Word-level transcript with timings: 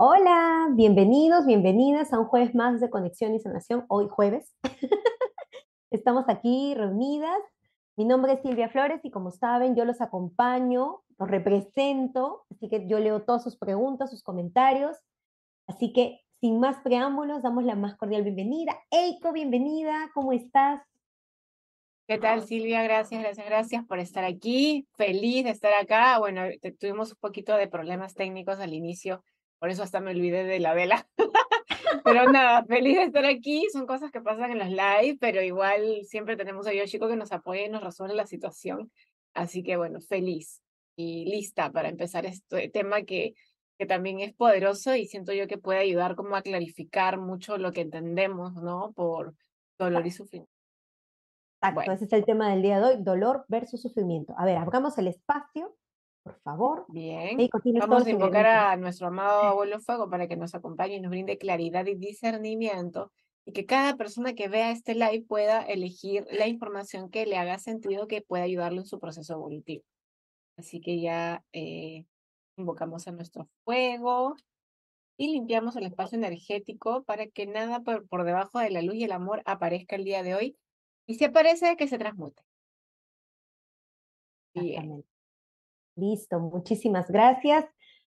Hola, 0.00 0.68
bienvenidos, 0.70 1.44
bienvenidas 1.44 2.12
a 2.12 2.20
un 2.20 2.26
jueves 2.26 2.54
más 2.54 2.80
de 2.80 2.88
Conexión 2.88 3.34
y 3.34 3.40
Sanación, 3.40 3.84
hoy 3.88 4.06
jueves. 4.08 4.54
Estamos 5.90 6.26
aquí 6.28 6.72
reunidas. 6.76 7.40
Mi 7.96 8.04
nombre 8.04 8.34
es 8.34 8.42
Silvia 8.42 8.68
Flores 8.68 9.00
y 9.02 9.10
como 9.10 9.32
saben, 9.32 9.74
yo 9.74 9.84
los 9.84 10.00
acompaño, 10.00 11.02
los 11.18 11.28
represento, 11.28 12.44
así 12.48 12.68
que 12.68 12.86
yo 12.86 13.00
leo 13.00 13.24
todas 13.24 13.42
sus 13.42 13.56
preguntas, 13.56 14.10
sus 14.10 14.22
comentarios. 14.22 14.96
Así 15.66 15.92
que 15.92 16.20
sin 16.40 16.60
más 16.60 16.76
preámbulos, 16.84 17.42
damos 17.42 17.64
la 17.64 17.74
más 17.74 17.96
cordial 17.96 18.22
bienvenida. 18.22 18.78
Eiko, 18.92 19.32
bienvenida, 19.32 20.12
¿cómo 20.14 20.32
estás? 20.32 20.80
¿Qué 22.06 22.18
tal, 22.18 22.42
Silvia? 22.42 22.84
Gracias, 22.84 23.20
gracias, 23.20 23.46
gracias 23.46 23.84
por 23.84 23.98
estar 23.98 24.22
aquí. 24.22 24.86
Feliz 24.92 25.42
de 25.42 25.50
estar 25.50 25.72
acá. 25.74 26.20
Bueno, 26.20 26.42
tuvimos 26.78 27.10
un 27.10 27.18
poquito 27.18 27.56
de 27.56 27.66
problemas 27.66 28.14
técnicos 28.14 28.60
al 28.60 28.74
inicio 28.74 29.24
por 29.58 29.70
eso 29.70 29.82
hasta 29.82 30.00
me 30.00 30.12
olvidé 30.12 30.44
de 30.44 30.60
la 30.60 30.74
vela. 30.74 31.08
pero 32.04 32.30
nada, 32.30 32.64
feliz 32.64 32.96
de 32.96 33.04
estar 33.04 33.24
aquí. 33.24 33.66
Son 33.72 33.86
cosas 33.86 34.10
que 34.10 34.20
pasan 34.20 34.52
en 34.52 34.58
los 34.58 34.68
live, 34.68 35.18
pero 35.20 35.42
igual 35.42 36.04
siempre 36.04 36.36
tenemos 36.36 36.66
a 36.66 36.72
Yoshiko 36.72 37.08
que 37.08 37.16
nos 37.16 37.32
apoya 37.32 37.66
y 37.66 37.68
nos 37.68 37.82
resuelve 37.82 38.14
la 38.14 38.26
situación. 38.26 38.90
Así 39.34 39.62
que 39.62 39.76
bueno, 39.76 40.00
feliz 40.00 40.62
y 40.96 41.26
lista 41.26 41.70
para 41.70 41.88
empezar 41.88 42.26
este 42.26 42.68
tema 42.68 43.02
que, 43.02 43.34
que 43.78 43.86
también 43.86 44.20
es 44.20 44.34
poderoso 44.34 44.94
y 44.96 45.06
siento 45.06 45.32
yo 45.32 45.46
que 45.46 45.58
puede 45.58 45.80
ayudar 45.80 46.16
como 46.16 46.36
a 46.36 46.42
clarificar 46.42 47.18
mucho 47.18 47.58
lo 47.58 47.72
que 47.72 47.82
entendemos, 47.82 48.54
¿no? 48.54 48.92
Por 48.92 49.34
dolor 49.78 50.06
y 50.06 50.10
sufrimiento. 50.10 50.52
Exacto, 51.60 51.92
ese 51.92 52.04
es 52.04 52.12
el 52.12 52.24
tema 52.24 52.50
del 52.50 52.62
día 52.62 52.78
de 52.78 52.86
hoy, 52.86 53.02
dolor 53.02 53.44
versus 53.48 53.82
sufrimiento. 53.82 54.34
A 54.38 54.44
ver, 54.44 54.56
abramos 54.56 54.96
el 54.98 55.08
espacio 55.08 55.76
por 56.22 56.38
favor. 56.40 56.84
Bien. 56.88 57.38
Vamos 57.80 58.06
a 58.06 58.10
invocar 58.10 58.46
a 58.46 58.76
nuestro 58.76 59.08
amado 59.08 59.42
abuelo 59.42 59.80
fuego 59.80 60.10
para 60.10 60.28
que 60.28 60.36
nos 60.36 60.54
acompañe 60.54 60.96
y 60.96 61.00
nos 61.00 61.10
brinde 61.10 61.38
claridad 61.38 61.86
y 61.86 61.94
discernimiento 61.94 63.12
y 63.44 63.52
que 63.52 63.64
cada 63.64 63.96
persona 63.96 64.34
que 64.34 64.48
vea 64.48 64.70
este 64.70 64.94
live 64.94 65.24
pueda 65.26 65.62
elegir 65.62 66.26
la 66.30 66.46
información 66.46 67.10
que 67.10 67.24
le 67.24 67.38
haga 67.38 67.58
sentido 67.58 68.06
que 68.06 68.20
pueda 68.20 68.44
ayudarlo 68.44 68.80
en 68.80 68.86
su 68.86 69.00
proceso 69.00 69.32
evolutivo. 69.32 69.84
Así 70.58 70.80
que 70.80 71.00
ya 71.00 71.42
eh, 71.52 72.04
invocamos 72.56 73.08
a 73.08 73.12
nuestro 73.12 73.48
fuego 73.64 74.36
y 75.16 75.32
limpiamos 75.32 75.76
el 75.76 75.86
espacio 75.86 76.18
energético 76.18 77.04
para 77.04 77.26
que 77.26 77.46
nada 77.46 77.80
por, 77.80 78.06
por 78.06 78.24
debajo 78.24 78.58
de 78.58 78.70
la 78.70 78.82
luz 78.82 78.96
y 78.96 79.04
el 79.04 79.12
amor 79.12 79.42
aparezca 79.46 79.96
el 79.96 80.04
día 80.04 80.22
de 80.22 80.34
hoy 80.34 80.58
y 81.06 81.14
si 81.14 81.24
aparece 81.24 81.76
que 81.76 81.88
se 81.88 81.98
transmute. 81.98 82.42
Bien. 84.54 85.04
Listo, 85.98 86.38
muchísimas 86.38 87.10
gracias. 87.10 87.64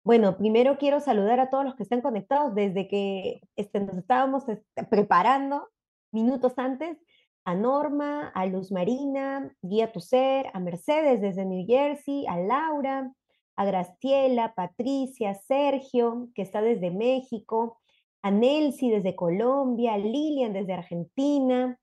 Bueno, 0.05 0.37
primero 0.37 0.79
quiero 0.79 1.01
saludar 1.01 1.41
a 1.41 1.51
todos 1.51 1.65
los 1.65 1.75
que 1.75 1.83
están 1.83 2.01
conectados 2.01 2.55
desde 2.55 2.87
que 2.87 3.41
este, 3.57 3.81
nos 3.81 3.97
estábamos 3.97 4.49
este, 4.49 4.85
preparando 4.85 5.69
minutos 6.13 6.53
antes. 6.59 6.97
A 7.45 7.57
Norma, 7.57 8.29
a 8.29 8.47
Luz 8.47 8.71
Marina, 8.71 9.53
Guía 9.63 9.91
Tu 9.91 9.99
Ser, 9.99 10.47
a 10.55 10.61
Mercedes 10.61 11.21
desde 11.21 11.45
New 11.45 11.67
Jersey, 11.67 12.25
a 12.29 12.37
Laura, 12.37 13.13
a 13.57 13.65
Graciela, 13.65 14.55
Patricia, 14.55 15.35
Sergio, 15.35 16.29
que 16.37 16.43
está 16.43 16.63
desde 16.63 16.93
México, 16.93 17.81
a 18.23 18.31
Nelsi 18.31 18.91
desde 18.91 19.17
Colombia, 19.17 19.95
a 19.95 19.99
Lilian 19.99 20.53
desde 20.53 20.73
Argentina, 20.73 21.77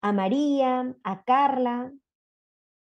a 0.00 0.12
María, 0.12 0.94
a 1.02 1.24
Carla, 1.24 1.92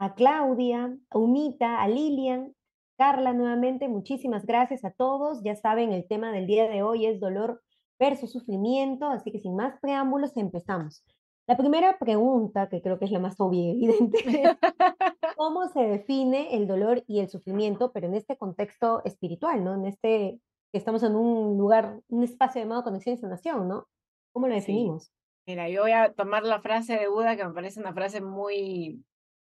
a 0.02 0.16
Claudia, 0.16 0.98
a 1.12 1.18
Umita, 1.20 1.80
a 1.80 1.88
Lilian, 1.88 2.56
Carla 2.98 3.34
nuevamente, 3.34 3.88
muchísimas 3.88 4.48
gracias 4.48 4.84
a 4.84 4.90
todos. 4.90 5.44
Ya 5.44 5.56
saben, 5.56 5.92
el 5.92 6.08
tema 6.08 6.32
del 6.32 6.48
día 6.48 6.68
de 6.68 6.82
hoy 6.82 7.06
es 7.06 7.20
dolor 7.20 7.62
versus 8.00 8.32
sufrimiento, 8.32 9.06
así 9.06 9.32
que 9.32 9.40
sin 9.40 9.56
más 9.56 9.80
preámbulos 9.80 10.36
empezamos. 10.38 11.04
La 11.46 11.56
primera 11.56 12.00
pregunta, 12.00 12.68
que 12.68 12.82
creo 12.82 12.98
que 12.98 13.06
es 13.06 13.12
la 13.12 13.20
más 13.20 13.40
obvia 13.40 13.70
evidente, 13.72 14.18
es 14.26 14.58
cómo 15.38 15.68
se 15.70 15.82
define 15.82 16.56
el 16.56 16.68
dolor 16.68 17.04
y 17.06 17.20
el 17.20 17.30
sufrimiento, 17.30 17.92
pero 17.92 18.08
en 18.08 18.16
este 18.16 18.38
contexto 18.38 19.04
espiritual, 19.06 19.64
¿no? 19.64 19.76
En 19.76 19.86
este, 19.86 20.42
que 20.72 20.80
estamos 20.80 21.04
en 21.04 21.16
un 21.16 21.60
lugar, 21.60 22.00
un 22.08 22.24
espacio 22.24 22.60
llamado 22.60 22.84
conexión 22.84 23.14
y 23.14 23.20
sanación, 23.20 23.68
¿no? 23.68 23.86
¿Cómo 24.34 24.48
lo 24.48 24.56
definimos? 24.56 25.12
Mira, 25.46 25.70
yo 25.70 25.84
voy 25.84 25.92
a 25.92 26.12
tomar 26.12 26.42
la 26.42 26.60
frase 26.60 26.98
de 26.98 27.08
Buda, 27.08 27.36
que 27.36 27.46
me 27.46 27.54
parece 27.54 27.80
una 27.80 27.94
frase 27.94 28.20
muy 28.20 29.04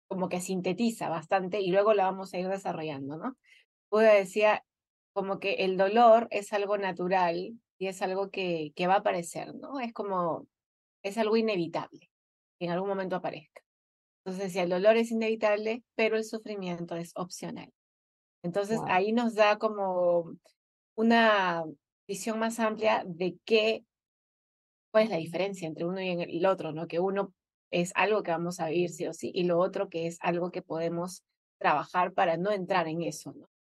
como 0.07 0.29
que 0.29 0.41
sintetiza 0.41 1.09
bastante 1.09 1.61
y 1.61 1.71
luego 1.71 1.93
la 1.93 2.05
vamos 2.05 2.33
a 2.33 2.39
ir 2.39 2.47
desarrollando, 2.47 3.17
¿no? 3.17 3.37
Buda 3.89 4.13
decía 4.13 4.63
como 5.13 5.39
que 5.39 5.53
el 5.65 5.77
dolor 5.77 6.27
es 6.31 6.53
algo 6.53 6.77
natural 6.77 7.57
y 7.77 7.87
es 7.87 8.01
algo 8.01 8.29
que, 8.29 8.73
que 8.75 8.87
va 8.87 8.95
a 8.95 8.97
aparecer, 8.97 9.55
¿no? 9.55 9.79
Es 9.79 9.93
como, 9.93 10.47
es 11.03 11.17
algo 11.17 11.37
inevitable 11.37 12.09
que 12.59 12.65
en 12.65 12.71
algún 12.71 12.89
momento 12.89 13.15
aparezca. 13.15 13.61
Entonces 14.23 14.45
decía, 14.45 14.63
el 14.63 14.69
dolor 14.69 14.97
es 14.97 15.11
inevitable, 15.11 15.83
pero 15.95 16.17
el 16.17 16.23
sufrimiento 16.23 16.95
es 16.95 17.11
opcional. 17.15 17.71
Entonces 18.43 18.79
ahí 18.87 19.11
nos 19.11 19.35
da 19.35 19.57
como 19.57 20.35
una 20.95 21.63
visión 22.07 22.39
más 22.39 22.59
amplia 22.59 23.03
de 23.05 23.37
qué, 23.45 23.85
cuál 24.91 25.05
es 25.05 25.09
la 25.09 25.17
diferencia 25.17 25.67
entre 25.67 25.85
uno 25.85 26.01
y 26.01 26.09
el 26.09 26.45
otro, 26.45 26.71
¿no? 26.71 26.87
Que 26.87 26.99
uno 26.99 27.33
es 27.81 27.91
algo 27.95 28.23
que 28.23 28.31
vamos 28.31 28.61
a 28.61 28.69
vivir 28.69 28.89
sí 28.89 29.05
o 29.05 29.11
sí, 29.11 29.31
y 29.33 29.43
lo 29.43 29.59
otro 29.59 29.89
que 29.89 30.07
es 30.07 30.17
algo 30.21 30.49
que 30.49 30.61
podemos 30.61 31.25
trabajar 31.59 32.13
para 32.13 32.37
no 32.37 32.51
entrar 32.51 32.87
en 32.87 33.01
eso. 33.01 33.35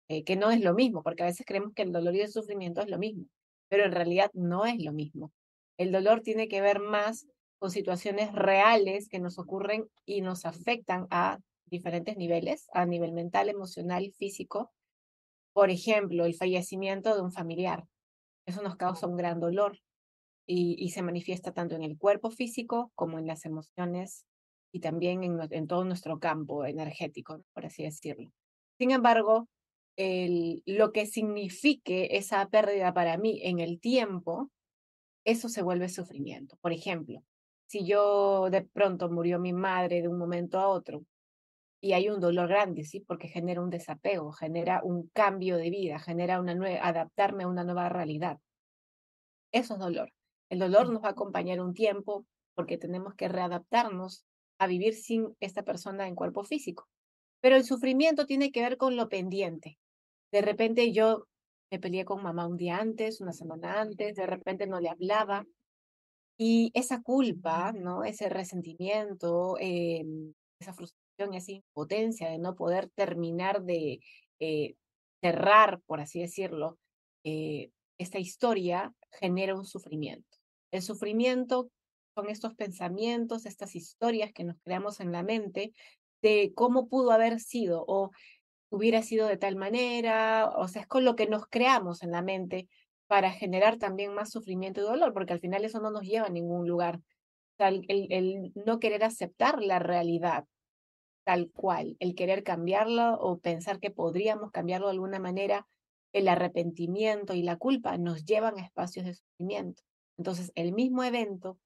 Eh, 0.08 0.24
que 0.24 0.36
no 0.36 0.52
es 0.52 0.62
lo 0.62 0.76
mismo, 0.76 1.02
porque 1.02 1.24
a 1.24 1.26
veces 1.26 1.48
creemos 1.48 1.74
que 1.74 1.82
el 1.82 1.92
dolor 1.92 2.16
y 2.16 2.22
el 2.22 2.32
sufrimiento 2.32 2.82
es 2.82 2.90
lo 2.90 3.00
mismo, 3.00 3.26
pero 3.70 3.86
en 3.86 3.92
realidad 3.92 4.30
no 4.34 4.68
es 4.68 4.84
lo 4.84 4.94
mismo. 4.94 5.34
El 5.78 5.92
dolor 5.92 6.22
tiene 6.22 6.48
que 6.48 6.62
ver 6.62 6.80
más 6.80 7.26
con 7.58 7.72
situaciones 7.72 8.32
reales 8.34 9.10
que 9.10 9.20
nos 9.20 9.40
ocurren 9.40 9.90
y 10.06 10.22
nos 10.22 10.46
afectan 10.46 11.08
a 11.10 11.40
diferentes 11.66 12.18
niveles, 12.18 12.68
a 12.74 12.86
nivel 12.86 13.14
mental, 13.14 13.50
emocional, 13.50 14.14
físico. 14.16 14.72
Por 15.54 15.72
ejemplo, 15.72 16.26
el 16.26 16.36
fallecimiento 16.36 17.16
de 17.16 17.22
un 17.22 17.32
familiar. 17.32 17.84
Eso 18.46 18.62
nos 18.62 18.76
causa 18.76 19.08
un 19.08 19.18
gran 19.18 19.40
dolor 19.40 19.80
y, 20.48 20.90
se 20.90 21.02
manifiesta 21.02 21.52
tanto 21.52 21.76
en 21.76 21.84
el 21.84 21.98
cuerpo 21.98 22.32
físico 22.32 22.92
como 22.96 23.20
en 23.20 23.28
las 23.28 23.46
emociones 23.46 24.26
y 24.72 24.80
también 24.80 25.24
en, 25.24 25.68
todo 25.68 25.84
nuestro 25.84 26.20
campo 26.20 26.66
energético, 26.66 27.44
por 27.54 27.66
así 27.66 27.84
decirlo. 27.84 28.32
Sin 28.78 28.92
embargo, 28.92 29.48
lo 29.98 30.92
que 30.94 31.06
signifique 31.06 32.18
esa 32.18 32.48
pérdida 32.48 32.94
para 32.94 33.18
mí 33.18 33.42
en 33.44 33.60
el 33.60 33.80
tiempo, 33.80 34.50
eso 35.26 35.50
se 35.50 35.62
vuelve 35.62 35.90
sufrimiento. 35.90 36.58
Por 36.62 36.72
ejemplo, 36.72 37.24
si 37.68 37.86
yo 37.86 38.50
de 38.50 38.62
pronto 38.62 39.10
murió 39.10 39.40
mi 39.40 39.52
madre 39.52 40.02
de 40.02 40.08
un 40.08 40.18
momento 40.18 40.60
a 40.60 40.70
otro 40.70 41.04
y 41.82 41.94
hay 41.94 42.10
un 42.10 42.22
dolor 42.22 42.48
grande, 42.48 42.86
¿sí? 42.86 43.02
Porque 43.02 43.28
genera 43.28 43.62
un 43.62 43.70
desapego, 43.70 44.32
genera 44.32 44.82
un 44.84 45.10
cambio 45.10 45.58
de 45.58 45.70
vida, 45.70 46.00
genera 46.00 46.40
una 46.40 46.56
nueva, 46.56 46.88
adaptarme 46.88 47.44
a 47.44 47.48
una 47.48 47.64
nueva 47.64 47.90
realidad. 47.90 48.40
Eso 49.52 49.74
es 49.74 49.80
dolor. 49.80 50.12
El 50.50 50.60
dolor 50.60 50.90
nos 50.90 51.04
va 51.04 51.10
a 51.10 51.12
acompañar 51.12 51.60
un 51.60 51.74
tiempo 51.74 52.26
porque 52.56 52.78
tenemos 52.78 53.14
que 53.16 53.28
readaptarnos 53.28 54.26
a 54.60 54.68
vivir 54.68 54.96
sin 54.96 55.36
esta 55.40 55.64
persona 55.64 56.08
en 56.08 56.16
cuerpo 56.16 56.44
físico. 56.44 56.88
Pero 57.42 57.56
el 57.56 57.64
sufrimiento 57.64 58.26
tiene 58.26 58.52
que 58.52 58.62
ver 58.62 58.78
con 58.78 58.96
lo 58.96 59.10
pendiente. 59.10 59.78
De 60.32 60.42
repente 60.42 60.92
yo 60.92 61.26
me 61.72 61.80
peleé 61.80 62.06
con 62.06 62.24
mamá 62.24 62.48
un 62.48 62.58
día 62.58 62.78
antes, 62.78 63.22
una 63.22 63.34
semana 63.34 63.82
antes, 63.82 64.16
de 64.16 64.26
repente 64.26 64.68
no 64.68 64.80
le 64.80 64.90
hablaba. 64.90 65.46
Y 66.38 66.72
esa 66.74 67.02
culpa, 67.02 67.74
¿no? 67.74 68.04
Ese 68.04 68.30
resentimiento, 68.30 69.58
em, 69.60 70.34
esa 70.60 70.74
frustración, 70.74 71.34
esa 71.34 71.52
impotencia 71.52 72.30
de 72.30 72.38
no 72.40 72.56
poder 72.56 72.90
terminar 72.96 73.64
de 73.64 74.00
eh, 74.40 74.76
cerrar, 75.22 75.82
por 75.88 76.00
así 76.00 76.22
decirlo, 76.22 76.78
eh, 77.24 77.72
esta 77.98 78.20
historia 78.20 78.94
genera 79.20 79.56
un 79.56 79.66
sufrimiento. 79.66 80.37
El 80.72 80.82
sufrimiento 80.82 81.70
son 82.16 82.30
estos 82.30 82.56
pensamientos, 82.56 83.46
estas 83.46 83.76
historias 83.76 84.32
que 84.34 84.44
nos 84.44 84.58
creamos 84.64 85.00
en 85.00 85.12
la 85.12 85.24
mente 85.24 85.74
de 86.22 86.52
cómo 86.56 86.88
pudo 86.88 87.12
haber 87.12 87.40
sido 87.40 87.86
o 87.88 88.12
hubiera 88.70 89.02
sido 89.02 89.28
de 89.28 89.38
tal 89.38 89.56
manera, 89.56 90.52
o 90.58 90.68
sea, 90.68 90.82
es 90.82 90.88
con 90.88 91.06
lo 91.06 91.16
que 91.16 91.28
nos 91.28 91.46
creamos 91.48 92.04
en 92.04 92.12
la 92.12 92.22
mente 92.22 92.68
para 93.08 93.32
generar 93.32 93.78
también 93.78 94.14
más 94.14 94.32
sufrimiento 94.32 94.82
y 94.82 94.84
dolor, 94.84 95.14
porque 95.14 95.34
al 95.34 95.40
final 95.40 95.64
eso 95.64 95.80
no 95.80 95.92
nos 95.92 96.04
lleva 96.04 96.28
a 96.28 96.32
ningún 96.32 96.68
lugar. 96.68 97.00
el, 97.60 98.52
no 98.56 98.80
querer 98.80 99.04
aceptar 99.04 99.62
la 99.62 99.80
realidad 99.80 100.46
tal 101.24 101.52
cual, 101.52 101.98
el 102.00 102.16
querer 102.16 102.44
cambiarlo 102.44 103.16
o 103.20 103.40
pensar 103.40 103.80
que 103.80 103.92
podríamos 103.92 104.52
cambiarlo 104.52 104.88
de 104.88 104.94
alguna 104.94 105.20
manera, 105.20 105.68
el 106.14 106.30
arrepentimiento 106.30 107.34
y 107.34 107.44
la 107.44 107.58
culpa 107.58 107.98
nos 107.98 108.26
llevan 108.26 108.58
a 108.58 108.64
espacios 108.64 109.06
de 109.06 109.14
sufrimiento. 109.14 109.84
Entonces, 110.18 110.52
el 110.56 110.74
mismo 110.74 111.04
evento 111.04 111.60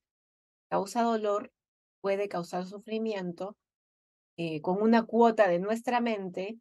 causa 0.69 1.03
dolor, 1.03 1.51
puede 2.01 2.29
causar 2.29 2.65
sufrimiento 2.65 3.57
eh, 4.37 4.61
con 4.61 4.81
una 4.81 5.03
cuota 5.03 5.47
de 5.47 5.59
nuestra 5.59 6.01
mente, 6.01 6.57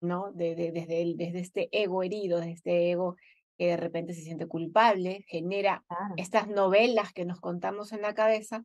¿no? 0.00 0.32
De, 0.32 0.54
desde, 0.54 1.14
desde 1.16 1.38
este 1.38 1.68
ego 1.72 2.02
herido, 2.02 2.38
desde 2.38 2.52
este 2.52 2.90
ego 2.90 3.16
que 3.56 3.68
de 3.68 3.76
repente 3.76 4.14
se 4.14 4.22
siente 4.22 4.46
culpable, 4.46 5.24
genera 5.28 5.84
estas 6.16 6.48
novelas 6.48 7.12
que 7.12 7.24
nos 7.24 7.40
contamos 7.40 7.92
en 7.92 8.02
la 8.02 8.14
cabeza 8.14 8.64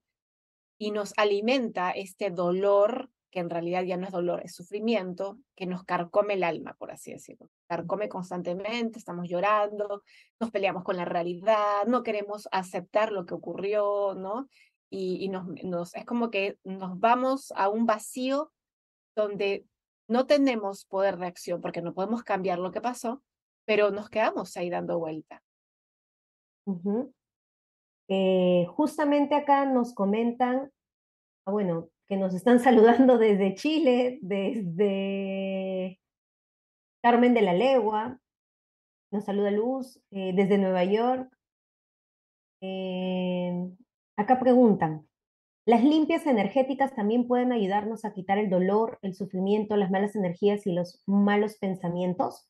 y 0.79 0.91
nos 0.91 1.13
alimenta 1.18 1.91
este 1.91 2.31
dolor 2.31 3.09
que 3.38 3.42
en 3.42 3.51
realidad 3.51 3.84
ya 3.84 3.98
no 3.98 4.07
es 4.07 4.12
dolor, 4.12 4.42
es 4.44 4.56
sufrimiento, 4.56 5.38
que 5.56 5.68
nos 5.68 5.84
carcome 5.84 6.34
el 6.34 6.44
alma, 6.44 6.74
por 6.74 6.89
así 6.89 7.12
decirlo. 7.12 7.51
Carcome 7.68 8.10
constantemente, 8.10 8.98
estamos 8.98 9.30
llorando, 9.30 10.01
nos 10.39 10.50
peleamos 10.50 10.84
con 10.84 10.98
la 10.98 11.06
realidad, 11.06 11.86
no 11.86 12.01
queremos 12.01 12.50
aceptar 12.51 13.12
lo 13.12 13.28
que 13.28 13.36
ocurrió, 13.36 14.16
¿no? 14.16 14.50
Y, 14.89 15.24
y 15.24 15.30
nos, 15.30 15.45
nos, 15.63 15.94
es 15.94 16.04
como 16.04 16.31
que 16.31 16.57
nos 16.63 17.00
vamos 17.00 17.54
a 17.56 17.69
un 17.69 17.86
vacío 17.86 18.51
donde 19.16 19.68
no 20.07 20.25
tenemos 20.25 20.86
poder 20.86 21.18
de 21.18 21.28
acción 21.28 21.62
porque 21.62 21.84
no 21.84 21.94
podemos 21.94 22.24
cambiar 22.24 22.57
lo 22.57 22.72
que 22.72 22.81
pasó, 22.81 23.22
pero 23.66 23.92
nos 23.92 24.10
quedamos 24.10 24.57
ahí 24.57 24.72
dando 24.72 24.98
vuelta. 24.98 25.44
Eh, 28.07 28.66
justamente 28.69 29.36
acá 29.36 29.66
nos 29.66 29.94
comentan, 29.94 30.72
ah, 31.45 31.51
bueno, 31.51 31.92
que 32.07 32.18
nos 32.18 32.33
están 32.33 32.59
saludando 32.59 33.18
desde 33.18 33.56
Chile, 33.56 34.19
desde 34.21 36.00
Carmen 37.01 37.33
de 37.33 37.42
la 37.42 37.54
Legua, 37.54 38.19
nos 39.12 39.25
saluda 39.25 39.51
Luz, 39.51 40.01
eh, 40.12 40.33
desde 40.36 40.57
Nueva 40.57 40.83
York. 40.83 41.31
Eh, 42.62 43.69
acá 44.18 44.39
preguntan, 44.39 45.07
¿las 45.65 45.83
limpias 45.83 46.25
energéticas 46.25 46.95
también 46.95 47.27
pueden 47.27 47.51
ayudarnos 47.51 48.04
a 48.04 48.13
quitar 48.13 48.38
el 48.38 48.50
dolor, 48.50 49.00
el 49.01 49.15
sufrimiento, 49.15 49.77
las 49.77 49.92
malas 49.92 50.15
energías 50.15 50.68
y 50.68 50.74
los 50.74 51.01
malos 51.06 51.57
pensamientos? 51.57 52.50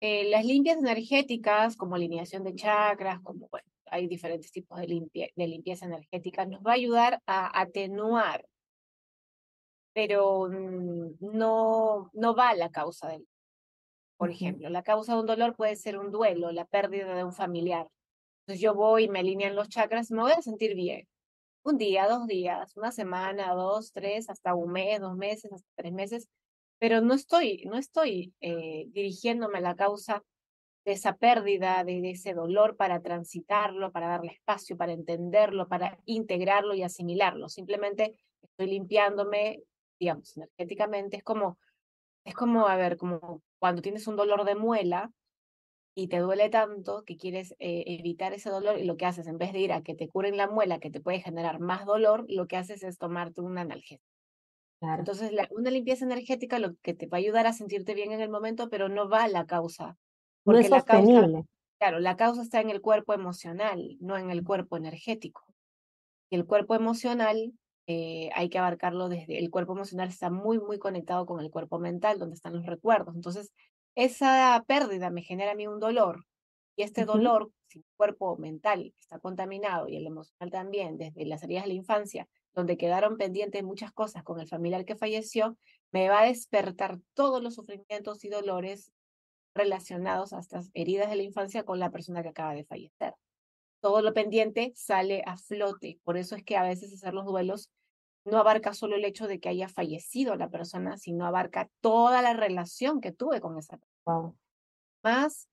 Eh, 0.00 0.30
las 0.30 0.44
limpias 0.44 0.78
energéticas, 0.78 1.76
como 1.76 1.94
alineación 1.94 2.44
de 2.44 2.54
chakras, 2.54 3.20
como 3.20 3.48
bueno, 3.48 3.68
hay 3.90 4.06
diferentes 4.06 4.52
tipos 4.52 4.78
de, 4.80 4.86
limpie- 4.86 5.32
de 5.34 5.46
limpieza 5.46 5.86
energética, 5.86 6.46
nos 6.46 6.60
va 6.62 6.72
a 6.72 6.74
ayudar 6.74 7.20
a 7.26 7.60
atenuar, 7.60 8.44
pero 9.92 10.48
mm, 10.48 11.16
no, 11.20 12.10
no 12.12 12.34
va 12.34 12.50
a 12.50 12.54
la 12.54 12.70
causa 12.70 13.08
del. 13.08 13.26
Por 14.16 14.30
ejemplo, 14.30 14.68
la 14.68 14.82
causa 14.82 15.14
de 15.14 15.20
un 15.20 15.26
dolor 15.26 15.56
puede 15.56 15.76
ser 15.76 15.98
un 15.98 16.10
duelo, 16.10 16.52
la 16.52 16.66
pérdida 16.66 17.14
de 17.14 17.24
un 17.24 17.32
familiar. 17.32 17.88
Entonces 18.42 18.60
yo 18.60 18.74
voy 18.74 19.04
y 19.04 19.08
me 19.08 19.20
alinean 19.20 19.56
los 19.56 19.68
chakras, 19.68 20.10
me 20.10 20.22
voy 20.22 20.32
a 20.32 20.42
sentir 20.42 20.74
bien. 20.74 21.06
Un 21.62 21.78
día, 21.78 22.08
dos 22.08 22.26
días, 22.26 22.76
una 22.76 22.92
semana, 22.92 23.54
dos, 23.54 23.92
tres, 23.92 24.28
hasta 24.30 24.54
un 24.54 24.72
mes, 24.72 25.00
dos 25.00 25.16
meses, 25.16 25.52
hasta 25.52 25.68
tres 25.76 25.92
meses, 25.92 26.28
pero 26.78 27.00
no 27.00 27.14
estoy, 27.14 27.64
no 27.66 27.76
estoy 27.76 28.34
eh, 28.40 28.86
dirigiéndome 28.88 29.58
a 29.58 29.60
la 29.62 29.74
causa 29.76 30.22
de 30.84 30.92
esa 30.92 31.16
pérdida, 31.16 31.84
de, 31.84 32.00
de 32.00 32.10
ese 32.12 32.34
dolor 32.34 32.76
para 32.76 33.02
transitarlo, 33.02 33.92
para 33.92 34.08
darle 34.08 34.32
espacio, 34.32 34.76
para 34.76 34.92
entenderlo, 34.92 35.68
para 35.68 35.98
integrarlo 36.06 36.74
y 36.74 36.82
asimilarlo. 36.82 37.48
Simplemente 37.48 38.16
estoy 38.42 38.66
limpiándome, 38.68 39.62
digamos, 39.98 40.36
energéticamente. 40.36 41.16
Es 41.18 41.24
como, 41.24 41.58
es 42.24 42.34
como, 42.34 42.68
a 42.68 42.76
ver, 42.76 42.96
como 42.98 43.42
cuando 43.58 43.82
tienes 43.82 44.06
un 44.08 44.16
dolor 44.16 44.44
de 44.44 44.56
muela 44.56 45.12
y 45.94 46.08
te 46.08 46.18
duele 46.18 46.50
tanto 46.50 47.04
que 47.04 47.16
quieres 47.16 47.52
eh, 47.58 47.84
evitar 47.86 48.32
ese 48.32 48.50
dolor 48.50 48.78
y 48.78 48.84
lo 48.84 48.96
que 48.96 49.06
haces, 49.06 49.26
en 49.26 49.38
vez 49.38 49.52
de 49.52 49.60
ir 49.60 49.72
a 49.72 49.82
que 49.82 49.94
te 49.94 50.08
curen 50.08 50.36
la 50.36 50.48
muela, 50.48 50.78
que 50.80 50.90
te 50.90 51.00
puede 51.00 51.20
generar 51.20 51.60
más 51.60 51.84
dolor, 51.86 52.24
lo 52.28 52.46
que 52.46 52.56
haces 52.56 52.82
es 52.84 52.98
tomarte 52.98 53.40
un 53.40 53.58
analgésico. 53.58 54.04
Claro, 54.80 55.00
Entonces, 55.00 55.32
la- 55.32 55.48
una 55.52 55.70
limpieza 55.70 56.04
energética 56.04 56.58
lo 56.60 56.76
que 56.82 56.94
te 56.94 57.06
va 57.06 57.18
a 57.18 57.20
ayudar 57.20 57.46
a 57.46 57.52
sentirte 57.52 57.94
bien 57.94 58.12
en 58.12 58.20
el 58.20 58.30
momento, 58.30 58.68
pero 58.70 58.88
no 58.88 59.08
va 59.08 59.24
a 59.24 59.28
la 59.28 59.46
causa. 59.46 59.98
No 60.44 60.52
Porque 60.52 60.60
es 60.62 60.70
la 60.70 60.82
causa, 60.82 61.28
claro, 61.78 61.98
la 61.98 62.16
causa 62.16 62.42
está 62.42 62.60
en 62.60 62.70
el 62.70 62.80
cuerpo 62.80 63.12
emocional, 63.12 63.96
no 64.00 64.16
en 64.16 64.30
el 64.30 64.44
cuerpo 64.44 64.76
energético. 64.76 65.42
Y 66.30 66.36
el 66.36 66.46
cuerpo 66.46 66.74
emocional 66.74 67.52
eh, 67.86 68.30
hay 68.34 68.48
que 68.50 68.58
abarcarlo 68.58 69.08
desde, 69.08 69.38
el 69.38 69.50
cuerpo 69.50 69.72
emocional 69.72 70.08
está 70.08 70.30
muy, 70.30 70.60
muy 70.60 70.78
conectado 70.78 71.26
con 71.26 71.40
el 71.40 71.50
cuerpo 71.50 71.78
mental, 71.78 72.18
donde 72.18 72.36
están 72.36 72.54
los 72.54 72.66
recuerdos. 72.66 73.16
Entonces, 73.16 73.52
esa 73.96 74.62
pérdida 74.66 75.10
me 75.10 75.22
genera 75.22 75.52
a 75.52 75.54
mí 75.54 75.66
un 75.66 75.80
dolor. 75.80 76.24
Y 76.76 76.82
este 76.82 77.04
dolor, 77.04 77.50
si 77.66 77.80
el 77.80 77.84
cuerpo 77.96 78.36
mental 78.36 78.94
está 79.00 79.18
contaminado 79.18 79.88
y 79.88 79.96
el 79.96 80.06
emocional 80.06 80.50
también, 80.50 80.98
desde 80.98 81.26
las 81.26 81.42
heridas 81.42 81.64
de 81.64 81.68
la 81.68 81.74
infancia, 81.74 82.28
donde 82.54 82.76
quedaron 82.76 83.16
pendientes 83.16 83.62
muchas 83.64 83.92
cosas 83.92 84.22
con 84.22 84.40
el 84.40 84.48
familiar 84.48 84.84
que 84.84 84.96
falleció, 84.96 85.56
me 85.90 86.08
va 86.08 86.20
a 86.20 86.26
despertar 86.26 87.00
todos 87.14 87.42
los 87.42 87.54
sufrimientos 87.54 88.24
y 88.24 88.28
dolores 88.28 88.92
relacionados 89.54 90.32
a 90.32 90.38
estas 90.38 90.70
heridas 90.74 91.10
de 91.10 91.16
la 91.16 91.22
infancia 91.22 91.64
con 91.64 91.78
la 91.78 91.90
persona 91.90 92.22
que 92.22 92.28
acaba 92.28 92.54
de 92.54 92.64
fallecer. 92.64 93.14
Todo 93.80 94.02
lo 94.02 94.12
pendiente 94.12 94.72
sale 94.74 95.22
a 95.26 95.36
flote. 95.36 95.98
Por 96.04 96.16
eso 96.16 96.36
es 96.36 96.44
que 96.44 96.56
a 96.56 96.62
veces 96.62 96.92
hacer 96.92 97.14
los 97.14 97.24
duelos 97.24 97.70
no 98.24 98.38
abarca 98.38 98.74
solo 98.74 98.96
el 98.96 99.04
hecho 99.04 99.26
de 99.26 99.40
que 99.40 99.48
haya 99.48 99.68
fallecido 99.68 100.36
la 100.36 100.50
persona, 100.50 100.96
sino 100.98 101.26
abarca 101.26 101.70
toda 101.80 102.20
la 102.22 102.34
relación 102.34 103.00
que 103.00 103.12
tuve 103.12 103.40
con 103.40 103.58
esa 103.58 103.78
persona. 103.78 104.18
Wow. 104.18 104.36
Más 105.02 105.48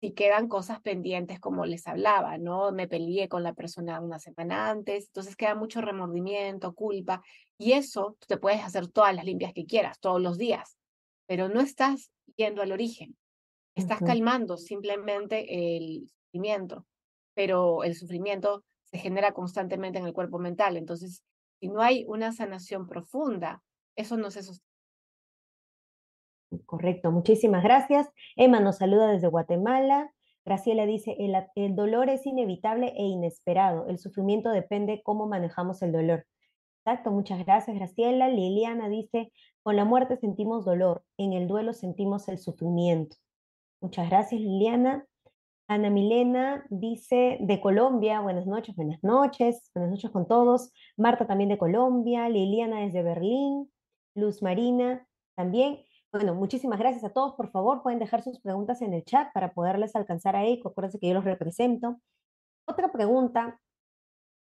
si 0.00 0.12
quedan 0.12 0.48
cosas 0.48 0.80
pendientes, 0.80 1.40
como 1.40 1.64
les 1.64 1.86
hablaba, 1.86 2.38
¿no? 2.38 2.70
Me 2.72 2.86
peleé 2.86 3.28
con 3.28 3.42
la 3.42 3.54
persona 3.54 4.00
una 4.00 4.18
semana 4.18 4.70
antes, 4.70 5.06
entonces 5.06 5.36
queda 5.36 5.54
mucho 5.54 5.80
remordimiento, 5.80 6.74
culpa, 6.74 7.22
y 7.58 7.72
eso 7.72 8.16
tú 8.20 8.26
te 8.26 8.36
puedes 8.36 8.62
hacer 8.62 8.88
todas 8.88 9.14
las 9.14 9.24
limpias 9.24 9.54
que 9.54 9.64
quieras, 9.64 9.98
todos 9.98 10.20
los 10.20 10.36
días, 10.36 10.76
pero 11.26 11.48
no 11.48 11.60
estás 11.60 12.10
yendo 12.36 12.62
al 12.62 12.72
origen, 12.72 13.16
estás 13.76 14.00
calmando 14.00 14.56
simplemente 14.56 15.76
el 15.76 16.08
sufrimiento, 16.08 16.86
pero 17.34 17.84
el 17.84 17.94
sufrimiento 17.94 18.64
se 18.84 18.98
genera 18.98 19.32
constantemente 19.32 19.98
en 19.98 20.06
el 20.06 20.12
cuerpo 20.12 20.38
mental, 20.38 20.76
entonces 20.76 21.22
si 21.60 21.68
no 21.68 21.80
hay 21.80 22.04
una 22.08 22.32
sanación 22.32 22.86
profunda, 22.86 23.62
eso 23.96 24.16
no 24.16 24.30
se 24.30 24.42
sostiene. 24.42 24.66
Correcto, 26.64 27.10
muchísimas 27.10 27.62
gracias. 27.62 28.08
Emma 28.36 28.60
nos 28.60 28.76
saluda 28.76 29.08
desde 29.08 29.28
Guatemala. 29.28 30.12
Graciela 30.44 30.86
dice, 30.86 31.16
el, 31.18 31.34
el 31.56 31.74
dolor 31.74 32.08
es 32.08 32.24
inevitable 32.24 32.92
e 32.96 33.02
inesperado. 33.02 33.88
El 33.88 33.98
sufrimiento 33.98 34.50
depende 34.50 35.02
cómo 35.02 35.26
manejamos 35.26 35.82
el 35.82 35.92
dolor. 35.92 36.24
Exacto, 36.84 37.10
muchas 37.10 37.44
gracias, 37.44 37.76
Graciela. 37.76 38.28
Liliana 38.28 38.88
dice, 38.88 39.32
con 39.64 39.74
la 39.74 39.84
muerte 39.84 40.16
sentimos 40.18 40.64
dolor, 40.64 41.02
en 41.16 41.32
el 41.32 41.48
duelo 41.48 41.72
sentimos 41.72 42.28
el 42.28 42.38
sufrimiento. 42.38 43.16
Muchas 43.86 44.10
gracias, 44.10 44.40
Liliana. 44.40 45.06
Ana 45.68 45.90
Milena 45.90 46.66
dice, 46.70 47.38
de 47.40 47.60
Colombia, 47.60 48.20
buenas 48.20 48.44
noches, 48.44 48.74
buenas 48.74 49.00
noches, 49.04 49.70
buenas 49.76 49.92
noches 49.92 50.10
con 50.10 50.26
todos. 50.26 50.72
Marta 50.96 51.28
también 51.28 51.50
de 51.50 51.56
Colombia, 51.56 52.28
Liliana 52.28 52.80
desde 52.80 53.04
Berlín, 53.04 53.70
Luz 54.16 54.42
Marina 54.42 55.06
también. 55.36 55.84
Bueno, 56.10 56.34
muchísimas 56.34 56.80
gracias 56.80 57.04
a 57.04 57.12
todos. 57.12 57.34
Por 57.36 57.52
favor, 57.52 57.84
pueden 57.84 58.00
dejar 58.00 58.24
sus 58.24 58.40
preguntas 58.40 58.82
en 58.82 58.92
el 58.92 59.04
chat 59.04 59.32
para 59.32 59.54
poderles 59.54 59.94
alcanzar 59.94 60.34
ahí. 60.34 60.60
Acuérdense 60.64 60.98
que 60.98 61.06
yo 61.06 61.14
los 61.14 61.24
represento. 61.24 62.00
Otra 62.66 62.90
pregunta, 62.90 63.60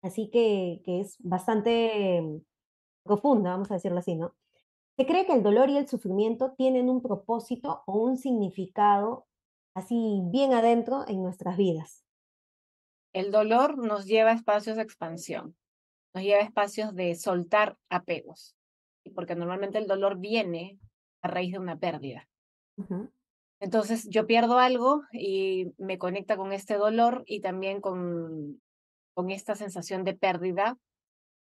así 0.02 0.30
que, 0.30 0.82
que 0.86 1.02
es 1.02 1.18
bastante 1.20 2.22
mm, 2.22 2.38
profunda, 3.04 3.50
vamos 3.50 3.70
a 3.72 3.74
decirlo 3.74 4.00
así, 4.00 4.16
¿no? 4.16 4.36
¿Se 4.96 5.06
cree 5.06 5.26
que 5.26 5.34
el 5.34 5.44
dolor 5.44 5.70
y 5.70 5.76
el 5.76 5.90
sufrimiento 5.90 6.54
tienen 6.54 6.90
un 6.90 7.02
propósito 7.02 7.84
o 7.88 7.98
un 7.98 8.16
significado 8.16 9.26
así 9.74 10.22
bien 10.26 10.54
adentro 10.54 11.06
en 11.08 11.22
nuestras 11.24 11.58
vidas? 11.58 12.04
El 13.14 13.32
dolor 13.32 13.78
nos 13.78 14.06
lleva 14.06 14.32
a 14.32 14.36
espacios 14.36 14.76
de 14.76 14.84
expansión, 14.84 15.56
nos 16.14 16.24
lleva 16.24 16.40
a 16.40 16.46
espacios 16.46 16.96
de 16.96 17.16
soltar 17.16 17.78
apegos, 17.90 18.56
porque 19.16 19.36
normalmente 19.36 19.78
el 19.78 19.88
dolor 19.88 20.18
viene 20.18 20.80
a 21.22 21.28
raíz 21.28 21.54
de 21.54 21.60
una 21.60 21.78
pérdida. 21.78 22.28
Entonces 23.60 24.10
yo 24.10 24.28
pierdo 24.28 24.58
algo 24.58 25.04
y 25.12 25.72
me 25.78 25.98
conecta 25.98 26.36
con 26.36 26.52
este 26.52 26.76
dolor 26.76 27.24
y 27.26 27.40
también 27.40 27.82
con, 27.82 28.62
con 29.14 29.30
esta 29.30 29.56
sensación 29.56 30.04
de 30.04 30.16
pérdida 30.16 30.78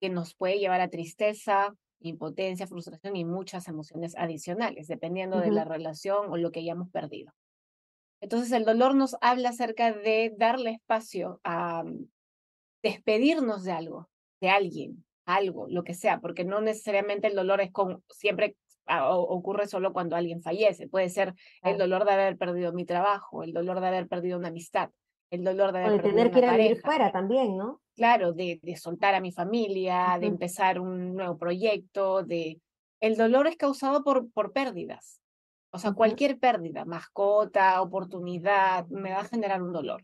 que 0.00 0.10
nos 0.10 0.34
puede 0.34 0.58
llevar 0.58 0.80
a 0.80 0.88
tristeza, 0.88 1.74
impotencia, 2.00 2.66
frustración 2.66 3.16
y 3.16 3.24
muchas 3.24 3.68
emociones 3.68 4.16
adicionales, 4.16 4.88
dependiendo 4.88 5.38
de 5.38 5.50
la 5.50 5.64
relación 5.64 6.30
o 6.30 6.36
lo 6.36 6.50
que 6.50 6.60
hayamos 6.60 6.90
perdido. 6.90 7.32
Entonces 8.20 8.52
el 8.52 8.64
dolor 8.64 8.94
nos 8.94 9.16
habla 9.20 9.48
acerca 9.50 9.92
de 9.92 10.34
darle 10.36 10.72
espacio 10.72 11.40
a 11.44 11.82
mm, 11.84 12.06
despedirnos 12.82 13.64
de 13.64 13.72
algo, 13.72 14.08
de 14.40 14.50
alguien, 14.50 15.04
algo, 15.26 15.66
lo 15.68 15.84
que 15.84 15.94
sea, 15.94 16.20
porque 16.20 16.44
no 16.44 16.60
necesariamente 16.60 17.26
el 17.28 17.34
dolor 17.34 17.60
es 17.60 17.70
con, 17.72 18.02
siempre 18.08 18.56
o- 18.88 19.20
ocurre 19.20 19.66
solo 19.66 19.92
cuando 19.92 20.16
alguien 20.16 20.42
fallece. 20.42 20.88
Puede 20.88 21.08
ser 21.10 21.34
el 21.62 21.78
dolor 21.78 22.04
de 22.04 22.12
haber 22.12 22.36
perdido 22.36 22.72
mi 22.72 22.84
trabajo, 22.84 23.42
el 23.42 23.52
dolor 23.52 23.80
de 23.80 23.86
haber 23.88 24.08
perdido 24.08 24.38
una 24.38 24.48
amistad, 24.48 24.90
el 25.30 25.44
dolor 25.44 25.72
de 25.72 25.78
O 25.80 25.82
haber 25.86 25.92
de 25.92 26.02
perdido 26.02 26.16
tener 26.16 26.32
que 26.32 26.38
ir 26.38 26.44
a 26.44 26.56
vivir 26.56 26.80
fuera 26.80 27.12
también, 27.12 27.56
¿no? 27.56 27.80
Claro, 27.94 28.32
de, 28.32 28.58
de 28.62 28.76
soltar 28.76 29.14
a 29.14 29.20
mi 29.20 29.30
familia, 29.30 30.16
de 30.18 30.26
empezar 30.26 30.80
un 30.80 31.14
nuevo 31.14 31.36
proyecto, 31.36 32.22
de... 32.24 32.60
El 33.00 33.16
dolor 33.16 33.46
es 33.46 33.56
causado 33.56 34.02
por, 34.02 34.30
por 34.32 34.52
pérdidas. 34.52 35.19
O 35.70 35.78
sea, 35.78 35.92
cualquier 35.92 36.38
pérdida, 36.38 36.84
mascota, 36.84 37.80
oportunidad, 37.80 38.86
me 38.88 39.12
va 39.12 39.20
a 39.20 39.24
generar 39.24 39.62
un 39.62 39.72
dolor. 39.72 40.02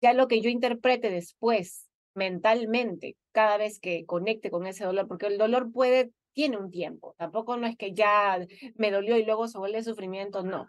Ya 0.00 0.12
lo 0.12 0.28
que 0.28 0.40
yo 0.40 0.48
interprete 0.48 1.10
después 1.10 1.88
mentalmente, 2.14 3.16
cada 3.32 3.56
vez 3.58 3.80
que 3.80 4.06
conecte 4.06 4.50
con 4.50 4.66
ese 4.66 4.84
dolor, 4.84 5.06
porque 5.06 5.26
el 5.26 5.38
dolor 5.38 5.70
puede, 5.72 6.12
tiene 6.32 6.56
un 6.56 6.70
tiempo, 6.70 7.14
tampoco 7.18 7.56
no 7.56 7.66
es 7.66 7.76
que 7.76 7.92
ya 7.92 8.38
me 8.76 8.90
dolió 8.90 9.16
y 9.16 9.24
luego 9.24 9.48
se 9.48 9.58
vuelve 9.58 9.82
sufrimiento, 9.82 10.42
no. 10.42 10.68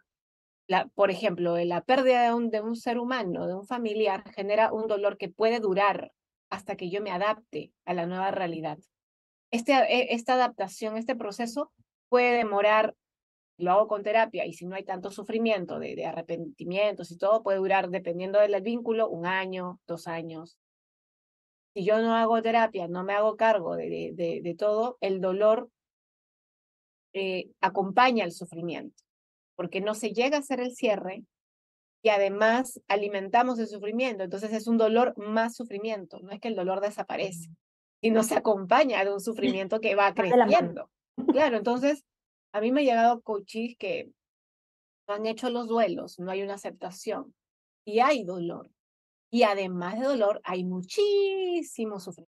La, 0.67 0.87
por 0.89 1.09
ejemplo, 1.09 1.57
la 1.57 1.81
pérdida 1.81 2.23
de 2.23 2.33
un, 2.33 2.51
de 2.51 2.61
un 2.61 2.75
ser 2.75 2.99
humano, 2.99 3.47
de 3.47 3.55
un 3.55 3.65
familiar, 3.65 4.23
genera 4.33 4.71
un 4.71 4.87
dolor 4.87 5.17
que 5.17 5.29
puede 5.29 5.59
durar 5.59 6.11
hasta 6.49 6.75
que 6.75 6.89
yo 6.89 7.01
me 7.01 7.11
adapte 7.11 7.71
a 7.85 7.93
la 7.93 8.05
nueva 8.05 8.31
realidad. 8.31 8.77
Este, 9.51 9.73
e, 9.73 10.13
esta 10.13 10.33
adaptación, 10.33 10.97
este 10.97 11.15
proceso 11.15 11.71
puede 12.07 12.37
demorar, 12.37 12.95
lo 13.59 13.71
hago 13.71 13.87
con 13.87 14.03
terapia 14.03 14.45
y 14.45 14.53
si 14.53 14.65
no 14.65 14.75
hay 14.75 14.83
tanto 14.83 15.11
sufrimiento 15.11 15.79
de, 15.79 15.95
de 15.95 16.05
arrepentimientos 16.05 17.11
y 17.11 17.17
todo, 17.17 17.43
puede 17.43 17.59
durar, 17.59 17.89
dependiendo 17.89 18.39
del 18.39 18.59
vínculo, 18.61 19.09
un 19.09 19.25
año, 19.25 19.79
dos 19.85 20.07
años. 20.07 20.57
Si 21.73 21.83
yo 21.83 22.01
no 22.01 22.15
hago 22.15 22.41
terapia, 22.41 22.87
no 22.87 23.03
me 23.03 23.13
hago 23.13 23.35
cargo 23.35 23.75
de, 23.75 24.11
de, 24.13 24.41
de 24.41 24.55
todo, 24.55 24.97
el 25.01 25.21
dolor 25.21 25.69
eh, 27.13 27.49
acompaña 27.61 28.23
el 28.23 28.31
sufrimiento, 28.31 29.03
porque 29.55 29.81
no 29.81 29.93
se 29.93 30.11
llega 30.11 30.37
a 30.37 30.39
hacer 30.39 30.61
el 30.61 30.71
cierre 30.71 31.25
y 32.01 32.09
además 32.09 32.81
alimentamos 32.87 33.59
el 33.59 33.67
sufrimiento. 33.67 34.23
Entonces 34.23 34.53
es 34.53 34.67
un 34.67 34.77
dolor 34.77 35.13
más 35.17 35.55
sufrimiento, 35.55 36.19
no 36.21 36.31
es 36.31 36.39
que 36.39 36.47
el 36.47 36.55
dolor 36.55 36.81
desaparece, 36.81 37.49
sino 38.01 38.23
se 38.23 38.35
acompaña 38.35 39.03
de 39.03 39.13
un 39.13 39.19
sufrimiento 39.19 39.79
que 39.81 39.95
va 39.95 40.13
creciendo. 40.13 40.89
Claro, 41.33 41.57
entonces 41.57 42.05
a 42.51 42.61
mí 42.61 42.71
me 42.71 42.81
ha 42.81 42.83
llegado 42.83 43.21
coaches 43.21 43.75
que 43.77 44.11
no 45.07 45.15
han 45.15 45.25
hecho 45.25 45.49
los 45.49 45.67
duelos, 45.67 46.19
no 46.19 46.31
hay 46.31 46.41
una 46.41 46.55
aceptación 46.55 47.33
y 47.85 47.99
hay 47.99 48.23
dolor. 48.23 48.71
Y 49.31 49.43
además 49.43 49.99
de 49.99 50.05
dolor, 50.05 50.41
hay 50.43 50.63
muchísimo 50.63 51.99
sufrimiento. 51.99 52.33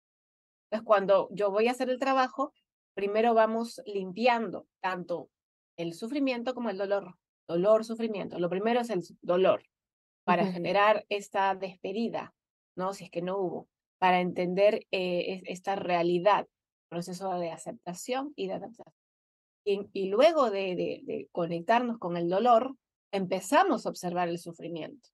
Entonces, 0.65 0.85
cuando 0.85 1.29
yo 1.31 1.51
voy 1.51 1.67
a 1.67 1.71
hacer 1.71 1.89
el 1.89 1.99
trabajo, 1.99 2.53
primero 2.93 3.33
vamos 3.33 3.81
limpiando 3.85 4.67
tanto 4.81 5.29
el 5.77 5.93
sufrimiento 5.93 6.53
como 6.53 6.69
el 6.69 6.77
dolor 6.77 7.15
dolor, 7.51 7.85
sufrimiento. 7.85 8.39
Lo 8.39 8.49
primero 8.49 8.79
es 8.79 8.89
el 8.89 9.03
dolor, 9.21 9.63
para 10.23 10.51
generar 10.51 11.05
esta 11.09 11.55
despedida, 11.55 12.33
¿no? 12.75 12.93
Si 12.93 13.05
es 13.05 13.11
que 13.11 13.21
no 13.21 13.37
hubo, 13.37 13.67
para 13.99 14.21
entender 14.21 14.87
eh, 14.91 15.41
esta 15.45 15.75
realidad, 15.75 16.47
proceso 16.89 17.37
de 17.39 17.51
aceptación 17.51 18.33
y 18.35 18.47
de 18.47 18.53
adaptación. 18.53 19.00
Y, 19.63 20.09
luego 20.09 20.49
de, 20.49 21.27
conectarnos 21.31 21.97
con 21.99 22.17
el 22.17 22.29
dolor, 22.29 22.75
empezamos 23.11 23.85
a 23.85 23.89
observar 23.89 24.29
el 24.29 24.39
sufrimiento, 24.39 25.09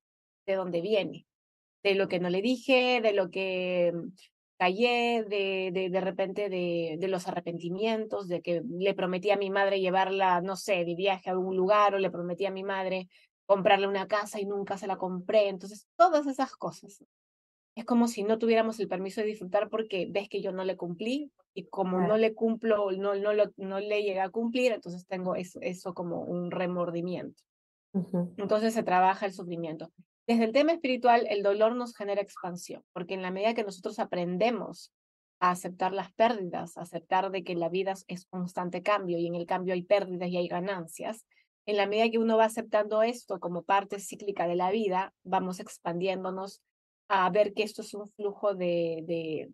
de 0.45 0.55
dónde 0.55 0.81
viene, 0.81 1.25
de 1.83 1.95
lo 1.95 2.07
que 2.07 2.19
no 2.19 2.29
le 2.29 2.41
dije, 2.41 3.01
de 3.01 3.13
lo 3.13 3.29
que 3.29 3.93
callé 4.57 5.23
de, 5.27 5.89
de, 5.91 6.01
repente 6.01 6.49
de, 6.49 7.07
los 7.07 7.27
arrepentimientos, 7.27 8.27
de 8.27 8.41
que 8.41 8.61
le 8.67 8.93
prometí 8.93 9.29
a 9.31 9.37
mi 9.37 9.49
madre 9.49 9.79
llevarla, 9.79 10.41
no 10.41 10.55
sé, 10.55 10.83
de 10.85 10.95
viaje 10.95 11.29
a 11.29 11.33
algún 11.33 11.55
lugar, 11.55 11.93
o 11.93 11.99
le 11.99 12.09
prometí 12.09 12.45
a 12.45 12.51
mi 12.51 12.63
madre 12.63 13.07
comprarle 13.45 13.87
una 13.87 14.07
casa 14.07 14.39
y 14.39 14.45
nunca 14.45 14.77
se 14.77 14.87
la 14.87 14.97
compré. 14.97 15.49
Entonces, 15.49 15.87
todas 15.95 16.25
esas 16.27 16.55
cosas. 16.55 17.03
Es 17.77 17.85
como 17.85 18.07
si 18.07 18.23
no 18.23 18.39
tuviéramos 18.39 18.79
el 18.79 18.87
permiso 18.87 19.21
de 19.21 19.27
disfrutar 19.27 19.69
porque 19.69 20.07
ves 20.09 20.29
que 20.29 20.41
yo 20.41 20.51
no 20.51 20.63
le 20.63 20.75
cumplí 20.75 21.31
y 21.53 21.67
como 21.67 22.01
no 22.01 22.17
le 22.17 22.33
cumplo, 22.33 22.89
no, 22.91 23.13
no, 23.13 23.33
lo, 23.33 23.51
no 23.55 23.79
le 23.79 24.01
llega 24.01 24.23
a 24.23 24.29
cumplir, 24.31 24.71
entonces 24.71 25.05
tengo 25.05 25.35
eso, 25.35 25.59
eso 25.61 25.93
como 25.93 26.21
un 26.21 26.49
remordimiento. 26.49 27.43
Entonces 28.37 28.73
se 28.73 28.81
trabaja 28.81 29.27
el 29.27 29.33
sufrimiento. 29.33 29.91
Desde 30.25 30.45
el 30.45 30.53
tema 30.53 30.71
espiritual, 30.71 31.27
el 31.29 31.43
dolor 31.43 31.75
nos 31.75 31.95
genera 31.95 32.19
expansión, 32.19 32.81
porque 32.93 33.13
en 33.13 33.21
la 33.21 33.29
medida 33.29 33.53
que 33.53 33.63
nosotros 33.63 33.99
aprendemos 33.99 34.91
a 35.39 35.51
aceptar 35.51 35.93
las 35.93 36.11
pérdidas, 36.13 36.79
a 36.79 36.81
aceptar 36.81 37.29
de 37.29 37.43
que 37.43 37.53
la 37.53 37.69
vida 37.69 37.93
es 38.07 38.25
constante 38.25 38.81
cambio 38.81 39.19
y 39.19 39.27
en 39.27 39.35
el 39.35 39.45
cambio 39.45 39.75
hay 39.75 39.83
pérdidas 39.83 40.29
y 40.29 40.37
hay 40.37 40.47
ganancias, 40.47 41.27
en 41.67 41.77
la 41.77 41.85
medida 41.85 42.09
que 42.09 42.17
uno 42.17 42.37
va 42.37 42.45
aceptando 42.45 43.03
esto 43.03 43.39
como 43.39 43.61
parte 43.61 43.99
cíclica 43.99 44.47
de 44.47 44.55
la 44.55 44.71
vida, 44.71 45.13
vamos 45.23 45.59
expandiéndonos 45.59 46.63
a 47.07 47.29
ver 47.29 47.53
que 47.53 47.63
esto 47.63 47.81
es 47.81 47.93
un 47.93 48.07
flujo 48.07 48.53
de, 48.55 49.03
de, 49.07 49.51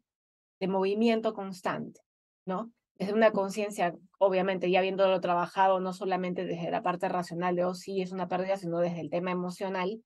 de 0.60 0.68
movimiento 0.68 1.34
constante, 1.34 2.02
¿no? 2.46 2.72
Es 2.98 3.12
una 3.12 3.32
conciencia, 3.32 3.96
obviamente, 4.20 4.70
ya 4.70 4.80
habiéndolo 4.80 5.20
trabajado 5.20 5.80
no 5.80 5.94
solamente 5.94 6.46
desde 6.46 6.72
la 6.72 6.84
parte 6.84 7.10
racional 7.10 7.56
de, 7.56 7.66
oh, 7.66 7.74
sí, 7.74 8.02
es 8.02 8.12
una 8.12 8.28
pérdida, 8.28 8.58
sino 8.58 8.80
desde 8.80 9.02
el 9.02 9.10
tema 9.10 9.32
emocional, 9.32 10.04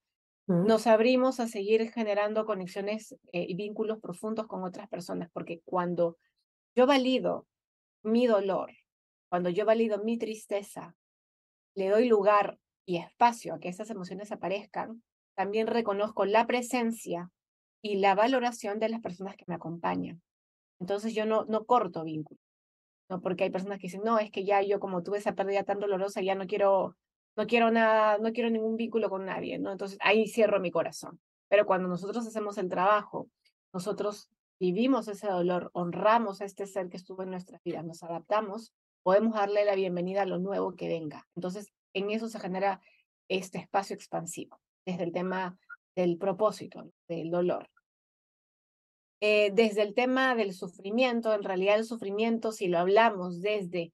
nos 0.47 0.87
abrimos 0.87 1.41
a 1.41 1.47
seguir 1.47 1.91
generando 1.91 2.45
conexiones 2.45 3.11
eh, 3.33 3.45
y 3.49 3.55
vínculos 3.55 3.99
profundos 3.99 4.47
con 4.47 4.63
otras 4.63 4.87
personas, 4.87 5.29
porque 5.33 5.61
cuando 5.65 6.17
yo 6.73 6.87
valido 6.87 7.45
mi 8.01 8.27
dolor, 8.27 8.71
cuando 9.29 9.49
yo 9.49 9.65
valido 9.65 10.01
mi 10.01 10.17
tristeza, 10.17 10.95
le 11.75 11.89
doy 11.89 12.07
lugar 12.07 12.57
y 12.85 12.95
espacio 12.95 13.55
a 13.55 13.59
que 13.59 13.67
esas 13.67 13.89
emociones 13.89 14.31
aparezcan, 14.31 15.03
también 15.35 15.67
reconozco 15.67 16.23
la 16.23 16.47
presencia 16.47 17.29
y 17.81 17.97
la 17.97 18.15
valoración 18.15 18.79
de 18.79 18.89
las 18.89 19.01
personas 19.01 19.35
que 19.35 19.45
me 19.47 19.55
acompañan. 19.55 20.21
Entonces 20.79 21.13
yo 21.13 21.25
no, 21.25 21.45
no 21.45 21.65
corto 21.65 22.03
vínculos, 22.03 22.43
¿no? 23.09 23.21
porque 23.21 23.45
hay 23.45 23.49
personas 23.49 23.79
que 23.79 23.87
dicen, 23.87 24.01
no, 24.03 24.19
es 24.19 24.31
que 24.31 24.45
ya 24.45 24.61
yo 24.61 24.79
como 24.79 25.03
tuve 25.03 25.17
esa 25.17 25.35
pérdida 25.35 25.63
tan 25.63 25.79
dolorosa, 25.79 26.21
ya 26.21 26.35
no 26.35 26.47
quiero 26.47 26.95
no 27.37 27.45
quiero 27.45 27.69
nada, 27.69 28.17
no 28.17 28.33
quiero 28.33 28.49
ningún 28.49 28.75
vínculo 28.75 29.09
con 29.09 29.25
nadie, 29.25 29.59
¿no? 29.59 29.71
Entonces 29.71 29.99
ahí 30.01 30.27
cierro 30.27 30.59
mi 30.59 30.71
corazón. 30.71 31.21
Pero 31.47 31.67
cuando 31.67 31.87
nosotros 31.87 32.25
hacemos 32.25 32.57
el 32.57 32.67
trabajo, 32.67 33.29
nosotros 33.71 34.29
vivimos 34.59 35.07
ese 35.07 35.27
dolor, 35.27 35.69
honramos 35.73 36.41
a 36.41 36.45
este 36.45 36.65
ser 36.65 36.89
que 36.89 36.97
estuvo 36.97 37.21
en 37.21 37.29
nuestras 37.29 37.61
vidas, 37.63 37.85
nos 37.85 38.01
adaptamos, 38.01 38.73
podemos 39.03 39.35
darle 39.35 39.65
la 39.65 39.75
bienvenida 39.75 40.23
a 40.23 40.25
lo 40.25 40.39
nuevo 40.39 40.75
que 40.75 40.87
venga. 40.87 41.27
Entonces, 41.35 41.71
en 41.93 42.09
eso 42.09 42.27
se 42.27 42.39
genera 42.39 42.81
este 43.29 43.59
espacio 43.59 43.95
expansivo, 43.95 44.59
desde 44.83 45.03
el 45.03 45.11
tema 45.11 45.59
del 45.97 46.17
propósito, 46.17 46.89
del 47.09 47.29
dolor. 47.29 47.69
Eh, 49.19 49.51
desde 49.51 49.81
el 49.81 49.95
tema 49.95 50.35
del 50.35 50.53
sufrimiento, 50.53 51.33
en 51.33 51.43
realidad 51.43 51.75
el 51.75 51.85
sufrimiento, 51.85 52.51
si 52.51 52.67
lo 52.67 52.77
hablamos 52.77 53.41
desde 53.41 53.91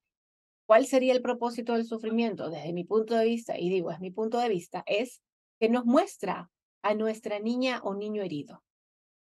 ¿Cuál 0.65 0.85
sería 0.85 1.13
el 1.13 1.21
propósito 1.21 1.73
del 1.73 1.85
sufrimiento? 1.85 2.49
Desde 2.49 2.73
mi 2.73 2.85
punto 2.85 3.15
de 3.15 3.25
vista, 3.25 3.59
y 3.59 3.69
digo, 3.69 3.91
es 3.91 3.99
mi 3.99 4.11
punto 4.11 4.39
de 4.39 4.49
vista, 4.49 4.83
es 4.87 5.21
que 5.59 5.69
nos 5.69 5.85
muestra 5.85 6.49
a 6.81 6.95
nuestra 6.95 7.39
niña 7.39 7.81
o 7.83 7.95
niño 7.95 8.23
herido. 8.23 8.63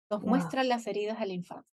Nos 0.10 0.22
muestra 0.24 0.64
las 0.64 0.86
heridas 0.88 1.20
de 1.20 1.28
la 1.28 1.34
infancia. 1.34 1.72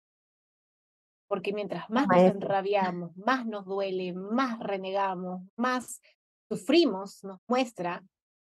Porque 1.29 1.53
mientras 1.53 1.89
más 1.89 2.07
nos 2.09 2.19
enrabiamos, 2.19 3.17
más 3.17 3.47
nos 3.47 3.65
duele, 3.65 4.13
más 4.13 4.59
renegamos, 4.61 5.43
más 5.57 6.03
sufrimos, 6.51 7.25
nos 7.25 7.41
muestra 7.49 8.05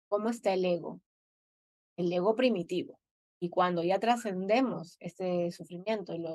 cómo 0.09 0.29
está 0.29 0.53
el 0.53 0.65
ego, 0.65 1.01
el 1.97 2.13
ego 2.13 2.35
primitivo. 2.35 2.99
Y 3.41 3.51
cuando 3.51 3.83
ya 3.83 3.99
trascendemos 3.99 4.97
este 5.01 5.51
sufrimiento 5.53 6.15
y 6.15 6.19
lo 6.19 6.31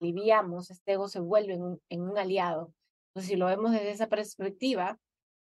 aliviamos, 0.00 0.70
este 0.70 0.92
ego 0.92 1.08
se 1.08 1.20
vuelve 1.20 1.54
en 1.88 2.00
un 2.02 2.18
aliado 2.18 2.72
entonces, 3.16 3.30
si 3.30 3.36
lo 3.36 3.46
vemos 3.46 3.72
desde 3.72 3.92
esa 3.92 4.08
perspectiva, 4.08 5.00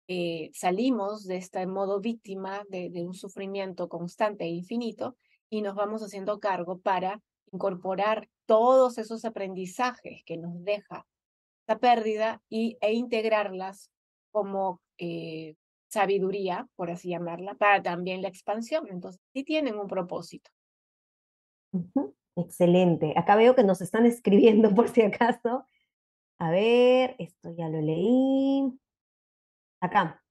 eh, 0.09 0.51
salimos 0.55 1.27
de 1.27 1.37
este 1.37 1.67
modo 1.67 2.01
víctima 2.01 2.65
de, 2.71 2.91
un 3.05 3.13
sufrimiento 3.13 3.87
constante 3.91 4.45
e 4.45 4.49
infinito 4.49 5.19
y 5.51 5.61
nos 5.61 5.75
vamos 5.75 6.03
haciendo 6.03 6.41
cargo 6.41 6.79
para 6.79 7.21
incorporar 7.53 8.31
todos 8.47 8.97
esos 8.97 9.27
aprendizajes 9.27 10.23
que 10.25 10.39
nos 10.39 10.65
deja 10.65 11.07
esta 11.61 11.79
pérdida 11.79 12.41
y, 12.49 12.79
e 12.81 12.95
integrarlas 12.95 13.91
como 14.31 14.81
eh, 14.97 15.55
sabiduría, 15.91 16.69
por 16.77 16.91
así 16.91 17.11
llamarla, 17.11 17.55
para 17.55 17.83
también 17.83 18.23
la 18.23 18.29
expansión. 18.29 18.87
Entonces, 18.89 19.21
sí 19.35 19.45
tienen 19.45 19.79
un 19.79 19.87
propósito. 19.87 20.51
Excelente. 22.37 23.13
Acá 23.17 23.37
veo 23.37 23.55
que 23.55 23.65
nos 23.65 23.81
están 23.81 24.07
escribiendo 24.07 24.75
por 24.75 24.89
si 24.89 25.03
acaso. 25.03 25.67
A 26.39 26.51
ver, 26.51 27.17
esto 27.19 27.55
ya 27.57 27.69
lo 27.69 27.81
leí. 27.81 28.73
Acá. 29.81 30.23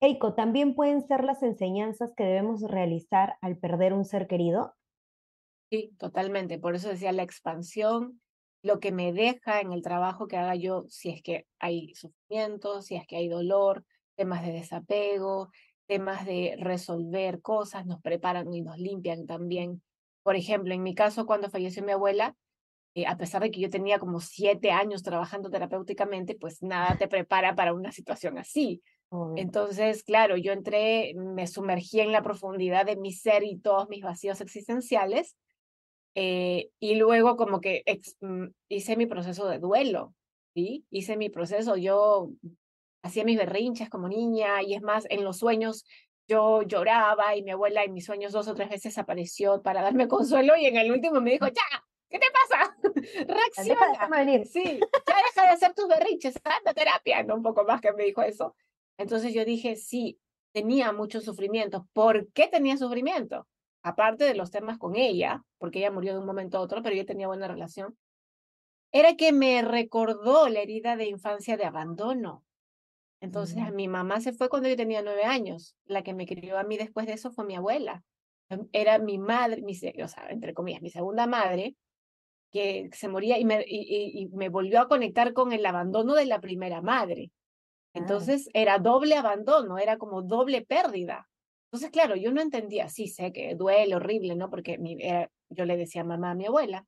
Eiko, 0.00 0.34
¿también 0.34 0.74
pueden 0.74 1.06
ser 1.06 1.22
las 1.22 1.42
enseñanzas 1.42 2.12
que 2.16 2.24
debemos 2.24 2.62
realizar 2.62 3.36
al 3.40 3.56
perder 3.56 3.92
un 3.92 4.04
ser 4.04 4.26
querido? 4.26 4.74
Sí, 5.70 5.94
totalmente. 5.98 6.58
Por 6.58 6.74
eso 6.74 6.88
decía 6.88 7.12
la 7.12 7.22
expansión, 7.22 8.20
lo 8.62 8.80
que 8.80 8.90
me 8.90 9.12
deja 9.12 9.60
en 9.60 9.72
el 9.72 9.82
trabajo 9.82 10.26
que 10.26 10.36
haga 10.36 10.56
yo, 10.56 10.84
si 10.88 11.10
es 11.10 11.22
que 11.22 11.46
hay 11.58 11.94
sufrimiento, 11.94 12.82
si 12.82 12.96
es 12.96 13.06
que 13.06 13.16
hay 13.16 13.28
dolor, 13.28 13.84
temas 14.22 14.46
de 14.46 14.52
desapego, 14.52 15.50
temas 15.88 16.24
de 16.24 16.54
resolver 16.56 17.40
cosas, 17.40 17.86
nos 17.86 18.00
preparan 18.00 18.54
y 18.54 18.62
nos 18.62 18.78
limpian 18.78 19.26
también. 19.26 19.82
Por 20.22 20.36
ejemplo, 20.36 20.72
en 20.72 20.84
mi 20.84 20.94
caso, 20.94 21.26
cuando 21.26 21.50
falleció 21.50 21.82
mi 21.82 21.90
abuela, 21.90 22.36
eh, 22.94 23.04
a 23.04 23.16
pesar 23.16 23.42
de 23.42 23.50
que 23.50 23.60
yo 23.60 23.68
tenía 23.68 23.98
como 23.98 24.20
siete 24.20 24.70
años 24.70 25.02
trabajando 25.02 25.50
terapéuticamente, 25.50 26.36
pues 26.36 26.62
nada 26.62 26.96
te 26.96 27.08
prepara 27.08 27.56
para 27.56 27.74
una 27.74 27.90
situación 27.90 28.38
así. 28.38 28.80
Entonces, 29.36 30.04
claro, 30.04 30.36
yo 30.36 30.52
entré, 30.52 31.14
me 31.16 31.48
sumergí 31.48 32.00
en 32.00 32.12
la 32.12 32.22
profundidad 32.22 32.86
de 32.86 32.96
mi 32.96 33.12
ser 33.12 33.42
y 33.42 33.58
todos 33.58 33.88
mis 33.88 34.04
vacíos 34.04 34.40
existenciales. 34.40 35.36
Eh, 36.14 36.70
y 36.78 36.94
luego 36.94 37.36
como 37.36 37.60
que 37.60 37.82
mm, 38.20 38.44
hice 38.68 38.96
mi 38.96 39.06
proceso 39.06 39.48
de 39.48 39.58
duelo, 39.58 40.14
¿sí? 40.54 40.86
Hice 40.90 41.16
mi 41.16 41.28
proceso, 41.28 41.76
yo 41.76 42.30
hacía 43.02 43.24
mis 43.24 43.38
berrinches 43.38 43.90
como 43.90 44.08
niña 44.08 44.62
y 44.62 44.74
es 44.74 44.82
más, 44.82 45.06
en 45.10 45.24
los 45.24 45.38
sueños 45.38 45.84
yo 46.28 46.62
lloraba 46.62 47.36
y 47.36 47.42
mi 47.42 47.50
abuela 47.50 47.84
en 47.84 47.92
mis 47.92 48.04
sueños 48.04 48.32
dos 48.32 48.48
o 48.48 48.54
tres 48.54 48.70
veces 48.70 48.96
apareció 48.98 49.62
para 49.62 49.82
darme 49.82 50.08
consuelo 50.08 50.56
y 50.56 50.66
en 50.66 50.76
el 50.76 50.90
último 50.90 51.20
me 51.20 51.32
dijo, 51.32 51.46
ya, 51.46 51.84
¿qué 52.08 52.18
te 52.18 52.26
pasa? 52.32 52.76
Reacciona. 53.26 54.44
Sí, 54.44 54.64
ya 54.64 55.16
deja 55.16 55.42
de 55.42 55.48
hacer 55.48 55.74
tus 55.74 55.88
berrinches, 55.88 56.34
anda 56.44 56.72
terapia, 56.72 57.22
no 57.22 57.34
un 57.34 57.42
poco 57.42 57.64
más 57.64 57.80
que 57.80 57.92
me 57.92 58.04
dijo 58.04 58.22
eso. 58.22 58.54
Entonces 58.98 59.34
yo 59.34 59.44
dije, 59.44 59.76
sí, 59.76 60.18
tenía 60.52 60.92
mucho 60.92 61.20
sufrimiento. 61.20 61.88
¿Por 61.92 62.30
qué 62.32 62.48
tenía 62.48 62.76
sufrimiento? 62.76 63.48
Aparte 63.82 64.24
de 64.24 64.34
los 64.34 64.50
temas 64.50 64.78
con 64.78 64.94
ella, 64.96 65.42
porque 65.58 65.80
ella 65.80 65.90
murió 65.90 66.12
de 66.12 66.20
un 66.20 66.26
momento 66.26 66.58
a 66.58 66.60
otro, 66.60 66.82
pero 66.82 66.94
yo 66.94 67.04
tenía 67.04 67.26
buena 67.26 67.48
relación, 67.48 67.96
era 68.92 69.16
que 69.16 69.32
me 69.32 69.62
recordó 69.62 70.48
la 70.48 70.60
herida 70.60 70.96
de 70.96 71.06
infancia 71.06 71.56
de 71.56 71.64
abandono. 71.64 72.44
Entonces, 73.22 73.56
mi 73.72 73.86
mamá 73.86 74.20
se 74.20 74.32
fue 74.32 74.48
cuando 74.48 74.68
yo 74.68 74.76
tenía 74.76 75.00
nueve 75.00 75.22
años. 75.22 75.76
La 75.84 76.02
que 76.02 76.12
me 76.12 76.26
crió 76.26 76.58
a 76.58 76.64
mí 76.64 76.76
después 76.76 77.06
de 77.06 77.12
eso 77.12 77.30
fue 77.30 77.44
mi 77.44 77.54
abuela. 77.54 78.02
Em, 78.48 78.68
era 78.72 78.98
mi 78.98 79.16
madre, 79.16 79.62
mi, 79.62 79.74
o 79.74 80.08
sea, 80.08 80.26
entre 80.28 80.52
comillas, 80.52 80.82
mi 80.82 80.90
segunda 80.90 81.28
madre, 81.28 81.76
que 82.50 82.90
se 82.92 83.08
moría 83.08 83.38
y 83.38 83.44
me, 83.44 83.64
y, 83.64 84.28
me 84.32 84.48
volvió 84.48 84.80
a 84.80 84.88
conectar 84.88 85.34
con 85.34 85.52
el 85.52 85.64
abandono 85.64 86.14
de 86.14 86.26
la 86.26 86.40
primera 86.40 86.82
madre. 86.82 87.30
Entonces, 87.94 88.48
era 88.54 88.78
doble 88.78 89.14
abandono, 89.14 89.78
era 89.78 89.98
como 89.98 90.22
doble 90.22 90.62
pérdida. 90.62 91.28
Entonces, 91.66 91.90
claro, 91.90 92.16
yo 92.16 92.32
no 92.32 92.40
entendía, 92.40 92.88
sí 92.88 93.06
sé 93.06 93.32
que 93.32 93.54
duele 93.54 93.94
horrible, 93.94 94.34
¿no? 94.34 94.50
Porque 94.50 94.78
mi, 94.78 94.98
yo 95.48 95.64
le 95.64 95.76
decía 95.76 96.02
mamá 96.02 96.32
a 96.32 96.34
mi 96.34 96.46
abuela, 96.46 96.86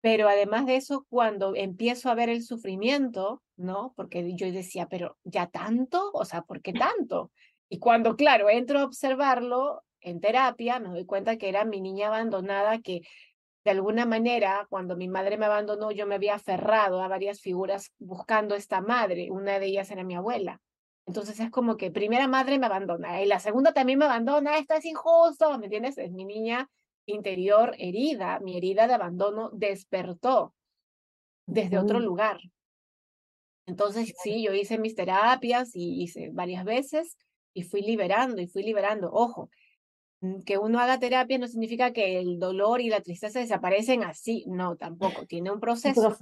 pero 0.00 0.28
además 0.28 0.64
de 0.64 0.76
eso, 0.76 1.06
cuando 1.10 1.54
empiezo 1.54 2.10
a 2.10 2.14
ver 2.14 2.30
el 2.30 2.42
sufrimiento, 2.42 3.42
¿no? 3.62 3.92
Porque 3.96 4.34
yo 4.34 4.50
decía, 4.52 4.86
pero 4.88 5.16
ya 5.24 5.46
tanto, 5.46 6.10
o 6.12 6.24
sea, 6.24 6.42
¿por 6.42 6.60
qué 6.60 6.72
tanto? 7.08 7.30
Y 7.68 7.78
cuando, 7.78 8.16
claro, 8.16 8.50
entro 8.50 8.80
a 8.80 8.84
observarlo 8.84 9.82
en 10.00 10.20
terapia, 10.20 10.78
me 10.78 10.88
doy 10.88 11.06
cuenta 11.06 11.36
que 11.38 11.48
era 11.48 11.64
mi 11.64 11.80
niña 11.80 12.08
abandonada 12.08 12.80
que 12.80 13.02
de 13.64 13.70
alguna 13.70 14.04
manera, 14.06 14.66
cuando 14.68 14.96
mi 14.96 15.08
madre 15.08 15.38
me 15.38 15.46
abandonó, 15.46 15.92
yo 15.92 16.06
me 16.06 16.16
había 16.16 16.34
aferrado 16.34 17.00
a 17.00 17.08
varias 17.08 17.40
figuras 17.40 17.92
buscando 17.98 18.56
esta 18.56 18.80
madre. 18.80 19.30
Una 19.30 19.60
de 19.60 19.66
ellas 19.66 19.90
era 19.92 20.02
mi 20.02 20.16
abuela. 20.16 20.60
Entonces 21.06 21.38
es 21.40 21.50
como 21.50 21.76
que 21.76 21.90
primera 21.90 22.28
madre 22.28 22.58
me 22.58 22.66
abandona 22.66 23.22
y 23.22 23.26
la 23.26 23.40
segunda 23.40 23.72
también 23.72 23.98
me 23.98 24.04
abandona, 24.04 24.58
esto 24.58 24.74
es 24.74 24.84
injusto, 24.84 25.58
¿me 25.58 25.66
entiendes? 25.66 25.98
Es 25.98 26.12
mi 26.12 26.24
niña 26.24 26.68
interior 27.06 27.74
herida, 27.78 28.38
mi 28.40 28.56
herida 28.56 28.86
de 28.86 28.94
abandono 28.94 29.50
despertó 29.52 30.54
desde 31.46 31.78
otro 31.78 31.98
lugar. 31.98 32.40
Entonces, 33.66 34.14
sí, 34.22 34.42
yo 34.42 34.52
hice 34.52 34.78
mis 34.78 34.94
terapias 34.94 35.74
y 35.74 36.02
hice 36.02 36.30
varias 36.32 36.64
veces 36.64 37.16
y 37.54 37.62
fui 37.62 37.82
liberando 37.82 38.40
y 38.40 38.48
fui 38.48 38.62
liberando. 38.62 39.10
Ojo, 39.12 39.50
mm, 40.20 40.40
que 40.42 40.58
uno 40.58 40.80
haga 40.80 40.98
terapia 40.98 41.38
no 41.38 41.46
significa 41.46 41.92
que 41.92 42.18
el 42.18 42.38
dolor 42.38 42.80
y 42.80 42.88
la 42.88 43.00
tristeza 43.00 43.38
desaparecen 43.40 44.02
así, 44.02 44.44
no, 44.48 44.76
tampoco, 44.76 45.26
tiene 45.26 45.50
un 45.50 45.60
proceso. 45.60 46.16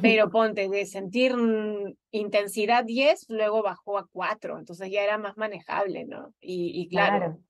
Pero 0.00 0.30
ponte, 0.30 0.68
de 0.68 0.86
sentir 0.86 1.36
mm, 1.36 1.96
intensidad 2.12 2.84
10, 2.84 3.26
luego 3.28 3.62
bajó 3.64 3.98
a 3.98 4.06
4, 4.12 4.58
entonces 4.58 4.90
ya 4.90 5.02
era 5.02 5.18
más 5.18 5.36
manejable, 5.36 6.04
¿no? 6.04 6.32
Y, 6.40 6.88
claro, 6.88 7.40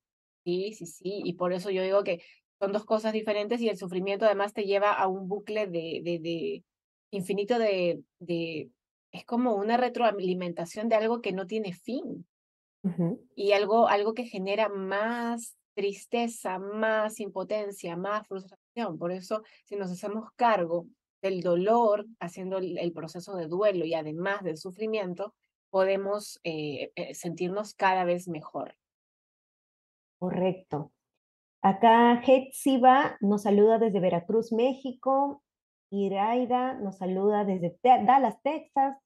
sí, 0.43 0.73
sí, 0.73 0.87
sí, 0.87 1.21
y 1.25 1.35
por 1.35 1.53
eso 1.53 1.71
yo 1.71 1.83
digo 1.83 2.03
que 2.03 2.23
son 2.59 2.73
dos 2.73 2.87
cosas 2.87 3.13
diferentes 3.13 3.61
y 3.61 3.69
el 3.69 3.77
sufrimiento 3.77 4.25
además 4.25 4.55
te 4.55 4.65
lleva 4.65 4.93
a 4.93 5.09
un 5.09 5.29
bucle 5.29 5.67
de, 5.67 6.01
de, 6.03 6.19
de 6.21 6.65
infinito 7.11 7.59
de, 7.59 8.01
de, 8.19 8.71
es 9.13 9.25
como 9.25 9.55
una 9.55 9.77
retroalimentación 9.77 10.89
de 10.89 10.97
algo 10.97 11.21
que 11.21 11.33
no 11.33 11.47
tiene 11.47 11.73
fin 11.73 12.27
y 13.37 13.53
algo, 13.53 13.87
algo 13.87 14.13
que 14.13 14.25
genera 14.25 14.69
más 14.69 15.57
tristeza, 15.75 16.59
más 16.59 17.21
impotencia, 17.21 17.97
más 17.97 18.27
frustración. 18.27 18.99
Por 18.99 19.13
eso, 19.13 19.43
si 19.65 19.77
nos 19.77 19.91
hacemos 19.91 20.31
cargo 20.35 20.87
del 21.21 21.43
dolor, 21.43 22.07
haciendo 22.19 22.59
el, 22.59 22.93
proceso 22.93 23.37
de 23.37 23.47
duelo 23.47 23.85
y 23.85 23.95
además 23.95 24.43
del 24.43 24.57
sufrimiento, 24.57 25.35
podemos 25.71 26.41
eh, 26.43 26.91
eh, 26.97 27.15
sentirnos 27.15 27.75
cada 27.75 28.05
vez 28.05 28.27
mejor. 28.27 28.77
Correcto. 30.19 30.93
Acá 31.63 32.21
Hetsiba 32.27 33.17
nos 33.21 33.43
saluda 33.43 33.79
desde 33.79 34.01
Veracruz, 34.01 34.53
México. 34.53 35.43
Iraida 35.91 36.75
nos 36.75 36.99
saluda 36.99 37.45
desde 37.45 37.79
Dallas, 37.83 38.41
Texas. 38.43 38.97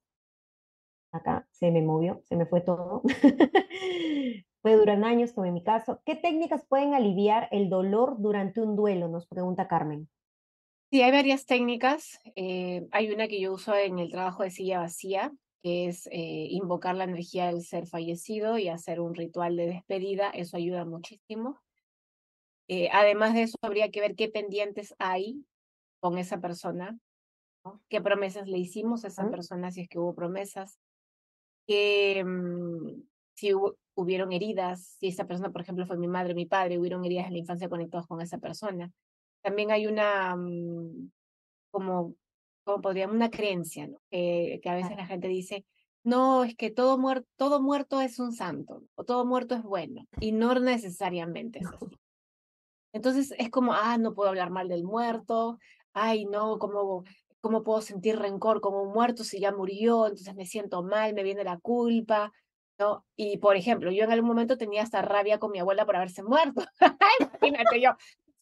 Acá 1.17 1.47
se 1.51 1.71
me 1.71 1.83
movió, 1.83 2.23
se 2.25 2.37
me 2.37 2.47
fue 2.47 2.61
todo. 2.61 3.03
Puede 4.63 4.77
durar 4.77 5.03
años, 5.05 5.33
como 5.33 5.47
en 5.47 5.55
mi 5.55 5.63
caso. 5.63 6.01
¿Qué 6.05 6.17
técnicas 6.17 6.67
pueden 6.67 6.95
aliviar 6.95 7.49
el 7.53 7.69
dolor 7.69 8.17
durante 8.19 8.61
un 8.61 8.75
duelo? 8.75 9.09
Nos 9.09 9.27
pregunta 9.27 9.69
Carmen. 9.69 10.09
Sí, 10.91 11.03
hay 11.03 11.13
varias 11.13 11.47
técnicas. 11.47 12.21
Eh, 12.35 12.87
hay 12.91 13.13
una 13.13 13.29
que 13.29 13.41
yo 13.41 13.53
uso 13.53 13.77
en 13.77 13.99
el 13.99 14.11
trabajo 14.11 14.43
de 14.43 14.51
silla 14.51 14.81
vacía, 14.81 15.33
que 15.63 15.87
es 15.87 16.07
eh, 16.09 16.49
invocar 16.51 16.95
la 16.97 17.05
energía 17.05 17.47
del 17.47 17.63
ser 17.63 17.87
fallecido 17.87 18.59
y 18.59 18.69
hacer 18.69 19.01
un 19.01 19.15
ritual 19.15 19.57
de 19.57 19.67
despedida. 19.67 20.31
Eso 20.31 20.57
ayuda 20.57 20.85
muchísimo. 20.85 21.61
Eh, 22.69 22.89
además 22.93 23.35
de 23.35 23.43
eso, 23.43 23.57
habría 23.63 23.91
que 23.91 24.01
ver 24.01 24.17
qué 24.17 24.29
pendientes 24.29 24.95
hay 24.99 25.45
con 26.01 26.19
esa 26.19 26.41
persona, 26.41 26.99
qué 27.89 28.01
promesas 28.01 28.49
le 28.49 28.59
hicimos 28.59 29.05
a 29.05 29.09
esa 29.09 29.31
persona, 29.31 29.71
si 29.71 29.83
es 29.83 29.89
que 29.89 29.99
hubo 29.99 30.15
promesas, 30.15 30.79
que 31.67 32.25
mm, 32.25 33.03
si 33.35 33.53
hubieron 33.95 34.33
heridas, 34.33 34.97
si 34.99 35.09
esa 35.09 35.27
persona, 35.27 35.51
por 35.51 35.63
ejemplo, 35.63 35.87
fue 35.87 35.97
mi 35.97 36.09
madre, 36.09 36.35
mi 36.35 36.47
padre, 36.47 36.79
hubieron 36.79 37.05
heridas 37.05 37.27
en 37.27 37.33
la 37.33 37.39
infancia 37.39 37.69
conectadas 37.69 38.07
con 38.07 38.21
esa 38.21 38.39
persona. 38.39 38.91
También 39.43 39.71
hay 39.71 39.87
una, 39.87 40.37
mm, 40.37 41.11
como, 41.71 42.15
como 42.65 42.81
podríamos, 42.81 43.17
una 43.17 43.31
creencia, 43.31 43.87
¿no? 43.87 43.99
que 44.11 44.61
a 44.65 44.75
veces 44.75 44.97
la 44.97 45.07
gente 45.07 45.29
dice, 45.29 45.65
no, 46.07 46.45
es 46.45 46.55
que 46.55 46.71
todo, 46.71 46.99
muerto 46.99 47.29
todo 47.37 47.61
muerto 47.61 48.01
es 48.01 48.21
un 48.21 48.33
santo, 48.33 48.85
o 48.95 49.03
todo 49.03 49.25
muerto 49.27 49.57
es 49.57 49.65
bueno, 49.65 50.07
y 50.21 50.31
no 50.31 50.55
necesariamente 50.55 51.59
es 51.59 51.67
así. 51.67 51.79
Entonces 52.93 53.35
es 53.37 53.51
como, 53.51 53.73
ah, 53.75 53.99
no 53.99 54.15
puedo 54.15 54.29
hablar 54.29 54.51
mal 54.51 54.69
del 54.69 54.85
muerto, 54.85 55.59
ay, 55.93 56.25
no, 56.27 56.61
¿cómo, 56.61 57.03
cómo 57.47 57.63
puedo 57.63 57.81
sentir 57.81 58.19
rencor 58.19 58.61
como 58.61 58.83
un 58.83 58.93
muerto 58.93 59.23
si 59.23 59.39
ya 59.39 59.53
murió? 59.53 60.07
Entonces 60.07 60.35
me 60.35 60.47
siento 60.47 60.83
mal, 60.83 61.15
me 61.15 61.23
viene 61.23 61.45
la 61.45 61.59
culpa, 61.61 62.33
¿no? 62.77 63.05
Y 63.15 63.39
por 63.39 63.57
ejemplo, 63.57 63.93
yo 63.93 64.03
en 64.03 64.11
algún 64.11 64.29
momento 64.29 64.59
tenía 64.59 64.83
hasta 64.83 65.01
rabia 65.01 65.39
con 65.39 65.53
mi 65.53 65.61
abuela 65.61 65.87
por 65.87 65.95
haberse 65.95 66.25
muerto. 66.25 66.65
Imagínate 67.21 67.81
yo, 67.81 67.91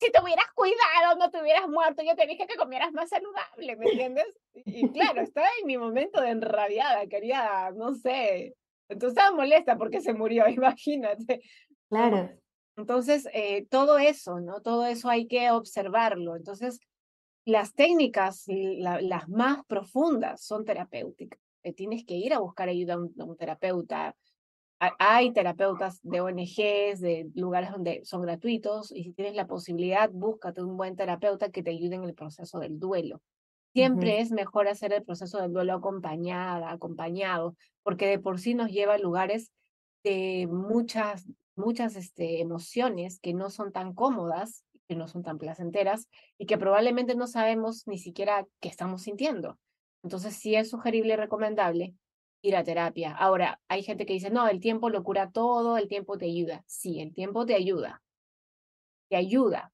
si 0.00 0.10
te 0.10 0.22
hubieras 0.22 0.46
cuidado, 0.54 1.18
no 1.18 1.30
te 1.30 1.42
hubieras 1.42 1.68
muerto, 1.68 2.02
yo 2.02 2.16
te 2.16 2.26
dije 2.26 2.46
que 2.46 2.56
comieras 2.56 2.92
más 2.92 3.10
saludable, 3.10 3.76
¿me 3.76 3.90
entiendes? 3.90 4.26
Y, 4.54 4.88
claro, 4.88 5.20
estaba 5.20 5.48
en 5.60 5.66
mi 5.66 5.76
momento 5.76 6.22
de 6.22 6.30
enrabiada, 6.30 7.06
quería, 7.06 7.70
no 7.76 7.94
sé, 7.94 8.54
entonces 8.88 9.18
estaba 9.18 9.36
molesta 9.36 9.76
porque 9.76 10.00
se 10.00 10.14
murió, 10.14 10.46
imagínate. 10.48 11.42
Claro. 11.90 12.30
Entonces, 12.76 13.28
eh, 13.34 13.66
todo 13.70 13.98
eso, 13.98 14.40
¿no? 14.40 14.60
Todo 14.60 14.86
eso 14.86 15.08
hay 15.08 15.28
que 15.28 15.50
observarlo. 15.50 16.34
Entonces, 16.36 16.80
las 17.44 17.74
técnicas, 17.74 18.44
las 18.46 19.28
más 19.28 19.64
profundas 19.66 20.44
son 20.44 20.64
terapéuticas. 20.64 21.40
tienes 21.76 22.04
que 22.04 22.14
ir 22.14 22.34
a 22.34 22.38
buscar 22.38 22.68
ayuda 22.68 22.94
a 22.94 22.98
un, 22.98 23.36
terapeuta. 23.36 24.16
Hay 24.98 25.32
terapeutas 25.32 26.00
de 26.02 26.20
ONGs, 26.20 27.00
de 27.00 27.30
lugares 27.34 27.70
donde 27.70 28.04
son 28.04 28.22
gratuitos, 28.22 28.92
y 28.92 29.04
si 29.04 29.12
tienes 29.12 29.34
la 29.34 29.46
posibilidad, 29.46 30.10
búscate 30.10 30.62
un 30.62 30.76
buen 30.76 30.96
terapeuta 30.96 31.50
que 31.50 31.62
te 31.62 31.70
ayude 31.70 31.94
en 31.94 32.04
el 32.04 32.14
proceso 32.14 32.58
del 32.58 32.78
duelo. 32.78 33.22
Siempre 33.72 34.20
es 34.20 34.30
mejor 34.30 34.68
hacer 34.68 34.92
el 34.92 35.02
proceso 35.02 35.40
del 35.40 35.52
duelo 35.52 35.74
acompañada, 35.74 36.70
acompañado, 36.70 37.56
porque 37.82 38.06
de 38.06 38.18
por 38.18 38.38
sí 38.38 38.54
nos 38.54 38.70
lleva 38.70 38.94
a 38.94 38.98
lugares 38.98 39.52
de 40.02 40.46
muchas 40.50 41.26
muchas 41.56 41.96
este, 41.96 42.40
emociones 42.40 43.20
que 43.20 43.34
no 43.34 43.50
son 43.50 43.72
tan 43.72 43.94
cómodas, 43.94 44.64
que 44.88 44.96
no 44.96 45.08
son 45.08 45.22
tan 45.22 45.38
placenteras 45.38 46.08
y 46.38 46.46
que 46.46 46.58
probablemente 46.58 47.14
no 47.14 47.26
sabemos 47.26 47.86
ni 47.86 47.98
siquiera 47.98 48.46
qué 48.60 48.68
estamos 48.68 49.02
sintiendo. 49.02 49.58
Entonces 50.02 50.36
sí 50.36 50.54
es 50.54 50.70
sugerible 50.70 51.14
y 51.14 51.16
recomendable 51.16 51.94
ir 52.42 52.56
a 52.56 52.64
terapia. 52.64 53.12
Ahora, 53.14 53.60
hay 53.68 53.82
gente 53.82 54.04
que 54.06 54.12
dice, 54.12 54.30
no, 54.30 54.46
el 54.48 54.60
tiempo 54.60 54.90
lo 54.90 55.02
cura 55.02 55.30
todo, 55.30 55.78
el 55.78 55.88
tiempo 55.88 56.18
te 56.18 56.26
ayuda. 56.26 56.62
Sí, 56.66 57.00
el 57.00 57.14
tiempo 57.14 57.46
te 57.46 57.54
ayuda. 57.54 58.02
Te 59.08 59.16
ayuda, 59.16 59.72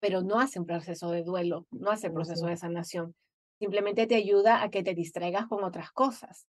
pero 0.00 0.22
no 0.22 0.40
hace 0.40 0.58
un 0.60 0.66
proceso 0.66 1.10
de 1.10 1.22
duelo, 1.22 1.66
no 1.70 1.90
hace 1.90 2.08
un 2.08 2.14
proceso 2.14 2.46
de 2.46 2.56
sanación. 2.56 3.14
Simplemente 3.58 4.06
te 4.06 4.14
ayuda 4.14 4.62
a 4.62 4.70
que 4.70 4.82
te 4.82 4.94
distraigas 4.94 5.46
con 5.48 5.64
otras 5.64 5.90
cosas. 5.92 6.46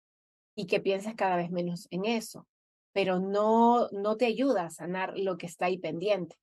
y 0.58 0.66
que 0.66 0.80
piensas 0.80 1.14
cada 1.14 1.36
vez 1.36 1.50
menos 1.50 1.86
en 1.90 2.06
eso, 2.06 2.46
pero 2.92 3.20
no, 3.20 3.88
no 3.90 4.16
te 4.16 4.26
ayuda 4.26 4.64
a 4.66 4.70
sanar 4.70 5.12
lo 5.18 5.36
que 5.36 5.46
está 5.46 5.66
ahí 5.66 5.78
pendiente. 5.78 6.36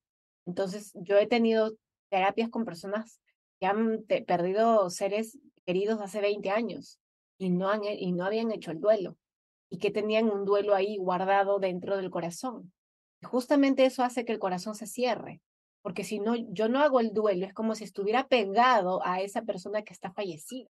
Entonces, 0.45 0.91
yo 0.95 1.17
he 1.17 1.27
tenido 1.27 1.73
terapias 2.09 2.49
con 2.49 2.65
personas 2.65 3.19
que 3.59 3.67
han 3.67 4.03
perdido 4.27 4.89
seres 4.89 5.37
queridos 5.65 6.01
hace 6.01 6.21
20 6.21 6.49
años 6.49 6.99
y 7.37 7.49
no, 7.49 7.69
han, 7.69 7.83
y 7.83 8.11
no 8.11 8.25
habían 8.25 8.51
hecho 8.51 8.71
el 8.71 8.79
duelo 8.79 9.17
y 9.73 9.79
que 9.79 9.89
tenían 9.89 10.29
un 10.29 10.45
duelo 10.45 10.75
ahí 10.75 10.97
guardado 10.97 11.57
dentro 11.57 11.97
del 11.97 12.11
corazón. 12.11 12.71
Y 13.21 13.25
justamente 13.25 13.85
eso 13.85 14.03
hace 14.03 14.23
que 14.23 14.31
el 14.31 14.37
corazón 14.37 14.75
se 14.75 14.85
cierre, 14.85 15.41
porque 15.81 16.03
si 16.03 16.19
no, 16.19 16.35
yo 16.35 16.69
no 16.69 16.79
hago 16.79 16.99
el 16.99 17.11
duelo, 17.11 17.47
es 17.47 17.55
como 17.55 17.73
si 17.73 17.83
estuviera 17.83 18.27
pegado 18.27 19.03
a 19.03 19.21
esa 19.21 19.41
persona 19.41 19.81
que 19.81 19.91
está 19.91 20.11
fallecida. 20.11 20.69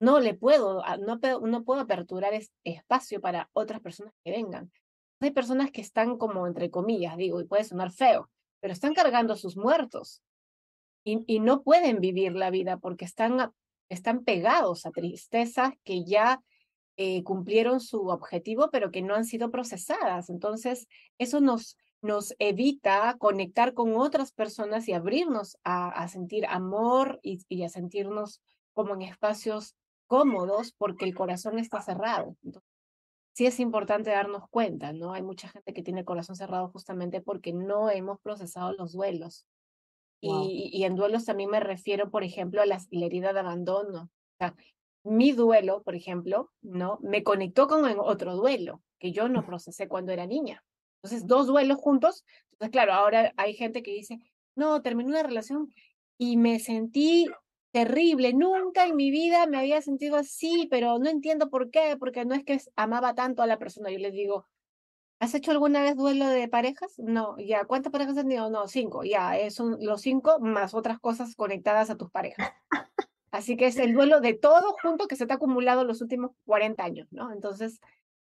No 0.00 0.18
le 0.18 0.34
puedo, 0.34 0.82
no, 0.98 1.20
no 1.42 1.64
puedo 1.64 1.80
aperturar 1.80 2.32
espacio 2.64 3.20
para 3.20 3.48
otras 3.52 3.80
personas 3.80 4.12
que 4.24 4.32
vengan. 4.32 4.72
Hay 5.20 5.30
personas 5.30 5.70
que 5.70 5.80
están 5.80 6.18
como 6.18 6.48
entre 6.48 6.72
comillas, 6.72 7.16
digo, 7.16 7.40
y 7.40 7.44
puede 7.44 7.62
sonar 7.62 7.92
feo, 7.92 8.28
pero 8.64 8.72
están 8.72 8.94
cargando 8.94 9.36
sus 9.36 9.58
muertos 9.58 10.22
y, 11.04 11.38
no 11.38 11.62
pueden 11.62 12.00
vivir 12.00 12.32
la 12.32 12.48
vida 12.48 12.78
porque 12.78 13.04
están, 13.04 13.52
están 13.90 14.24
pegados 14.24 14.86
a 14.86 14.90
tristezas 14.90 15.74
que 15.84 16.06
ya 16.06 16.40
eh, 16.96 17.22
cumplieron 17.24 17.78
su 17.80 18.08
objetivo, 18.08 18.70
pero 18.72 18.90
que 18.90 19.02
no 19.02 19.14
han 19.14 19.26
sido 19.26 19.50
procesadas. 19.50 20.30
Entonces, 20.30 20.88
eso 21.18 21.42
nos, 21.42 21.76
nos 22.00 22.34
evita 22.38 23.16
conectar 23.18 23.74
con 23.74 23.96
otras 23.96 24.32
personas 24.32 24.88
y 24.88 24.94
abrirnos 24.94 25.58
a, 25.62 26.08
sentir 26.08 26.46
amor 26.46 27.20
y, 27.22 27.64
a 27.64 27.68
sentirnos 27.68 28.40
como 28.72 28.94
en 28.94 29.02
espacios 29.02 29.76
cómodos 30.06 30.72
porque 30.72 31.04
el 31.04 31.14
corazón 31.14 31.58
está 31.58 31.82
cerrado. 31.82 32.34
Sí 33.34 33.46
es 33.46 33.60
importante 33.60 34.10
darnos 34.10 34.48
cuenta, 34.48 34.92
¿no? 34.92 35.12
Hay 35.12 35.22
mucha 35.22 35.48
gente 35.48 35.74
que 35.74 35.82
tiene 35.82 36.00
el 36.00 36.06
corazón 36.06 36.36
cerrado 36.36 36.68
justamente 36.70 37.20
porque 37.20 37.52
no 37.52 37.90
hemos 37.90 38.20
procesado 38.20 38.72
los 38.72 38.92
duelos. 38.92 39.46
Y, 40.20 40.70
y, 40.72 40.84
en 40.84 40.94
duelos 40.94 41.26
también 41.26 41.50
me 41.50 41.60
refiero, 41.60 42.10
por 42.10 42.24
ejemplo, 42.24 42.62
a 42.62 42.66
la, 42.66 42.80
herida 42.90 43.34
de 43.34 43.40
abandono. 43.40 44.04
O 44.04 44.36
sea, 44.38 44.54
mi 45.02 45.32
duelo, 45.32 45.82
por 45.82 45.94
ejemplo, 45.94 46.50
¿no? 46.62 46.98
Me 47.02 47.22
conectó 47.22 47.66
con 47.66 47.84
otro 47.98 48.34
duelo 48.34 48.80
que 48.98 49.12
yo 49.12 49.28
no 49.28 49.44
procesé 49.46 49.86
cuando 49.86 50.12
era 50.12 50.26
niña. 50.26 50.64
Entonces, 51.02 51.26
dos 51.26 51.46
duelos 51.46 51.76
juntos. 51.76 52.24
Entonces, 52.52 52.70
claro, 52.72 52.94
ahora 52.94 53.34
hay 53.36 53.52
gente 53.52 53.82
que 53.82 53.92
dice, 53.92 54.20
no, 54.54 54.80
terminé 54.80 55.10
una 55.10 55.22
relación 55.22 55.74
y 56.16 56.38
me 56.38 56.58
sentí 56.60 57.26
terrible. 57.74 58.32
Nunca 58.32 58.86
en 58.86 58.94
mi 58.94 59.10
vida 59.10 59.46
me 59.48 59.58
había 59.58 59.82
sentido 59.82 60.16
así, 60.16 60.68
pero 60.70 61.00
no 61.00 61.10
entiendo 61.10 61.50
por 61.50 61.70
qué, 61.70 61.96
porque 61.98 62.24
no 62.24 62.36
es 62.36 62.44
que 62.44 62.60
amaba 62.76 63.16
tanto 63.16 63.42
a 63.42 63.48
la 63.48 63.58
persona. 63.58 63.90
Yo 63.90 63.98
les 63.98 64.12
digo, 64.12 64.46
¿has 65.18 65.34
hecho 65.34 65.50
alguna 65.50 65.82
vez 65.82 65.96
duelo 65.96 66.28
de 66.28 66.46
parejas? 66.46 66.94
No, 66.98 67.36
ya. 67.36 67.64
¿Cuántas 67.64 67.90
parejas 67.90 68.16
has 68.16 68.22
tenido? 68.22 68.48
No, 68.48 68.68
cinco. 68.68 69.02
Ya, 69.02 69.34
son 69.50 69.78
los 69.80 70.02
cinco 70.02 70.38
más 70.38 70.72
otras 70.72 71.00
cosas 71.00 71.34
conectadas 71.34 71.90
a 71.90 71.96
tus 71.96 72.12
parejas. 72.12 72.52
Así 73.32 73.56
que 73.56 73.66
es 73.66 73.76
el 73.78 73.92
duelo 73.92 74.20
de 74.20 74.34
todo 74.34 74.76
junto 74.80 75.08
que 75.08 75.16
se 75.16 75.26
te 75.26 75.32
ha 75.32 75.36
acumulado 75.36 75.82
los 75.82 76.00
últimos 76.00 76.30
40 76.46 76.84
años, 76.84 77.08
¿no? 77.10 77.32
Entonces, 77.32 77.80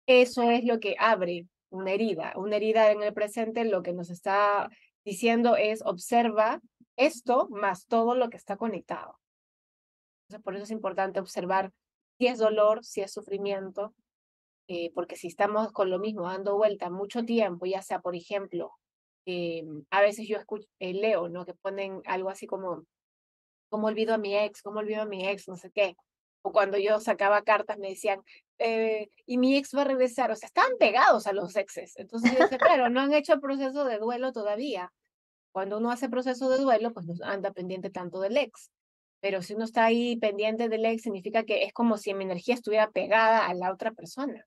eso 0.07 0.43
es 0.43 0.63
lo 0.63 0.79
que 0.79 0.95
abre 0.97 1.45
una 1.69 1.91
herida. 1.91 2.31
Una 2.37 2.55
herida 2.55 2.89
en 2.91 3.03
el 3.03 3.13
presente 3.13 3.65
lo 3.65 3.83
que 3.83 3.91
nos 3.91 4.09
está 4.09 4.69
diciendo 5.03 5.57
es 5.57 5.81
observa 5.85 6.61
esto 6.95 7.49
más 7.49 7.85
todo 7.87 8.15
lo 8.15 8.29
que 8.29 8.37
está 8.37 8.55
conectado 8.55 9.19
por 10.43 10.55
eso 10.55 10.63
es 10.63 10.71
importante 10.71 11.19
observar 11.19 11.71
si 12.17 12.27
es 12.27 12.39
dolor, 12.39 12.83
si 12.83 13.01
es 13.01 13.11
sufrimiento, 13.11 13.93
eh, 14.67 14.91
porque 14.95 15.15
si 15.15 15.27
estamos 15.27 15.71
con 15.71 15.89
lo 15.89 15.99
mismo 15.99 16.27
dando 16.27 16.55
vuelta 16.57 16.89
mucho 16.89 17.23
tiempo, 17.23 17.65
ya 17.65 17.81
sea, 17.81 17.99
por 17.99 18.15
ejemplo, 18.15 18.71
eh, 19.27 19.63
a 19.91 20.01
veces 20.01 20.27
yo 20.27 20.37
escucho, 20.37 20.67
eh, 20.79 20.93
leo, 20.93 21.29
¿no? 21.29 21.45
Que 21.45 21.53
ponen 21.53 22.01
algo 22.05 22.29
así 22.29 22.47
como, 22.47 22.83
¿cómo 23.69 23.87
olvido 23.87 24.13
a 24.13 24.17
mi 24.17 24.37
ex? 24.37 24.61
¿Cómo 24.61 24.79
olvido 24.79 25.03
a 25.03 25.05
mi 25.05 25.27
ex? 25.27 25.47
No 25.47 25.57
sé 25.57 25.71
qué. 25.71 25.95
O 26.43 26.51
cuando 26.51 26.77
yo 26.77 26.99
sacaba 26.99 27.43
cartas 27.43 27.77
me 27.79 27.89
decían, 27.89 28.21
y 29.25 29.37
mi 29.37 29.57
ex 29.57 29.75
va 29.75 29.81
a 29.81 29.85
regresar. 29.85 30.31
O 30.31 30.35
sea, 30.35 30.47
estaban 30.47 30.77
pegados 30.79 31.27
a 31.27 31.33
los 31.33 31.55
exes. 31.55 31.97
Entonces 31.97 32.33
yo 32.33 32.39
decía, 32.39 32.57
claro, 32.59 32.89
no 32.89 33.01
han 33.01 33.13
hecho 33.13 33.33
el 33.33 33.41
proceso 33.41 33.85
de 33.85 33.97
duelo 33.99 34.31
todavía. 34.31 34.93
Cuando 35.51 35.77
uno 35.79 35.91
hace 35.91 36.09
proceso 36.09 36.49
de 36.49 36.57
duelo, 36.59 36.93
pues 36.93 37.07
no 37.07 37.15
anda 37.25 37.51
pendiente 37.51 37.89
tanto 37.89 38.19
del 38.19 38.37
ex 38.37 38.71
pero 39.25 39.41
si 39.41 39.55
uno 39.55 39.63
está 39.63 39.85
ahí 39.85 40.17
pendiente 40.17 40.69
del 40.69 40.85
ex, 40.85 41.01
significa 41.01 41.45
que 41.45 41.63
es 41.63 41.73
como 41.73 41.97
si 41.97 42.13
mi 42.13 42.25
energía 42.25 42.53
estuviera 42.53 42.91
pegada 42.91 43.47
a 43.47 43.55
la 43.55 43.73
otra 43.73 43.91
persona. 43.91 44.45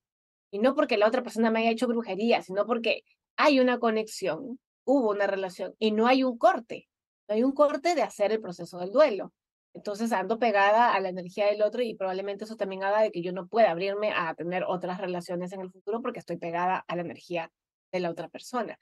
Y 0.52 0.60
no 0.60 0.76
porque 0.76 0.96
la 0.96 1.08
otra 1.08 1.24
persona 1.24 1.50
me 1.50 1.58
haya 1.58 1.72
hecho 1.72 1.88
brujería, 1.88 2.42
sino 2.42 2.64
porque 2.64 3.02
hay 3.34 3.58
una 3.58 3.80
conexión, 3.80 4.60
hubo 4.84 5.10
una 5.10 5.26
relación 5.26 5.74
y 5.80 5.90
no 5.90 6.06
hay 6.06 6.22
un 6.22 6.38
corte. 6.38 6.88
No 7.26 7.34
hay 7.34 7.42
un 7.42 7.50
corte 7.50 7.96
de 7.96 8.02
hacer 8.02 8.30
el 8.30 8.40
proceso 8.40 8.78
del 8.78 8.92
duelo. 8.92 9.32
Entonces 9.74 10.12
ando 10.12 10.38
pegada 10.38 10.94
a 10.94 11.00
la 11.00 11.08
energía 11.08 11.46
del 11.46 11.62
otro 11.62 11.82
y 11.82 11.96
probablemente 11.96 12.44
eso 12.44 12.54
también 12.54 12.84
haga 12.84 13.02
de 13.02 13.10
que 13.10 13.20
yo 13.20 13.32
no 13.32 13.48
pueda 13.48 13.72
abrirme 13.72 14.12
a 14.12 14.32
tener 14.36 14.62
otras 14.62 15.00
relaciones 15.00 15.52
en 15.52 15.60
el 15.60 15.72
futuro 15.72 16.02
porque 16.02 16.20
estoy 16.20 16.36
pegada 16.36 16.84
a 16.86 16.94
la 16.94 17.02
energía 17.02 17.50
de 17.90 17.98
la 17.98 18.10
otra 18.10 18.28
persona. 18.28 18.78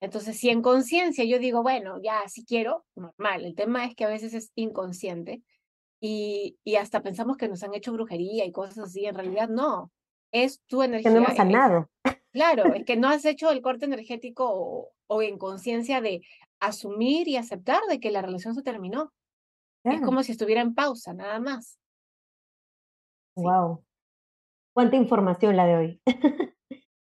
Entonces, 0.00 0.38
si 0.38 0.50
en 0.50 0.62
conciencia 0.62 1.24
yo 1.24 1.38
digo, 1.38 1.62
bueno, 1.62 2.00
ya 2.02 2.22
sí 2.28 2.44
quiero, 2.44 2.84
normal. 2.94 3.44
El 3.44 3.54
tema 3.54 3.84
es 3.84 3.94
que 3.94 4.04
a 4.04 4.08
veces 4.08 4.32
es 4.34 4.52
inconsciente 4.54 5.42
y, 6.00 6.56
y 6.64 6.76
hasta 6.76 7.02
pensamos 7.02 7.36
que 7.36 7.48
nos 7.48 7.62
han 7.62 7.74
hecho 7.74 7.92
brujería 7.92 8.44
y 8.44 8.52
cosas 8.52 8.78
así. 8.78 9.06
En 9.06 9.14
realidad, 9.14 9.48
no. 9.48 9.90
Es 10.30 10.60
tu 10.66 10.82
energía. 10.82 11.10
Que 11.10 11.18
no 11.18 11.24
hemos 11.24 11.36
sanado. 11.36 11.90
claro, 12.32 12.74
es 12.74 12.84
que 12.86 12.96
no 12.96 13.08
has 13.08 13.24
hecho 13.24 13.50
el 13.50 13.62
corte 13.62 13.86
energético 13.86 14.92
o, 15.06 15.22
en 15.22 15.38
conciencia 15.38 16.00
de 16.00 16.22
asumir 16.60 17.28
y 17.28 17.36
aceptar 17.36 17.80
de 17.88 17.98
que 17.98 18.10
la 18.10 18.22
relación 18.22 18.54
se 18.54 18.62
terminó. 18.62 19.12
Es 19.84 20.02
como 20.02 20.22
si 20.22 20.32
estuviera 20.32 20.60
en 20.60 20.74
pausa, 20.74 21.14
nada 21.14 21.40
más. 21.40 21.78
Wow. 23.36 23.82
Cuánta 24.74 24.96
información 24.96 25.56
la 25.56 25.66
de 25.66 25.76
hoy. 25.76 26.02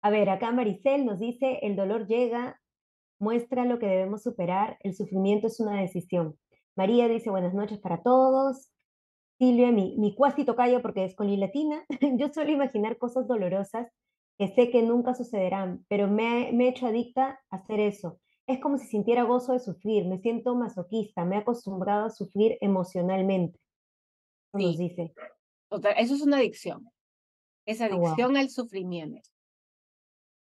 A 0.03 0.11
ver, 0.11 0.31
acá 0.31 0.53
Maricel 0.53 1.05
nos 1.05 1.19
dice, 1.19 1.59
el 1.63 1.77
dolor 1.77 2.07
llega 2.07 2.62
muestra 3.23 3.65
lo 3.65 3.79
que 3.79 3.87
debemos 3.87 4.25
superar, 4.25 4.79
el 4.81 4.97
sufrimiento 4.97 5.47
es 5.47 5.61
una 5.61 5.81
decisión. 5.81 6.37
María 6.75 7.07
dice 7.07 7.31
buenas 7.31 7.55
noches 7.55 7.79
para 7.79 8.03
todos. 8.03 8.69
Silvia, 9.39 9.71
mi, 9.71 9.97
mi 9.97 10.17
cuasi 10.17 10.45
tocayo 10.45 10.83
porque 10.83 11.05
es 11.05 11.15
con 11.15 11.29
I 11.29 11.37
latina. 11.37 11.85
Yo 12.19 12.33
suelo 12.33 12.51
imaginar 12.51 12.99
cosas 12.99 13.29
dolorosas 13.29 13.87
que 14.39 14.49
sé 14.49 14.71
que 14.71 14.83
nunca 14.83 15.15
sucederán, 15.15 15.87
pero 15.89 16.09
me, 16.09 16.51
me 16.53 16.65
he 16.65 16.69
hecho 16.71 16.89
adicta 16.89 17.41
a 17.51 17.57
hacer 17.57 17.79
eso. 17.79 18.19
Es 18.49 18.59
como 18.59 18.77
si 18.77 18.89
sintiera 18.89 19.23
gozo 19.23 19.53
de 19.53 19.61
sufrir, 19.61 20.05
me 20.09 20.19
siento 20.19 20.57
masoquista, 20.57 21.25
me 21.25 21.37
he 21.37 21.39
acostumbrado 21.39 22.07
a 22.07 22.11
sufrir 22.11 22.59
emocionalmente. 22.61 23.61
Nos 24.53 24.77
dice. 24.77 25.15
Eso 25.97 26.15
es 26.15 26.23
una 26.23 26.39
adicción. 26.39 26.91
Es 27.67 27.81
ah, 27.81 27.87
adicción 27.87 28.37
al 28.37 28.51
sufrimiento. 28.51 29.21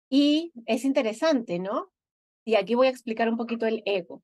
Y 0.09 0.53
es 0.65 0.85
interesante, 0.85 1.59
¿no? 1.59 1.91
Y 2.45 2.55
aquí 2.55 2.75
voy 2.75 2.87
a 2.87 2.91
explicar 2.91 3.29
un 3.29 3.37
poquito 3.37 3.65
el 3.65 3.83
ego. 3.85 4.21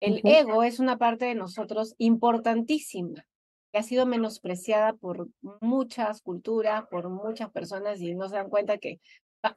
El 0.00 0.20
ego 0.24 0.62
es 0.62 0.78
una 0.78 0.96
parte 0.96 1.24
de 1.24 1.34
nosotros 1.34 1.94
importantísima, 1.98 3.26
que 3.72 3.78
ha 3.78 3.82
sido 3.82 4.06
menospreciada 4.06 4.92
por 4.92 5.28
muchas 5.60 6.22
culturas, 6.22 6.84
por 6.88 7.08
muchas 7.08 7.50
personas 7.50 8.00
y 8.00 8.14
no 8.14 8.28
se 8.28 8.36
dan 8.36 8.48
cuenta 8.48 8.78
que 8.78 9.00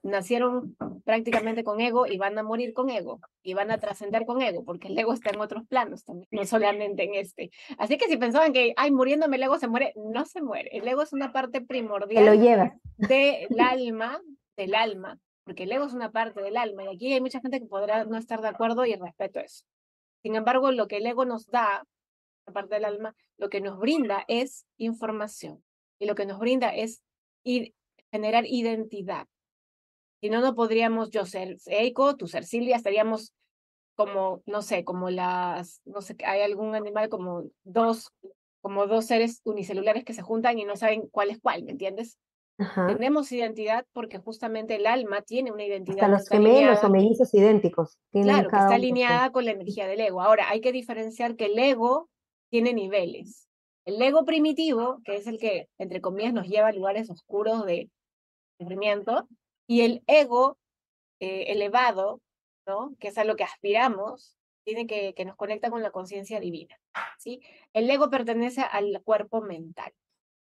nacieron 0.04 0.76
prácticamente 1.04 1.64
con 1.64 1.80
ego 1.82 2.06
y 2.06 2.18
van 2.18 2.38
a 2.38 2.44
morir 2.44 2.74
con 2.74 2.90
ego 2.90 3.20
y 3.44 3.54
van 3.54 3.72
a 3.72 3.80
trascender 3.80 4.26
con 4.26 4.42
ego, 4.42 4.64
porque 4.64 4.88
el 4.88 4.98
ego 4.98 5.14
está 5.14 5.32
en 5.32 5.42
otros 5.42 5.64
planos 5.68 6.04
también, 6.04 6.28
no 6.32 6.46
solamente 6.46 7.04
en 7.04 7.16
este. 7.16 7.52
Así 7.78 7.98
que 7.98 8.08
si 8.08 8.18
pensaban 8.18 8.54
que, 8.54 8.74
ay, 8.78 8.92
muriéndome 8.92 9.38
el 9.38 9.44
ego 9.44 9.58
se 9.58 9.68
muere, 9.68 9.94
no 9.96 10.26
se 10.26 10.42
muere. 10.42 10.70
El 10.74 10.88
ego 10.88 11.02
es 11.02 11.14
una 11.14 11.32
parte 11.32 11.62
primordial 11.62 12.26
lo 12.26 12.34
lleva. 12.36 12.74
del 12.98 13.60
alma, 13.60 14.22
del 14.56 14.76
alma, 14.76 15.20
porque 15.52 15.64
el 15.64 15.72
ego 15.74 15.84
es 15.84 15.92
una 15.92 16.14
parte 16.14 16.42
del 16.42 16.56
alma 16.56 16.86
y 16.86 16.96
aquí 16.96 17.12
hay 17.12 17.20
mucha 17.20 17.42
gente 17.42 17.60
que 17.60 17.66
podrá 17.66 18.06
no 18.06 18.18
estar 18.18 18.40
de 18.40 18.48
acuerdo 18.48 18.86
y 18.86 18.96
respeto 18.96 19.42
eso. 19.42 19.66
Sin 20.24 20.38
embargo, 20.38 20.72
lo 20.72 20.88
que 20.88 20.96
el 20.96 21.06
ego 21.06 21.26
nos 21.26 21.46
da, 21.48 21.86
la 22.46 22.54
parte 22.54 22.76
del 22.76 22.86
alma, 22.86 23.14
lo 23.38 23.50
que 23.50 23.60
nos 23.60 23.78
brinda 23.78 24.24
es 24.30 24.66
información 24.78 25.62
y 26.00 26.06
lo 26.06 26.16
que 26.16 26.26
nos 26.26 26.40
brinda 26.40 26.74
es 26.74 27.04
generar 28.14 28.46
identidad. 28.46 29.28
Si 30.22 30.30
no, 30.30 30.40
no 30.40 30.56
podríamos 30.56 31.10
yo 31.10 31.26
ser 31.26 31.58
Eiko, 31.66 32.16
tú 32.16 32.30
ser 32.30 32.46
Silvia, 32.46 32.78
estaríamos 32.78 33.34
como, 33.96 34.42
no 34.46 34.62
sé, 34.62 34.86
como 34.86 35.10
las, 35.10 35.82
no 35.84 36.00
sé, 36.02 36.16
hay 36.24 36.44
algún 36.44 36.76
animal 36.76 37.10
como 37.10 37.44
dos, 37.66 38.14
como 38.62 38.88
dos 38.88 39.06
seres 39.06 39.42
unicelulares 39.44 40.06
que 40.06 40.14
se 40.14 40.22
juntan 40.22 40.60
y 40.60 40.64
no 40.64 40.78
saben 40.78 41.10
cuál 41.10 41.30
es 41.30 41.42
cuál, 41.42 41.64
¿me 41.64 41.72
entiendes? 41.72 42.18
Tenemos 42.88 43.32
identidad 43.32 43.86
porque 43.94 44.18
justamente 44.18 44.76
el 44.76 44.86
alma 44.86 45.22
tiene 45.22 45.52
una 45.52 45.64
identidad. 45.64 46.04
Hasta 46.04 46.08
los 46.08 46.30
gemelos 46.30 46.84
o 46.84 46.90
mellizos 46.90 47.34
idénticos. 47.34 47.98
Claro, 48.12 48.50
que 48.50 48.56
está 48.56 48.76
alineada 48.76 49.32
con 49.32 49.46
la 49.46 49.52
energía 49.52 49.88
del 49.88 50.02
ego. 50.02 50.22
Ahora, 50.22 50.50
hay 50.50 50.62
que 50.62 50.72
diferenciar 50.72 51.36
que 51.36 51.46
el 51.46 51.58
ego 51.58 52.10
tiene 52.50 52.74
niveles. 52.74 53.48
El 53.86 54.02
ego 54.02 54.26
primitivo, 54.26 55.02
que 55.04 55.16
es 55.16 55.28
el 55.28 55.40
que, 55.40 55.68
entre 55.78 56.02
comillas, 56.02 56.34
nos 56.34 56.48
lleva 56.48 56.68
a 56.68 56.74
lugares 56.74 57.10
oscuros 57.10 57.66
de, 57.66 57.90
sufrimiento, 58.60 59.28
y 59.68 59.82
el 59.82 60.04
ego 60.08 60.58
eh, 61.20 61.46
elevado, 61.48 62.22
¿no? 62.68 62.94
que 63.00 63.08
es 63.08 63.18
a 63.18 63.24
lo 63.24 63.36
que 63.36 63.44
aspiramos, 63.44 64.38
tiene 64.64 64.86
que, 64.86 65.14
que 65.16 65.26
nos 65.26 65.36
conecta 65.36 65.72
con 65.72 65.82
la 65.82 65.92
conciencia 65.92 66.40
divina. 66.40 66.78
¿sí? 67.18 67.42
El 67.74 67.90
ego 67.90 68.10
pertenece 68.10 68.62
al 68.62 69.02
cuerpo 69.04 69.42
mental. 69.42 69.92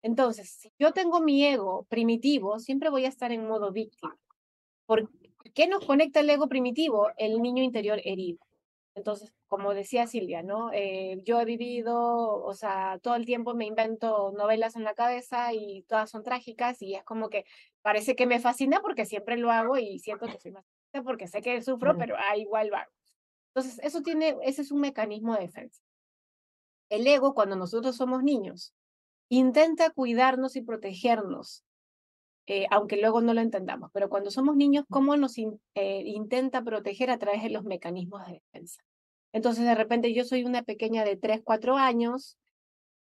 Entonces, 0.04 0.50
si 0.50 0.70
yo 0.78 0.92
tengo 0.92 1.22
mi 1.22 1.46
ego 1.46 1.86
primitivo, 1.88 2.58
siempre 2.58 2.90
voy 2.90 3.06
a 3.06 3.08
estar 3.08 3.32
en 3.32 3.48
modo 3.48 3.72
víctima. 3.72 4.14
¿Por 4.84 5.10
qué 5.54 5.66
nos 5.66 5.86
conecta 5.86 6.20
el 6.20 6.28
ego 6.28 6.46
primitivo? 6.46 7.08
El 7.16 7.40
niño 7.40 7.62
interior 7.62 7.98
herido. 8.04 8.38
Entonces, 8.94 9.32
como 9.46 9.72
decía 9.72 10.06
Silvia, 10.06 10.42
¿no? 10.42 10.70
Eh, 10.74 11.22
yo 11.24 11.40
he 11.40 11.46
vivido, 11.46 11.96
o 12.44 12.52
sea, 12.52 12.98
todo 13.02 13.14
el 13.14 13.24
tiempo 13.24 13.54
me 13.54 13.64
invento 13.64 14.30
novelas 14.36 14.76
en 14.76 14.84
la 14.84 14.92
cabeza 14.92 15.54
y 15.54 15.84
todas 15.88 16.10
son 16.10 16.22
trágicas 16.22 16.82
y 16.82 16.96
es 16.96 17.02
como 17.04 17.30
que 17.30 17.46
parece 17.80 18.14
que 18.14 18.26
me 18.26 18.40
fascina 18.40 18.82
porque 18.82 19.06
siempre 19.06 19.38
lo 19.38 19.50
hago 19.50 19.78
y 19.78 20.00
siento 20.00 20.26
que 20.26 20.38
soy 20.38 20.52
más 20.52 20.66
porque 21.02 21.28
sé 21.28 21.40
que 21.40 21.62
sufro, 21.62 21.96
pero 21.96 22.14
ah, 22.18 22.36
igual 22.36 22.68
lo 22.68 22.76
hago. 22.76 22.92
Entonces, 23.54 23.82
eso 23.82 24.02
tiene, 24.02 24.36
ese 24.42 24.60
es 24.60 24.70
un 24.70 24.80
mecanismo 24.80 25.34
de 25.34 25.40
defensa. 25.40 25.82
El 26.90 27.06
ego, 27.06 27.32
cuando 27.32 27.56
nosotros 27.56 27.96
somos 27.96 28.22
niños, 28.22 28.74
intenta 29.28 29.90
cuidarnos 29.90 30.56
y 30.56 30.62
protegernos, 30.62 31.64
eh, 32.46 32.66
aunque 32.70 32.98
luego 32.98 33.20
no 33.20 33.34
lo 33.34 33.40
entendamos, 33.40 33.90
pero 33.92 34.08
cuando 34.08 34.30
somos 34.30 34.56
niños, 34.56 34.84
¿cómo 34.90 35.16
nos 35.16 35.38
eh, 35.38 36.02
intenta 36.04 36.62
proteger 36.62 37.10
a 37.10 37.18
través 37.18 37.42
de 37.42 37.50
los 37.50 37.64
mecanismos 37.64 38.26
de 38.26 38.34
defensa? 38.34 38.82
Entonces, 39.32 39.64
de 39.64 39.74
repente, 39.74 40.12
yo 40.14 40.24
soy 40.24 40.44
una 40.44 40.62
pequeña 40.62 41.04
de 41.04 41.16
3, 41.16 41.40
4 41.42 41.76
años, 41.76 42.38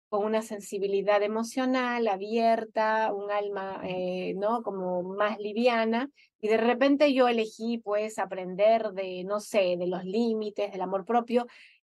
con 0.09 0.25
una 0.25 0.41
sensibilidad 0.41 1.21
emocional 1.23 2.07
abierta, 2.07 3.11
un 3.13 3.31
alma, 3.31 3.81
eh, 3.83 4.33
¿no? 4.35 4.63
Como 4.63 5.03
más 5.03 5.39
liviana, 5.39 6.09
y 6.39 6.47
de 6.47 6.57
repente 6.57 7.13
yo 7.13 7.27
elegí, 7.27 7.79
pues, 7.79 8.17
aprender 8.19 8.91
de, 8.91 9.23
no 9.23 9.39
sé, 9.39 9.75
de 9.77 9.87
los 9.87 10.05
límites, 10.05 10.71
del 10.71 10.81
amor 10.81 11.05
propio, 11.05 11.47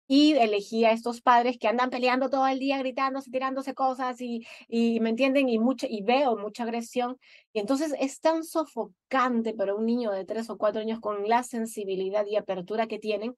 y 0.06 0.32
elegí 0.34 0.84
a 0.84 0.92
estos 0.92 1.20
padres 1.22 1.58
que 1.58 1.68
andan 1.68 1.90
peleando 1.90 2.28
todo 2.28 2.46
el 2.46 2.58
día, 2.58 2.78
gritándose, 2.78 3.30
tirándose 3.30 3.74
cosas 3.74 4.20
y, 4.20 4.46
y 4.68 5.00
me 5.00 5.10
entienden 5.10 5.48
y, 5.48 5.58
mucho, 5.58 5.86
y 5.88 6.02
veo 6.02 6.36
mucha 6.36 6.64
agresión. 6.64 7.18
Y 7.52 7.60
entonces 7.60 7.94
es 7.98 8.20
tan 8.20 8.44
sofocante 8.44 9.54
para 9.54 9.74
un 9.74 9.86
niño 9.86 10.10
de 10.10 10.24
tres 10.24 10.50
o 10.50 10.58
cuatro 10.58 10.82
años 10.82 11.00
con 11.00 11.28
la 11.28 11.42
sensibilidad 11.42 12.26
y 12.26 12.36
apertura 12.36 12.86
que 12.86 12.98
tienen, 12.98 13.34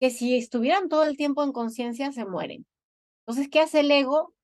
que 0.00 0.10
si 0.10 0.36
estuvieran 0.36 0.88
todo 0.88 1.04
el 1.04 1.16
tiempo 1.16 1.42
en 1.44 1.52
conciencia 1.52 2.10
se 2.12 2.24
mueren. 2.24 2.66
Entonces, 3.26 3.48
¿qué 3.48 3.60
hace 3.60 3.80
el 3.80 3.90
ego? 3.90 4.34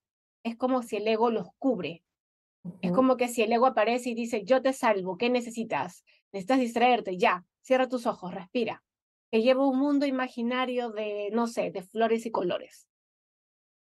Es 0.44 0.56
como 0.56 0.82
si 0.82 0.96
el 0.96 1.08
ego 1.08 1.30
los 1.30 1.48
cubre. 1.58 2.02
Es 2.80 2.92
como 2.92 3.16
que 3.16 3.28
si 3.28 3.42
el 3.42 3.52
ego 3.52 3.66
aparece 3.66 4.10
y 4.10 4.14
dice, 4.14 4.44
yo 4.44 4.62
te 4.62 4.72
salvo, 4.72 5.18
¿qué 5.18 5.28
necesitas? 5.28 6.02
Necesitas 6.32 6.60
distraerte, 6.60 7.18
ya, 7.18 7.44
cierra 7.60 7.88
tus 7.88 8.06
ojos, 8.06 8.32
respira 8.32 8.82
que 9.34 9.42
lleva 9.42 9.66
un 9.66 9.80
mundo 9.80 10.06
imaginario 10.06 10.90
de, 10.90 11.30
no 11.32 11.48
sé, 11.48 11.72
de 11.72 11.82
flores 11.82 12.24
y 12.24 12.30
colores. 12.30 12.86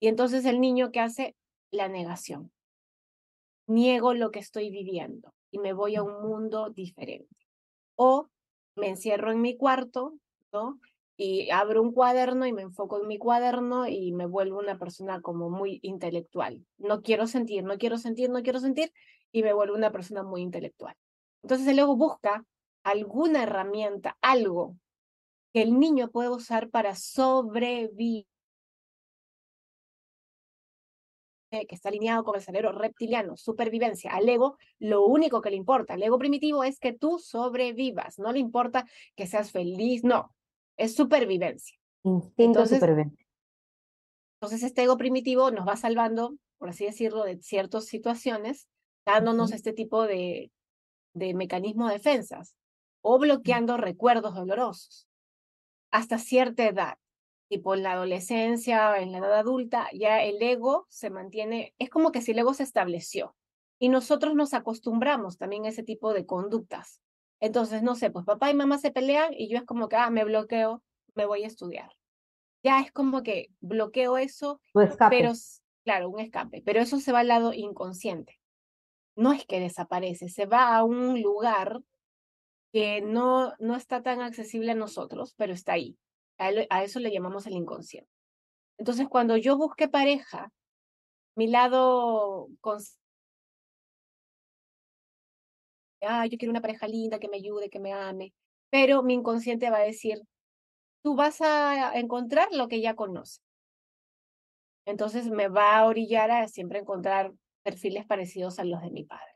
Y 0.01 0.09
entonces 0.09 0.43
el 0.43 0.59
niño 0.59 0.91
que 0.91 0.99
hace 0.99 1.37
la 1.71 1.87
negación. 1.87 2.51
Niego 3.65 4.13
lo 4.13 4.31
que 4.31 4.39
estoy 4.39 4.69
viviendo 4.69 5.33
y 5.49 5.59
me 5.59 5.71
voy 5.71 5.95
a 5.95 6.03
un 6.03 6.21
mundo 6.27 6.71
diferente. 6.71 7.37
O 7.95 8.27
me 8.75 8.89
encierro 8.89 9.31
en 9.31 9.39
mi 9.39 9.55
cuarto, 9.55 10.13
¿no? 10.51 10.77
Y 11.15 11.49
abro 11.51 11.83
un 11.83 11.93
cuaderno 11.93 12.45
y 12.45 12.51
me 12.51 12.63
enfoco 12.63 13.01
en 13.01 13.07
mi 13.07 13.17
cuaderno 13.17 13.87
y 13.87 14.11
me 14.11 14.25
vuelvo 14.25 14.59
una 14.59 14.77
persona 14.77 15.21
como 15.21 15.49
muy 15.49 15.79
intelectual. 15.83 16.65
No 16.77 17.01
quiero 17.01 17.27
sentir, 17.27 17.63
no 17.63 17.77
quiero 17.77 17.97
sentir, 17.97 18.29
no 18.29 18.43
quiero 18.43 18.59
sentir 18.59 18.91
y 19.31 19.41
me 19.43 19.53
vuelvo 19.53 19.75
una 19.75 19.93
persona 19.93 20.21
muy 20.21 20.41
intelectual. 20.41 20.97
Entonces 21.43 21.65
el 21.65 21.79
ego 21.79 21.95
busca 21.95 22.45
alguna 22.83 23.43
herramienta, 23.43 24.17
algo 24.19 24.75
que 25.53 25.61
el 25.61 25.79
niño 25.79 26.11
puede 26.11 26.29
usar 26.29 26.69
para 26.69 26.95
sobrevivir, 26.95 28.25
que 31.49 31.75
está 31.75 31.89
alineado 31.89 32.23
con 32.23 32.35
el 32.35 32.41
cerebro 32.43 32.71
reptiliano, 32.71 33.35
supervivencia. 33.35 34.11
Al 34.11 34.29
ego, 34.29 34.57
lo 34.77 35.05
único 35.05 35.41
que 35.41 35.49
le 35.49 35.55
importa, 35.55 35.95
al 35.95 36.03
ego 36.03 36.19
primitivo 36.19 36.63
es 36.63 36.79
que 36.79 36.93
tú 36.93 37.17
sobrevivas, 37.17 38.19
no 38.19 38.31
le 38.31 38.39
importa 38.39 38.85
que 39.15 39.25
seas 39.25 39.51
feliz, 39.51 40.03
no, 40.03 40.35
es 40.77 40.95
supervivencia. 40.95 41.77
Instinto 42.03 42.43
entonces, 42.59 42.77
supervivencia. 42.77 43.25
Entonces, 44.39 44.63
este 44.63 44.83
ego 44.83 44.97
primitivo 44.97 45.49
nos 45.49 45.67
va 45.67 45.75
salvando, 45.75 46.35
por 46.59 46.69
así 46.69 46.85
decirlo, 46.85 47.23
de 47.23 47.41
ciertas 47.41 47.85
situaciones, 47.85 48.67
dándonos 49.05 49.51
este 49.51 49.73
tipo 49.73 50.05
de, 50.05 50.51
de 51.13 51.33
mecanismos 51.33 51.89
de 51.89 51.95
defensas 51.95 52.55
o 53.01 53.17
bloqueando 53.17 53.75
recuerdos 53.77 54.35
dolorosos 54.35 55.08
hasta 55.91 56.17
cierta 56.17 56.65
edad, 56.67 56.97
tipo 57.49 57.73
en 57.73 57.83
la 57.83 57.93
adolescencia, 57.93 58.97
en 58.97 59.11
la 59.11 59.19
edad 59.19 59.33
adulta, 59.33 59.87
ya 59.93 60.23
el 60.23 60.41
ego 60.41 60.85
se 60.89 61.09
mantiene, 61.09 61.73
es 61.79 61.89
como 61.89 62.11
que 62.11 62.21
si 62.21 62.31
el 62.31 62.39
ego 62.39 62.53
se 62.53 62.63
estableció 62.63 63.35
y 63.79 63.89
nosotros 63.89 64.35
nos 64.35 64.53
acostumbramos 64.53 65.37
también 65.37 65.65
a 65.65 65.69
ese 65.69 65.83
tipo 65.83 66.13
de 66.13 66.25
conductas. 66.25 67.01
Entonces, 67.39 67.81
no 67.81 67.95
sé, 67.95 68.11
pues 68.11 68.25
papá 68.25 68.51
y 68.51 68.53
mamá 68.53 68.77
se 68.77 68.91
pelean 68.91 69.33
y 69.33 69.49
yo 69.49 69.57
es 69.57 69.63
como 69.63 69.87
que, 69.87 69.95
ah, 69.95 70.09
me 70.09 70.25
bloqueo, 70.25 70.83
me 71.15 71.25
voy 71.25 71.43
a 71.43 71.47
estudiar. 71.47 71.91
Ya 72.61 72.81
es 72.81 72.91
como 72.91 73.23
que 73.23 73.49
bloqueo 73.61 74.17
eso, 74.17 74.61
pero 75.09 75.31
claro, 75.85 76.09
un 76.09 76.19
escape, 76.19 76.61
pero 76.65 76.81
eso 76.81 76.99
se 76.99 77.13
va 77.13 77.19
al 77.19 77.29
lado 77.29 77.53
inconsciente. 77.53 78.39
No 79.15 79.31
es 79.31 79.45
que 79.45 79.59
desaparece, 79.59 80.27
se 80.27 80.45
va 80.45 80.75
a 80.75 80.83
un 80.83 81.21
lugar 81.21 81.81
que 82.71 83.01
no, 83.01 83.53
no 83.59 83.75
está 83.75 84.01
tan 84.01 84.21
accesible 84.21 84.71
a 84.71 84.75
nosotros, 84.75 85.33
pero 85.37 85.53
está 85.53 85.73
ahí. 85.73 85.97
A, 86.37 86.83
eso 86.83 86.99
le 86.99 87.11
llamamos 87.11 87.47
el 87.47 87.53
inconsciente. 87.53 88.09
Entonces, 88.77 89.07
cuando 89.09 89.37
yo 89.37 89.57
busque 89.57 89.89
pareja, 89.89 90.51
mi 91.35 91.47
lado 91.47 92.47
ah, 96.01 96.25
yo 96.27 96.37
quiero 96.37 96.51
una 96.51 96.61
pareja 96.61 96.87
linda 96.87 97.19
que 97.19 97.29
me 97.29 97.37
ayude, 97.37 97.69
que 97.69 97.79
me 97.79 97.93
ame, 97.93 98.33
pero 98.69 99.03
mi 99.03 99.13
inconsciente 99.15 99.69
va 99.69 99.77
a 99.77 99.81
decir, 99.81 100.21
tú 101.03 101.15
vas 101.15 101.41
a 101.41 101.97
encontrar 101.97 102.49
lo 102.53 102.67
que 102.67 102.81
ya 102.81 102.95
conoce. 102.95 103.41
Entonces 104.85 105.29
me 105.29 105.49
va 105.49 105.77
a 105.77 105.85
orillar 105.85 106.31
a 106.31 106.47
siempre 106.47 106.79
encontrar 106.79 107.33
perfiles 107.63 108.05
parecidos 108.05 108.59
a 108.59 108.63
los 108.63 108.81
de 108.81 108.91
mi 108.91 109.03
padre 109.03 109.28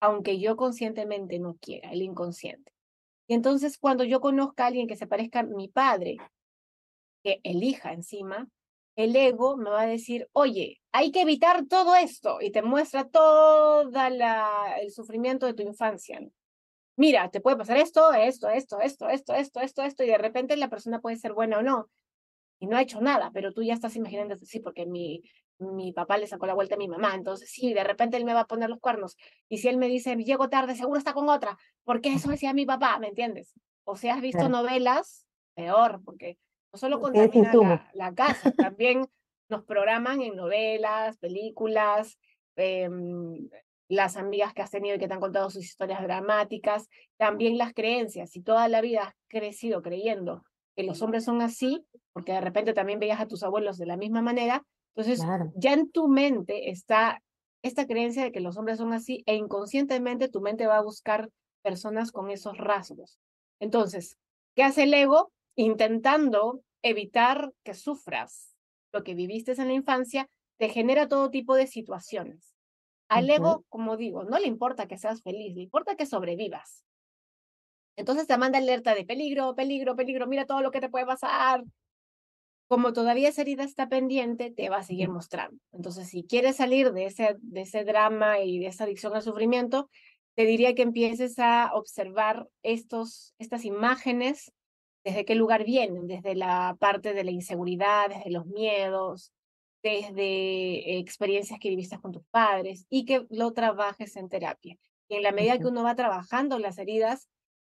aunque 0.00 0.40
yo 0.40 0.56
conscientemente 0.56 1.38
no 1.38 1.56
quiera, 1.60 1.92
el 1.92 2.02
inconsciente. 2.02 2.72
Y 3.28 3.34
entonces 3.34 3.78
cuando 3.78 4.04
yo 4.04 4.20
conozca 4.20 4.64
a 4.64 4.66
alguien 4.68 4.88
que 4.88 4.96
se 4.96 5.06
parezca 5.06 5.40
a 5.40 5.44
mi 5.44 5.68
padre, 5.68 6.16
que 7.22 7.40
elija 7.44 7.92
encima, 7.92 8.48
el 8.96 9.14
ego 9.14 9.56
me 9.56 9.70
va 9.70 9.82
a 9.82 9.86
decir, 9.86 10.28
oye, 10.32 10.80
hay 10.92 11.12
que 11.12 11.22
evitar 11.22 11.66
todo 11.66 11.94
esto 11.94 12.38
y 12.40 12.50
te 12.50 12.62
muestra 12.62 13.08
todo 13.08 13.88
el 14.80 14.90
sufrimiento 14.90 15.46
de 15.46 15.54
tu 15.54 15.62
infancia. 15.62 16.20
Mira, 16.96 17.30
te 17.30 17.40
puede 17.40 17.56
pasar 17.56 17.76
esto, 17.76 18.12
esto, 18.12 18.48
esto, 18.48 18.80
esto, 18.80 19.08
esto, 19.08 19.34
esto, 19.34 19.60
esto, 19.60 19.82
esto, 19.82 20.04
y 20.04 20.08
de 20.08 20.18
repente 20.18 20.56
la 20.56 20.68
persona 20.68 21.00
puede 21.00 21.16
ser 21.16 21.32
buena 21.32 21.58
o 21.58 21.62
no, 21.62 21.88
y 22.58 22.66
no 22.66 22.76
ha 22.76 22.82
hecho 22.82 23.00
nada, 23.00 23.30
pero 23.32 23.52
tú 23.52 23.62
ya 23.62 23.72
estás 23.72 23.96
imaginando, 23.96 24.36
sí, 24.36 24.60
porque 24.60 24.84
mi, 24.84 25.22
mi 25.60 25.92
papá 25.92 26.18
le 26.18 26.26
sacó 26.26 26.46
la 26.46 26.54
vuelta 26.54 26.74
a 26.74 26.78
mi 26.78 26.88
mamá, 26.88 27.14
entonces 27.14 27.50
sí, 27.50 27.72
de 27.74 27.84
repente 27.84 28.16
él 28.16 28.24
me 28.24 28.34
va 28.34 28.40
a 28.40 28.46
poner 28.46 28.68
los 28.70 28.80
cuernos. 28.80 29.16
Y 29.48 29.58
si 29.58 29.68
él 29.68 29.76
me 29.76 29.88
dice, 29.88 30.16
llego 30.16 30.48
tarde, 30.48 30.74
seguro 30.74 30.98
está 30.98 31.12
con 31.12 31.28
otra, 31.28 31.58
porque 31.84 32.12
eso 32.12 32.30
decía 32.30 32.52
mi 32.52 32.66
papá, 32.66 32.98
¿me 32.98 33.08
entiendes? 33.08 33.54
O 33.84 33.96
si 33.96 34.08
has 34.08 34.20
visto 34.20 34.48
novelas, 34.48 35.26
peor, 35.54 36.00
porque 36.04 36.38
no 36.72 36.78
solo 36.78 37.00
contamina 37.00 37.52
la, 37.52 37.90
la, 37.94 38.14
casa, 38.14 38.52
también 38.52 39.06
nos 39.48 39.64
programan 39.64 40.22
en 40.22 40.36
novelas, 40.36 41.18
películas, 41.18 42.18
em, 42.56 43.48
las 43.88 44.16
amigas 44.16 44.54
que 44.54 44.62
has 44.62 44.70
tenido 44.70 44.94
y 44.94 44.98
que 44.98 45.08
te 45.08 45.14
han 45.14 45.20
contado 45.20 45.50
sus 45.50 45.64
historias 45.64 46.00
dramáticas, 46.02 46.88
también 47.16 47.58
las 47.58 47.74
creencias. 47.74 48.30
Si 48.30 48.40
toda 48.40 48.68
la 48.68 48.80
vida 48.80 49.02
has 49.02 49.14
crecido 49.26 49.82
creyendo 49.82 50.44
que 50.76 50.84
los 50.84 51.02
hombres 51.02 51.24
son 51.24 51.42
así, 51.42 51.84
porque 52.12 52.32
de 52.32 52.40
repente 52.40 52.72
también 52.72 53.00
veías 53.00 53.20
a 53.20 53.26
tus 53.26 53.42
abuelos 53.42 53.76
de 53.76 53.86
la 53.86 53.96
misma 53.96 54.22
manera, 54.22 54.64
entonces, 54.94 55.24
ya 55.54 55.72
en 55.72 55.90
tu 55.90 56.08
mente 56.08 56.70
está 56.70 57.22
esta 57.62 57.86
creencia 57.86 58.22
de 58.22 58.32
que 58.32 58.40
los 58.40 58.56
hombres 58.56 58.78
son 58.78 58.92
así 58.92 59.22
e 59.26 59.34
inconscientemente 59.34 60.28
tu 60.28 60.40
mente 60.40 60.66
va 60.66 60.78
a 60.78 60.82
buscar 60.82 61.30
personas 61.62 62.10
con 62.10 62.30
esos 62.30 62.56
rasgos. 62.56 63.18
Entonces, 63.60 64.16
¿qué 64.56 64.62
hace 64.62 64.84
el 64.84 64.94
ego? 64.94 65.32
Intentando 65.56 66.62
evitar 66.82 67.52
que 67.62 67.74
sufras 67.74 68.56
lo 68.92 69.04
que 69.04 69.14
viviste 69.14 69.52
en 69.52 69.68
la 69.68 69.74
infancia, 69.74 70.28
te 70.58 70.68
genera 70.68 71.06
todo 71.08 71.30
tipo 71.30 71.54
de 71.54 71.66
situaciones. 71.66 72.54
Al 73.08 73.28
ego, 73.28 73.64
como 73.68 73.96
digo, 73.96 74.24
no 74.24 74.38
le 74.38 74.46
importa 74.46 74.88
que 74.88 74.98
seas 74.98 75.22
feliz, 75.22 75.54
le 75.54 75.62
importa 75.62 75.96
que 75.96 76.06
sobrevivas. 76.06 76.84
Entonces 77.96 78.26
te 78.26 78.38
manda 78.38 78.58
alerta 78.58 78.94
de 78.94 79.04
peligro, 79.04 79.54
peligro, 79.54 79.96
peligro, 79.96 80.26
mira 80.26 80.46
todo 80.46 80.62
lo 80.62 80.70
que 80.70 80.80
te 80.80 80.88
puede 80.88 81.06
pasar, 81.06 81.64
como 82.70 82.92
todavía 82.92 83.30
esa 83.30 83.42
herida 83.42 83.64
está 83.64 83.88
pendiente, 83.88 84.52
te 84.52 84.68
va 84.68 84.76
a 84.76 84.84
seguir 84.84 85.08
mostrando. 85.08 85.60
Entonces, 85.72 86.08
si 86.08 86.22
quieres 86.22 86.54
salir 86.54 86.92
de 86.92 87.06
ese, 87.06 87.34
de 87.40 87.62
ese 87.62 87.84
drama 87.84 88.38
y 88.38 88.60
de 88.60 88.68
esa 88.68 88.84
adicción 88.84 89.12
al 89.12 89.22
sufrimiento, 89.22 89.90
te 90.36 90.46
diría 90.46 90.76
que 90.76 90.82
empieces 90.82 91.40
a 91.40 91.72
observar 91.74 92.48
estos, 92.62 93.34
estas 93.40 93.64
imágenes, 93.64 94.52
desde 95.02 95.24
qué 95.24 95.34
lugar 95.34 95.64
vienen, 95.64 96.06
desde 96.06 96.36
la 96.36 96.76
parte 96.78 97.12
de 97.12 97.24
la 97.24 97.32
inseguridad, 97.32 98.08
desde 98.08 98.30
los 98.30 98.46
miedos, 98.46 99.32
desde 99.82 100.96
experiencias 100.98 101.58
que 101.58 101.70
viviste 101.70 101.98
con 101.98 102.12
tus 102.12 102.22
padres 102.30 102.86
y 102.88 103.04
que 103.04 103.26
lo 103.30 103.52
trabajes 103.52 104.14
en 104.14 104.28
terapia. 104.28 104.78
Y 105.08 105.16
en 105.16 105.24
la 105.24 105.32
medida 105.32 105.58
que 105.58 105.66
uno 105.66 105.82
va 105.82 105.96
trabajando 105.96 106.56
las 106.60 106.78
heridas, 106.78 107.26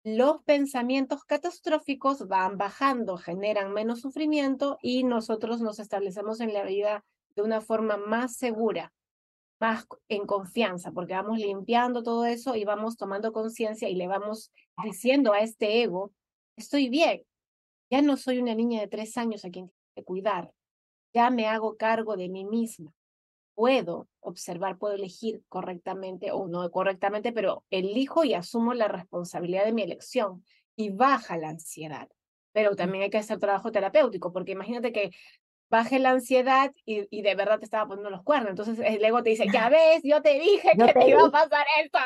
los 0.04 0.42
pensamientos 0.44 1.24
catastróficos 1.26 2.28
van 2.28 2.58
bajando, 2.58 3.18
generan 3.18 3.72
menos 3.72 4.02
sufrimiento 4.02 4.80
y 4.82 5.04
nosotros 5.04 5.62
nos 5.62 5.80
establecemos 5.80 6.40
en 6.40 6.54
la 6.54 6.64
vida 6.64 7.06
de 7.36 7.44
una 7.44 7.62
forma 7.62 7.98
más 7.98 8.36
segura, 8.36 8.94
más 9.60 9.86
en 10.10 10.26
confianza, 10.26 10.92
porque 10.92 11.14
vamos 11.14 11.38
limpiando 11.38 12.02
todo 12.02 12.26
eso 12.26 12.56
y 12.56 12.66
vamos 12.66 12.98
tomando 12.98 13.32
conciencia 13.32 13.90
y 13.90 13.96
le 13.96 14.08
vamos 14.08 14.52
diciendo 14.84 15.34
a 15.34 15.42
este 15.42 15.84
ego, 15.84 16.12
estoy 16.56 16.90
bien, 16.90 17.24
ya 17.92 18.02
no 18.02 18.18
soy 18.18 18.40
una 18.40 18.56
niña 18.56 18.82
de 18.82 18.88
tres 18.88 19.18
años 19.18 19.46
a 19.46 19.52
quien 19.52 19.72
cuidar, 20.04 20.52
ya 21.14 21.30
me 21.30 21.46
hago 21.46 21.78
cargo 21.78 22.18
de 22.18 22.28
mí 22.28 22.44
misma, 22.44 22.92
puedo 23.56 24.08
observar, 24.20 24.78
puedo 24.78 24.96
elegir 24.96 25.44
correctamente 25.50 26.32
o 26.32 26.48
no 26.48 26.70
correctamente, 26.72 27.32
pero 27.32 27.64
elijo 27.70 28.24
y 28.24 28.34
asumo 28.34 28.74
la 28.74 28.88
responsabilidad 28.88 29.66
de 29.66 29.74
mi 29.74 29.84
elección 29.84 30.44
y 30.76 30.90
baja 30.90 31.38
la 31.38 31.50
ansiedad. 31.50 32.10
Pero 32.54 32.76
también 32.76 33.04
hay 33.04 33.10
que 33.10 33.18
hacer 33.18 33.40
trabajo 33.40 33.72
terapéutico, 33.72 34.34
porque 34.34 34.52
imagínate 34.52 34.92
que 34.92 35.12
baje 35.70 36.00
la 36.00 36.12
ansiedad 36.12 36.74
y, 36.86 37.22
de 37.22 37.36
verdad 37.36 37.60
te 37.60 37.66
estaba 37.66 37.88
poniendo 37.88 38.10
los 38.10 38.24
cuernos. 38.24 38.50
Entonces 38.50 38.78
el 38.86 39.04
ego 39.04 39.24
te 39.24 39.32
dice, 39.32 39.46
ya 39.52 39.70
ves, 39.70 40.02
yo 40.04 40.22
te 40.22 40.38
dije 40.38 40.72
que 40.78 40.94
te, 40.94 41.10
iba 41.10 41.26
a 41.26 41.32
pasar 41.32 41.66
esto, 41.84 41.98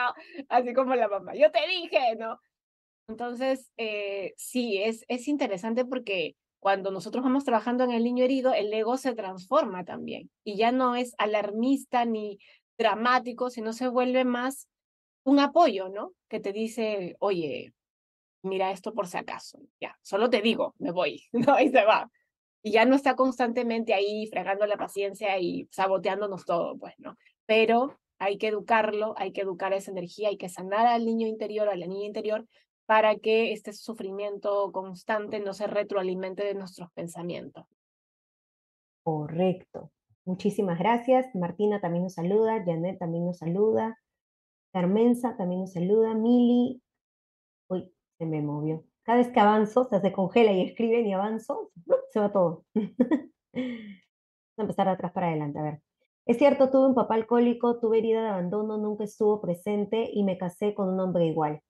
así 0.50 0.74
como 0.74 0.96
la 0.96 1.08
mamá, 1.08 1.34
yo 1.36 1.52
te 1.52 1.68
dije, 1.68 2.16
¿no? 2.18 2.40
Entonces, 3.08 3.72
eh, 3.78 4.34
sí, 4.38 4.82
es, 4.82 5.06
es 5.08 5.28
interesante 5.28 5.86
porque 5.86 6.36
cuando 6.66 6.90
nosotros 6.90 7.24
vamos 7.24 7.44
trabajando 7.44 7.84
en 7.84 7.92
el 7.92 8.04
niño 8.04 8.24
herido, 8.24 8.52
el 8.52 8.74
ego 8.74 8.98
se 8.98 9.14
transforma 9.14 9.86
también 9.86 10.32
y 10.44 10.58
ya 10.58 10.72
no 10.72 10.96
es 10.96 11.14
alarmista 11.20 12.06
ni 12.06 12.40
dramático, 12.76 13.52
sino 13.52 13.72
se 13.72 13.88
vuelve 13.88 14.26
más 14.26 14.68
un 15.24 15.40
apoyo, 15.40 15.90
¿no? 15.90 16.14
Que 16.28 16.40
te 16.40 16.54
dice, 16.54 17.18
oye, 17.20 17.76
mira 18.42 18.72
esto 18.72 18.96
por 18.96 19.06
si 19.06 19.16
acaso, 19.16 19.60
ya, 19.80 19.96
solo 20.02 20.32
te 20.32 20.42
digo, 20.42 20.74
me 20.80 20.90
voy, 20.90 21.22
¿no? 21.34 21.60
Y 21.60 21.70
se 21.70 21.86
va 21.86 22.10
y 22.64 22.72
ya 22.72 22.84
no 22.86 22.96
está 22.96 23.16
constantemente 23.16 23.94
ahí 23.94 24.26
fregando 24.26 24.66
la 24.66 24.76
paciencia 24.76 25.38
y 25.38 25.68
saboteándonos 25.70 26.46
todo, 26.46 26.80
pues, 26.80 26.96
¿no? 26.98 27.16
Pero 27.46 28.00
hay 28.18 28.40
que 28.40 28.48
educarlo, 28.48 29.14
hay 29.18 29.34
que 29.34 29.42
educar 29.42 29.72
esa 29.74 29.92
energía, 29.92 30.30
hay 30.30 30.38
que 30.38 30.50
sanar 30.50 30.88
al 30.88 31.06
niño 31.06 31.28
interior, 31.28 31.70
a 31.70 31.76
la 31.76 31.86
niña 31.86 32.08
interior, 32.08 32.48
para 32.86 33.16
que 33.18 33.52
este 33.52 33.74
sufrimiento 33.74 34.72
constante 34.72 35.40
no 35.40 35.54
se 35.54 35.68
retroalimente 35.68 36.44
de 36.44 36.54
nuestros 36.54 36.92
pensamientos. 36.92 37.66
Correcto. 39.04 39.92
Muchísimas 40.26 40.80
gracias. 40.80 41.34
Martina 41.36 41.80
también 41.80 42.04
nos 42.04 42.14
saluda, 42.14 42.64
Janet 42.66 42.98
también 42.98 43.26
nos 43.26 43.38
saluda, 43.38 44.00
Carmenza 44.74 45.38
también 45.38 45.62
nos 45.62 45.74
saluda, 45.74 46.14
Mili. 46.16 46.82
Uy, 47.70 47.94
se 48.18 48.26
me 48.26 48.42
movió. 48.42 48.84
Cada 49.04 49.20
vez 49.20 49.30
que 49.30 49.40
avanzo, 49.40 49.86
se 49.86 50.12
congela 50.12 50.52
y 50.52 50.64
escriben 50.64 51.06
y 51.06 51.14
avanzo, 51.14 51.72
se 52.12 52.20
va 52.20 52.32
todo. 52.32 52.66
Vamos 53.54 54.58
a 54.58 54.62
empezar 54.62 54.88
de 54.88 54.94
atrás 54.94 55.12
para 55.12 55.28
adelante, 55.28 55.60
a 55.60 55.64
ver. 55.64 55.82
Es 56.26 56.38
cierto, 56.38 56.72
tuve 56.72 56.88
un 56.88 56.96
papá 56.96 57.16
alcohólico, 57.16 57.80
tuve 57.80 58.00
herida 58.00 58.24
de 58.24 58.30
abandono, 58.30 58.78
nunca 58.78 59.04
estuvo 59.04 59.40
presente 59.40 60.10
y 60.12 60.24
me 60.24 60.38
casé 60.38 60.74
con 60.74 60.90
un 60.90 61.00
hombre 61.00 61.28
igual. 61.28 61.62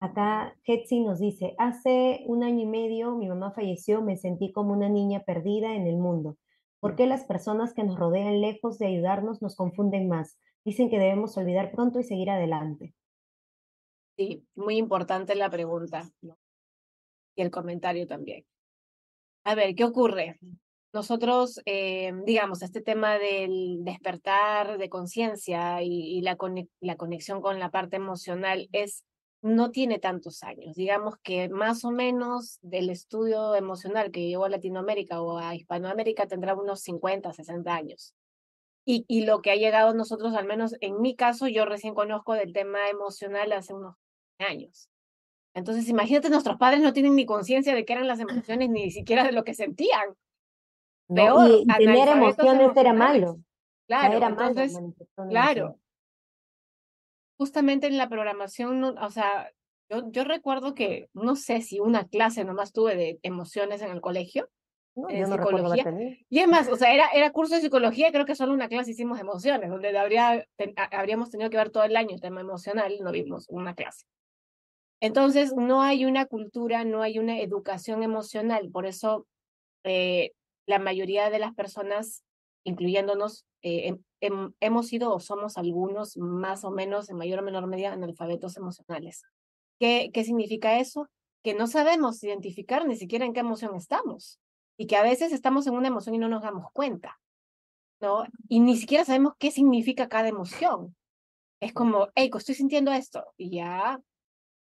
Acá 0.00 0.56
Hetzi 0.64 1.00
nos 1.00 1.18
dice, 1.18 1.54
hace 1.58 2.22
un 2.26 2.44
año 2.44 2.62
y 2.62 2.66
medio 2.66 3.16
mi 3.16 3.28
mamá 3.28 3.50
falleció, 3.50 4.00
me 4.00 4.16
sentí 4.16 4.52
como 4.52 4.72
una 4.72 4.88
niña 4.88 5.24
perdida 5.24 5.74
en 5.74 5.88
el 5.88 5.96
mundo. 5.96 6.36
¿Por 6.78 6.94
qué 6.94 7.06
las 7.06 7.24
personas 7.24 7.74
que 7.74 7.82
nos 7.82 7.98
rodean 7.98 8.40
lejos 8.40 8.78
de 8.78 8.86
ayudarnos 8.86 9.42
nos 9.42 9.56
confunden 9.56 10.08
más? 10.08 10.38
Dicen 10.64 10.88
que 10.88 11.00
debemos 11.00 11.36
olvidar 11.36 11.72
pronto 11.72 11.98
y 11.98 12.04
seguir 12.04 12.30
adelante. 12.30 12.94
Sí, 14.16 14.46
muy 14.54 14.76
importante 14.76 15.34
la 15.34 15.50
pregunta 15.50 16.08
y 17.34 17.42
el 17.42 17.50
comentario 17.50 18.06
también. 18.06 18.44
A 19.44 19.56
ver, 19.56 19.74
¿qué 19.74 19.84
ocurre? 19.84 20.38
Nosotros, 20.92 21.60
eh, 21.66 22.12
digamos, 22.24 22.62
este 22.62 22.80
tema 22.80 23.18
del 23.18 23.84
despertar 23.84 24.78
de 24.78 24.88
conciencia 24.88 25.82
y, 25.82 26.20
la, 26.22 26.36
la 26.80 26.96
conexión 26.96 27.40
con 27.40 27.58
la 27.58 27.70
parte 27.70 27.96
emocional 27.96 28.68
es 28.72 29.04
no 29.42 29.70
tiene 29.70 29.98
tantos 29.98 30.42
años. 30.42 30.74
Digamos 30.74 31.16
que 31.22 31.48
más 31.48 31.84
o 31.84 31.90
menos 31.90 32.58
del 32.62 32.90
estudio 32.90 33.54
emocional 33.54 34.10
que 34.10 34.26
llevó 34.26 34.46
a 34.46 34.50
Latinoamérica 34.50 35.20
o 35.20 35.38
a 35.38 35.54
Hispanoamérica 35.54 36.26
tendrá 36.26 36.54
unos 36.54 36.80
50, 36.80 37.32
60 37.32 37.74
años. 37.74 38.14
Y, 38.84 39.04
y 39.06 39.26
lo 39.26 39.42
que 39.42 39.50
ha 39.50 39.56
llegado 39.56 39.90
a 39.90 39.94
nosotros, 39.94 40.34
al 40.34 40.46
menos 40.46 40.74
en 40.80 41.00
mi 41.00 41.14
caso, 41.14 41.46
yo 41.46 41.66
recién 41.66 41.94
conozco 41.94 42.34
del 42.34 42.52
tema 42.52 42.88
emocional 42.88 43.52
hace 43.52 43.74
unos 43.74 43.96
años. 44.38 44.88
Entonces, 45.54 45.88
imagínate, 45.88 46.30
nuestros 46.30 46.56
padres 46.56 46.80
no 46.80 46.92
tienen 46.92 47.16
ni 47.16 47.26
conciencia 47.26 47.74
de 47.74 47.84
qué 47.84 47.94
eran 47.94 48.06
las 48.06 48.20
emociones, 48.20 48.70
ni 48.70 48.90
siquiera 48.90 49.24
de 49.24 49.32
lo 49.32 49.44
que 49.44 49.54
sentían. 49.54 50.14
Peor, 51.08 51.50
y, 51.50 51.66
tener 51.66 52.08
emociones 52.08 52.70
era 52.76 52.92
malo. 52.92 53.38
Claro, 53.86 54.16
era 54.16 54.28
entonces, 54.28 54.78
claro. 55.28 55.78
Justamente 57.38 57.86
en 57.86 57.96
la 57.96 58.08
programación, 58.08 58.84
o 58.84 59.10
sea, 59.10 59.50
yo, 59.88 60.10
yo 60.10 60.24
recuerdo 60.24 60.74
que 60.74 61.08
no 61.14 61.36
sé 61.36 61.62
si 61.62 61.80
una 61.80 62.06
clase 62.06 62.44
nomás 62.44 62.72
tuve 62.72 62.96
de 62.96 63.18
emociones 63.22 63.80
en 63.80 63.90
el 63.90 64.00
colegio, 64.00 64.50
en 65.08 65.26
psicología. 65.26 65.84
y 66.28 66.38
es 66.40 66.48
más, 66.48 66.68
o 66.68 66.76
sea, 66.76 66.92
era, 66.92 67.08
era 67.14 67.30
curso 67.30 67.54
de 67.54 67.60
psicología, 67.60 68.10
creo 68.10 68.26
que 68.26 68.34
solo 68.34 68.52
una 68.52 68.68
clase 68.68 68.90
hicimos 68.90 69.18
de 69.18 69.22
emociones, 69.22 69.70
donde 69.70 69.96
habría, 69.96 70.44
habríamos 70.90 71.30
tenido 71.30 71.50
que 71.50 71.56
ver 71.56 71.70
todo 71.70 71.84
el 71.84 71.96
año 71.96 72.14
el 72.14 72.20
tema 72.20 72.40
emocional, 72.40 72.96
no 73.00 73.12
vimos 73.12 73.46
una 73.48 73.74
clase. 73.74 74.04
Entonces, 75.00 75.54
no 75.54 75.82
hay 75.82 76.04
una 76.04 76.26
cultura, 76.26 76.84
no 76.84 77.02
hay 77.02 77.20
una 77.20 77.38
educación 77.38 78.02
emocional. 78.02 78.68
Por 78.72 78.84
eso, 78.84 79.26
eh, 79.84 80.32
la 80.66 80.80
mayoría 80.80 81.30
de 81.30 81.38
las 81.38 81.54
personas, 81.54 82.24
incluyéndonos, 82.64 83.46
eh, 83.62 83.96
hemos 84.20 84.88
sido 84.88 85.14
o 85.14 85.20
somos 85.20 85.58
algunos, 85.58 86.16
más 86.16 86.64
o 86.64 86.70
menos, 86.70 87.08
en 87.10 87.16
mayor 87.16 87.40
o 87.40 87.42
menor 87.42 87.66
medida, 87.66 87.92
analfabetos 87.92 88.56
emocionales. 88.56 89.22
¿Qué, 89.78 90.10
¿Qué 90.12 90.24
significa 90.24 90.78
eso? 90.78 91.08
Que 91.42 91.54
no 91.54 91.66
sabemos 91.66 92.22
identificar 92.22 92.86
ni 92.86 92.96
siquiera 92.96 93.24
en 93.24 93.32
qué 93.32 93.40
emoción 93.40 93.74
estamos 93.76 94.40
y 94.76 94.86
que 94.86 94.96
a 94.96 95.02
veces 95.02 95.32
estamos 95.32 95.66
en 95.66 95.74
una 95.74 95.88
emoción 95.88 96.14
y 96.14 96.18
no 96.18 96.28
nos 96.28 96.42
damos 96.42 96.70
cuenta, 96.72 97.20
¿no? 98.00 98.24
Y 98.48 98.60
ni 98.60 98.76
siquiera 98.76 99.04
sabemos 99.04 99.34
qué 99.38 99.50
significa 99.50 100.08
cada 100.08 100.28
emoción. 100.28 100.96
Es 101.60 101.72
como, 101.72 102.08
hey, 102.14 102.30
estoy 102.34 102.54
sintiendo 102.54 102.92
esto, 102.92 103.24
y 103.36 103.50
ya 103.50 104.00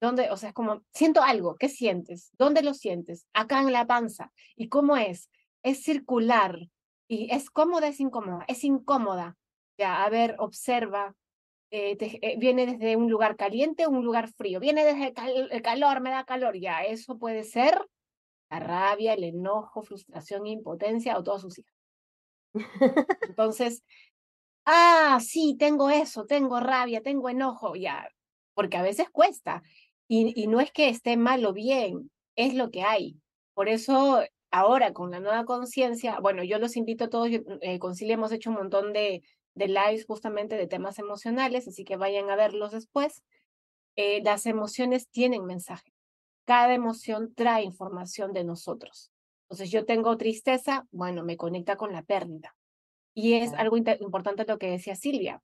¿Dónde? 0.01 0.29
O 0.29 0.37
sea, 0.37 0.49
es 0.49 0.55
como, 0.55 0.83
siento 0.93 1.23
algo, 1.23 1.55
¿qué 1.55 1.69
sientes? 1.69 2.31
¿Dónde 2.37 2.61
lo 2.61 2.73
sientes? 2.73 3.25
Acá 3.33 3.61
en 3.61 3.71
la 3.71 3.87
panza. 3.87 4.31
¿Y 4.55 4.67
cómo 4.67 4.97
es? 4.97 5.29
Es 5.63 5.83
circular. 5.83 6.59
¿Y 7.07 7.31
es 7.31 7.49
cómoda, 7.49 7.87
es 7.87 7.99
incómoda? 7.99 8.45
Es 8.47 8.63
incómoda. 8.63 9.37
Ya, 9.77 10.03
a 10.03 10.09
ver, 10.09 10.35
observa. 10.39 11.15
Eh, 11.71 11.97
eh, 11.99 12.35
viene 12.37 12.65
desde 12.65 12.95
un 12.95 13.09
lugar 13.09 13.35
caliente 13.35 13.85
o 13.85 13.89
un 13.89 14.05
lugar 14.05 14.29
frío. 14.29 14.59
Viene 14.59 14.85
desde 14.85 15.13
el, 15.51 15.61
calor, 15.61 16.01
me 16.01 16.11
da 16.11 16.23
calor. 16.23 16.57
Ya, 16.57 16.83
eso 16.83 17.17
puede 17.17 17.43
ser 17.43 17.85
la 18.49 18.59
rabia, 18.59 19.13
el 19.13 19.23
enojo, 19.23 19.81
frustración, 19.81 20.45
impotencia 20.45 21.17
o 21.17 21.23
todos 21.23 21.41
sus. 21.41 21.61
Entonces, 23.27 23.83
ah, 24.65 25.19
sí, 25.21 25.55
tengo 25.57 25.89
eso, 25.89 26.25
tengo 26.25 26.59
rabia, 26.59 27.01
tengo 27.01 27.29
enojo, 27.29 27.75
ya, 27.75 28.07
porque 28.53 28.77
a 28.77 28.81
veces 28.83 29.09
cuesta. 29.09 29.63
Y, 30.07 30.47
no 30.47 30.59
es 30.59 30.71
que 30.71 30.89
esté 30.89 31.17
mal 31.17 31.45
o 31.45 31.53
bien, 31.53 32.11
es 32.35 32.53
lo 32.53 32.69
que 32.69 32.83
hay. 32.83 33.19
Por 33.53 33.69
eso 33.69 34.21
ahora 34.59 34.93
con 34.93 35.11
la 35.11 35.19
nueva 35.19 35.45
conciencia, 35.45 36.19
bueno, 36.19 36.43
yo 36.43 36.59
los 36.59 36.75
invito 36.77 37.05
a 37.05 37.09
todos, 37.09 37.29
eh, 37.29 37.79
Concilia 37.79 38.15
hemos 38.15 38.31
hecho 38.31 38.49
un 38.49 38.57
montón 38.57 38.93
de, 38.93 39.23
de 39.55 39.67
lives 39.67 40.05
justamente 40.05 40.55
de 40.55 40.67
temas 40.67 40.99
emocionales, 40.99 41.67
así 41.67 41.83
que 41.83 41.97
vayan 41.97 42.29
a 42.29 42.35
verlos 42.35 42.71
después. 42.71 43.23
Eh, 43.95 44.21
las 44.23 44.45
emociones 44.45 45.09
tienen 45.09 45.45
mensaje. 45.45 45.93
Cada 46.45 46.73
emoción 46.73 47.33
trae 47.33 47.63
información 47.63 48.33
de 48.33 48.43
nosotros. 48.43 49.11
Entonces 49.43 49.71
yo 49.71 49.85
tengo 49.85 50.17
tristeza, 50.17 50.87
bueno, 50.91 51.23
me 51.23 51.37
conecta 51.37 51.75
con 51.75 51.93
la 51.93 52.03
pérdida. 52.03 52.55
Y 53.13 53.33
es 53.33 53.53
algo 53.53 53.77
importante 53.77 54.45
lo 54.45 54.57
que 54.57 54.69
decía 54.69 54.95
Silvia 54.95 55.41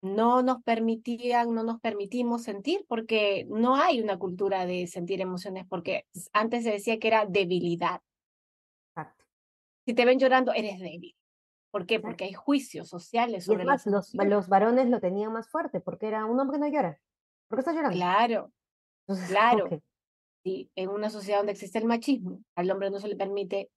no 0.00 0.42
nos 0.42 0.62
permitían, 0.62 1.54
no 1.54 1.62
nos 1.64 1.80
permitimos 1.80 2.42
sentir 2.42 2.84
porque 2.88 3.46
no 3.48 3.76
hay 3.76 4.00
una 4.00 4.18
cultura 4.18 4.66
de 4.66 4.86
sentir 4.86 5.20
emociones, 5.20 5.66
porque 5.68 6.06
antes 6.32 6.64
se 6.64 6.70
decía 6.70 6.98
que 6.98 7.08
era 7.08 7.26
debilidad. 7.26 8.00
Si 9.88 9.94
te 9.94 10.04
ven 10.04 10.18
llorando, 10.18 10.52
eres 10.52 10.80
débil. 10.80 11.16
¿Por 11.70 11.86
qué? 11.86 11.98
Porque 11.98 12.24
hay 12.24 12.34
juicios 12.34 12.90
sociales 12.90 13.46
sobre 13.46 13.64
y 13.64 13.66
los, 13.66 14.12
los 14.12 14.48
varones 14.48 14.90
lo 14.90 15.00
tenían 15.00 15.32
más 15.32 15.48
fuerte 15.48 15.80
porque 15.80 16.08
era 16.08 16.26
un 16.26 16.38
hombre 16.38 16.58
no 16.58 16.68
llora. 16.68 17.00
¿Por 17.48 17.56
qué 17.56 17.60
estás 17.60 17.74
llorando? 17.74 17.96
Claro, 17.96 18.52
Entonces, 19.06 19.28
claro. 19.30 19.64
ok. 19.64 19.82
Sí, 20.44 20.70
en 20.76 20.90
una 20.90 21.08
sociedad 21.08 21.38
donde 21.38 21.52
existe 21.52 21.78
el 21.78 21.86
machismo, 21.86 22.42
al 22.54 22.70
hombre 22.70 22.90
no 22.90 23.00
se 23.00 23.08
le 23.08 23.16
permite 23.16 23.70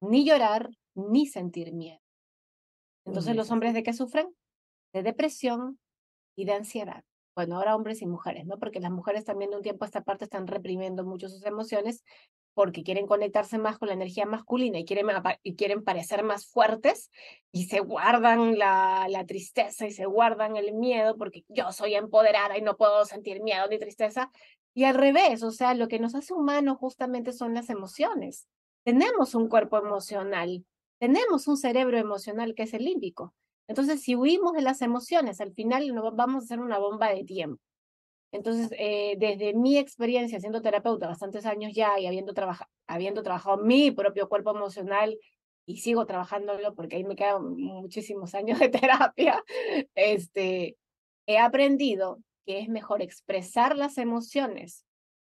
ni 0.00 0.24
llorar 0.24 0.70
ni 0.94 1.26
sentir 1.26 1.74
miedo. 1.74 2.00
Entonces, 3.04 3.36
¿los 3.36 3.48
es 3.48 3.52
hombres 3.52 3.74
de 3.74 3.82
qué 3.82 3.92
sufren? 3.92 4.34
De 4.94 5.02
depresión 5.02 5.78
y 6.34 6.46
de 6.46 6.54
ansiedad. 6.54 7.04
Bueno, 7.36 7.56
ahora 7.56 7.76
hombres 7.76 8.00
y 8.00 8.06
mujeres, 8.06 8.46
¿no? 8.46 8.58
Porque 8.58 8.80
las 8.80 8.90
mujeres 8.90 9.26
también 9.26 9.50
de 9.50 9.58
un 9.58 9.62
tiempo 9.62 9.84
a 9.84 9.88
esta 9.88 10.02
parte 10.02 10.24
están 10.24 10.46
reprimiendo 10.46 11.04
mucho 11.04 11.28
sus 11.28 11.44
emociones 11.44 12.04
porque 12.58 12.82
quieren 12.82 13.06
conectarse 13.06 13.56
más 13.56 13.78
con 13.78 13.86
la 13.86 13.94
energía 13.94 14.26
masculina 14.26 14.80
y 14.80 14.84
quieren, 14.84 15.06
y 15.44 15.54
quieren 15.54 15.84
parecer 15.84 16.24
más 16.24 16.44
fuertes 16.44 17.08
y 17.52 17.66
se 17.66 17.78
guardan 17.78 18.58
la, 18.58 19.06
la 19.08 19.24
tristeza 19.26 19.86
y 19.86 19.92
se 19.92 20.06
guardan 20.06 20.56
el 20.56 20.74
miedo 20.74 21.16
porque 21.16 21.44
yo 21.46 21.70
soy 21.70 21.94
empoderada 21.94 22.58
y 22.58 22.62
no 22.62 22.76
puedo 22.76 23.04
sentir 23.04 23.44
miedo 23.44 23.68
ni 23.68 23.78
tristeza. 23.78 24.32
Y 24.74 24.82
al 24.82 24.96
revés, 24.96 25.44
o 25.44 25.52
sea, 25.52 25.74
lo 25.74 25.86
que 25.86 26.00
nos 26.00 26.16
hace 26.16 26.34
humanos 26.34 26.78
justamente 26.78 27.32
son 27.32 27.54
las 27.54 27.70
emociones. 27.70 28.48
Tenemos 28.82 29.36
un 29.36 29.48
cuerpo 29.48 29.78
emocional, 29.78 30.66
tenemos 30.98 31.46
un 31.46 31.58
cerebro 31.58 31.96
emocional 31.96 32.56
que 32.56 32.64
es 32.64 32.74
el 32.74 32.86
límbico. 32.86 33.36
Entonces, 33.68 34.02
si 34.02 34.16
huimos 34.16 34.54
de 34.54 34.62
las 34.62 34.82
emociones, 34.82 35.40
al 35.40 35.52
final 35.52 35.94
no 35.94 36.10
vamos 36.10 36.42
a 36.42 36.44
hacer 36.46 36.58
una 36.58 36.78
bomba 36.78 37.10
de 37.10 37.22
tiempo. 37.22 37.62
Entonces, 38.30 38.70
eh, 38.78 39.16
desde 39.18 39.54
mi 39.54 39.78
experiencia 39.78 40.38
siendo 40.38 40.60
terapeuta 40.60 41.08
bastantes 41.08 41.46
años 41.46 41.72
ya 41.74 41.98
y 41.98 42.06
habiendo, 42.06 42.34
habiendo 42.86 43.22
trabajado 43.22 43.56
mi 43.58 43.90
propio 43.90 44.28
cuerpo 44.28 44.50
emocional 44.50 45.18
y 45.66 45.78
sigo 45.78 46.06
trabajándolo 46.06 46.74
porque 46.74 46.96
ahí 46.96 47.04
me 47.04 47.16
quedan 47.16 47.56
muchísimos 47.56 48.34
años 48.34 48.58
de 48.58 48.68
terapia, 48.68 49.42
este, 49.94 50.76
he 51.26 51.38
aprendido 51.38 52.18
que 52.44 52.60
es 52.60 52.68
mejor 52.68 53.02
expresar 53.02 53.76
las 53.76 53.98
emociones. 53.98 54.84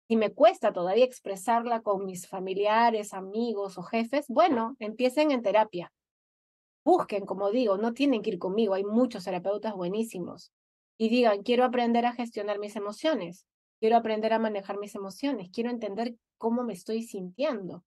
Si 0.07 0.15
me 0.15 0.31
cuesta 0.31 0.73
todavía 0.73 1.05
expresarla 1.05 1.81
con 1.81 2.05
mis 2.05 2.27
familiares, 2.27 3.13
amigos 3.13 3.77
o 3.77 3.83
jefes, 3.83 4.25
bueno, 4.27 4.75
empiecen 4.79 5.31
en 5.31 5.41
terapia. 5.41 5.91
Busquen, 6.83 7.25
como 7.25 7.49
digo, 7.49 7.77
no 7.77 7.93
tienen 7.93 8.21
que 8.21 8.31
ir 8.31 8.39
conmigo, 8.39 8.73
hay 8.73 8.83
muchos 8.83 9.23
terapeutas 9.23 9.73
buenísimos 9.73 10.51
y 10.97 11.09
digan, 11.09 11.43
quiero 11.43 11.63
aprender 11.65 12.05
a 12.05 12.13
gestionar 12.13 12.59
mis 12.59 12.75
emociones, 12.75 13.45
quiero 13.79 13.97
aprender 13.97 14.33
a 14.33 14.39
manejar 14.39 14.77
mis 14.77 14.95
emociones, 14.95 15.49
quiero 15.51 15.69
entender 15.69 16.15
cómo 16.37 16.63
me 16.63 16.73
estoy 16.73 17.03
sintiendo. 17.03 17.83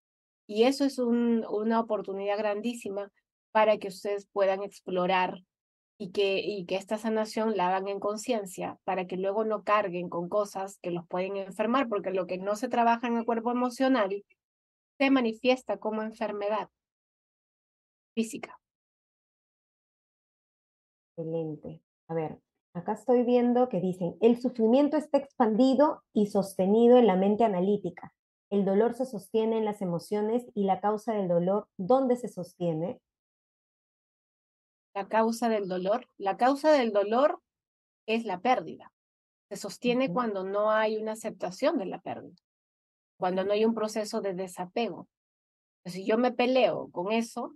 Y 0.47 0.65
eso 0.65 0.85
es 0.85 0.99
un, 0.99 1.45
una 1.49 1.81
oportunidad 1.81 2.39
grandísima 2.39 3.11
para 3.53 3.79
que 3.79 3.89
ustedes 3.89 4.27
puedan 4.27 4.63
explorar 4.63 5.43
y 5.99 6.13
que, 6.13 6.41
y 6.41 6.67
que 6.67 6.77
esta 6.77 6.99
sanación 6.99 7.57
la 7.57 7.69
hagan 7.69 7.89
en 7.89 8.01
conciencia, 8.01 8.79
para 8.85 9.07
que 9.07 9.17
luego 9.17 9.45
no 9.45 9.65
carguen 9.65 10.09
con 10.09 10.29
cosas 10.29 10.79
que 10.83 10.91
los 10.91 11.07
pueden 11.07 11.37
enfermar, 11.37 11.89
porque 11.89 12.11
lo 12.11 12.27
que 12.27 12.39
no 12.39 12.55
se 12.55 12.69
trabaja 12.69 13.07
en 13.07 13.17
el 13.17 13.25
cuerpo 13.25 13.51
emocional 13.51 14.25
se 14.99 15.11
manifiesta 15.11 15.79
como 15.79 16.03
enfermedad 16.03 16.69
física. 18.15 18.61
Excelente. 21.17 21.81
A 22.09 22.15
ver, 22.15 22.39
acá 22.77 22.93
estoy 22.93 23.25
viendo 23.25 23.69
que 23.69 23.81
dicen, 23.81 24.17
el 24.21 24.41
sufrimiento 24.41 24.97
está 24.97 25.19
expandido 25.19 26.03
y 26.13 26.27
sostenido 26.27 26.99
en 26.99 27.07
la 27.07 27.17
mente 27.17 27.45
analítica. 27.45 28.15
El 28.51 28.65
dolor 28.65 28.95
se 28.95 29.07
sostiene 29.07 29.59
en 29.59 29.65
las 29.65 29.83
emociones 29.83 30.47
y 30.55 30.65
la 30.65 30.81
causa 30.81 31.13
del 31.13 31.29
dolor, 31.29 31.69
¿dónde 31.77 32.17
se 32.17 32.29
sostiene? 32.29 33.01
la 34.97 35.09
causa 35.09 35.51
del 35.51 35.69
dolor. 35.69 36.09
La 36.17 36.39
causa 36.39 36.73
del 36.73 36.91
dolor 36.91 37.43
es 38.07 38.25
la 38.25 38.41
pérdida. 38.41 38.95
Se 39.51 39.57
sostiene 39.57 40.11
cuando 40.11 40.43
no 40.43 40.71
hay 40.71 40.97
una 40.97 41.13
aceptación 41.13 41.77
de 41.77 41.85
la 41.85 42.01
pérdida, 42.01 42.35
cuando 43.19 43.45
no 43.45 43.53
hay 43.53 43.67
un 43.67 43.75
proceso 43.75 44.23
de 44.23 44.33
desapego. 44.33 45.07
Si 45.85 46.07
yo 46.07 46.17
me 46.17 46.33
peleo 46.33 46.89
con 46.93 47.13
eso, 47.13 47.53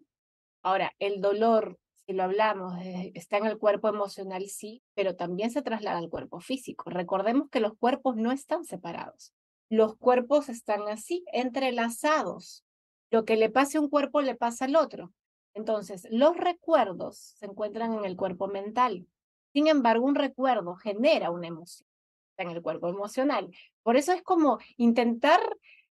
ahora 0.63 0.93
el 0.99 1.23
dolor, 1.23 1.79
lo 2.13 2.23
hablamos, 2.23 2.79
eh, 2.83 3.13
está 3.15 3.39
en 3.39 3.47
el 3.47 3.59
cuerpo 3.59 3.89
emocional, 3.89 4.47
sí, 4.49 4.83
pero 4.95 5.17
también 5.17 5.51
se 5.51 5.63
traslada 5.63 5.99
al 5.99 6.09
cuerpo 6.11 6.41
físico. 6.41 6.91
Recordemos 6.91 7.49
que 7.51 7.61
los 7.61 7.77
cuerpos 7.77 8.17
no 8.17 8.33
están 8.33 8.65
separados. 8.65 9.33
Los 9.69 9.97
cuerpos 9.97 10.49
están 10.49 10.89
así, 10.89 11.25
entrelazados. 11.33 12.65
Lo 13.11 13.25
que 13.25 13.37
le 13.37 13.51
pase 13.51 13.79
a 13.79 13.81
un 13.81 13.89
cuerpo 13.89 14.21
le 14.21 14.35
pasa 14.35 14.65
al 14.65 14.77
otro. 14.77 15.13
Entonces, 15.55 16.07
los 16.11 16.37
recuerdos 16.37 17.35
se 17.39 17.47
encuentran 17.47 17.93
en 17.95 18.05
el 18.05 18.17
cuerpo 18.17 18.49
mental. 18.49 19.07
Sin 19.53 19.67
embargo, 19.67 20.07
un 20.07 20.15
recuerdo 20.15 20.77
genera 20.77 21.31
una 21.31 21.49
emoción 21.49 21.89
en 22.37 22.51
el 22.51 22.63
cuerpo 22.63 22.89
emocional. 22.89 23.51
Por 23.83 23.97
eso 23.97 24.13
es 24.13 24.23
como 24.23 24.59
intentar, 24.77 25.41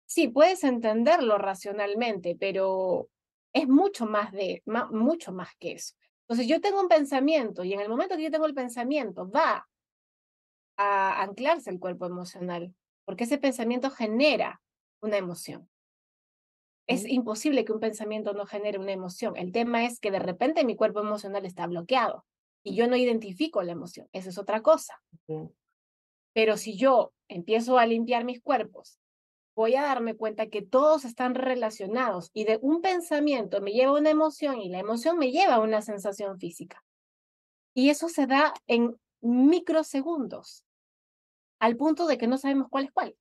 sí, 0.06 0.28
puedes 0.28 0.64
entenderlo 0.64 1.38
racionalmente, 1.38 2.36
pero 2.40 3.10
es 3.54 3.68
mucho 3.68 4.06
más 4.06 4.32
de, 4.32 4.64
mucho 4.92 5.32
más 5.32 5.50
que 5.60 5.74
eso. 5.74 5.96
Entonces, 6.30 6.48
yo 6.48 6.62
tengo 6.62 6.80
un 6.80 6.88
pensamiento 6.88 7.64
y 7.64 7.74
en 7.74 7.80
el 7.80 7.90
momento 7.90 8.16
que 8.16 8.22
yo 8.22 8.30
tengo 8.30 8.46
el 8.46 8.54
pensamiento, 8.54 9.28
va 9.28 9.68
a 10.78 11.24
anclarse 11.24 11.72
el 11.72 11.80
cuerpo 11.80 12.06
emocional, 12.06 12.76
porque 13.04 13.24
ese 13.24 13.40
pensamiento 13.40 13.90
genera 13.90 14.62
una 15.02 15.18
emoción. 15.18 15.68
Es 16.88 17.04
imposible 17.08 17.66
que 17.66 17.72
un 17.72 17.80
pensamiento 17.80 18.34
no 18.34 18.46
genere 18.46 18.78
una 18.78 18.92
emoción. 18.92 19.38
El 19.38 19.52
tema 19.52 19.86
es 19.86 20.00
que 20.00 20.12
de 20.12 20.20
repente 20.20 20.64
mi 20.66 20.76
cuerpo 20.76 21.00
emocional 21.00 21.46
está 21.46 21.66
bloqueado 21.66 22.26
y 22.64 22.76
yo 22.76 22.88
no 22.88 22.96
identifico 22.96 23.64
la 23.64 23.72
emoción. 23.72 24.08
Eso 24.12 24.30
es 24.30 24.38
otra 24.38 24.62
cosa. 24.62 25.02
Pero 26.34 26.58
si 26.58 26.78
yo 26.78 27.12
empiezo 27.28 27.80
a 27.80 27.88
limpiar 27.88 28.24
mis 28.24 28.40
cuerpos, 28.40 29.00
voy 29.56 29.76
a 29.76 29.82
darme 29.84 30.16
cuenta 30.16 30.48
que 30.48 30.62
todos 30.62 31.06
están 31.06 31.36
relacionados 31.36 32.32
y 32.34 32.46
de 32.46 32.60
un 32.62 32.82
pensamiento 32.82 33.62
me 33.62 33.72
lleva 33.72 33.94
una 33.94 34.10
emoción 34.10 34.60
y 34.62 34.70
la 34.70 34.80
emoción 34.80 35.18
me 35.18 35.32
lleva 35.32 35.56
a 35.56 35.62
una 35.62 35.82
sensación 35.82 36.40
física. 36.40 36.84
Y 37.74 37.90
eso 37.90 38.10
se 38.10 38.28
da 38.28 38.54
en 38.68 38.96
microsegundos, 39.22 40.66
al 41.60 41.76
punto 41.76 42.08
de 42.08 42.18
que 42.18 42.28
no 42.28 42.38
sabemos 42.38 42.68
cuál 42.70 42.86
es 42.86 42.92
cuál. 42.92 43.16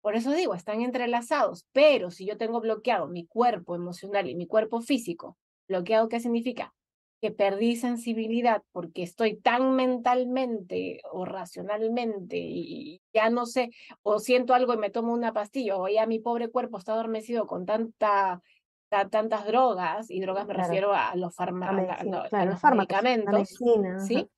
Por 0.00 0.16
eso 0.16 0.32
digo, 0.32 0.54
están 0.54 0.80
entrelazados, 0.80 1.66
pero 1.72 2.10
si 2.10 2.26
yo 2.26 2.38
tengo 2.38 2.60
bloqueado 2.60 3.06
mi 3.08 3.26
cuerpo 3.26 3.74
emocional 3.74 4.28
y 4.28 4.34
mi 4.34 4.46
cuerpo 4.46 4.80
físico, 4.80 5.36
bloqueado, 5.68 6.08
¿qué 6.08 6.20
significa? 6.20 6.74
Que 7.20 7.30
perdí 7.30 7.76
sensibilidad 7.76 8.62
porque 8.72 9.02
estoy 9.02 9.36
tan 9.36 9.76
mentalmente 9.76 11.02
o 11.12 11.24
racionalmente 11.26 12.38
y 12.38 13.02
ya 13.12 13.28
no 13.28 13.44
sé, 13.44 13.70
o 14.02 14.18
siento 14.18 14.54
algo 14.54 14.72
y 14.72 14.78
me 14.78 14.90
tomo 14.90 15.12
una 15.12 15.32
pastilla, 15.34 15.76
o 15.76 15.86
ya 15.88 16.06
mi 16.06 16.18
pobre 16.18 16.48
cuerpo 16.48 16.78
está 16.78 16.92
adormecido 16.94 17.46
con 17.46 17.66
tanta, 17.66 18.40
ta- 18.88 19.08
tantas 19.10 19.44
drogas, 19.46 20.10
y 20.10 20.20
drogas 20.20 20.46
me 20.46 20.54
Claro. 20.54 20.68
refiero 20.68 20.94
a 20.94 21.14
los, 21.14 21.36
farma- 21.36 21.68
a 21.68 21.72
la- 21.72 21.82
medicina, 21.82 22.16
no, 22.16 22.22
a 22.24 22.28
claro, 22.28 22.44
los 22.46 22.54
los 22.54 22.60
fármacos, 22.62 23.02
medicamentos, 23.02 23.32
medicina. 23.32 23.96
ajá. 23.96 24.06
¿sí? 24.06 24.28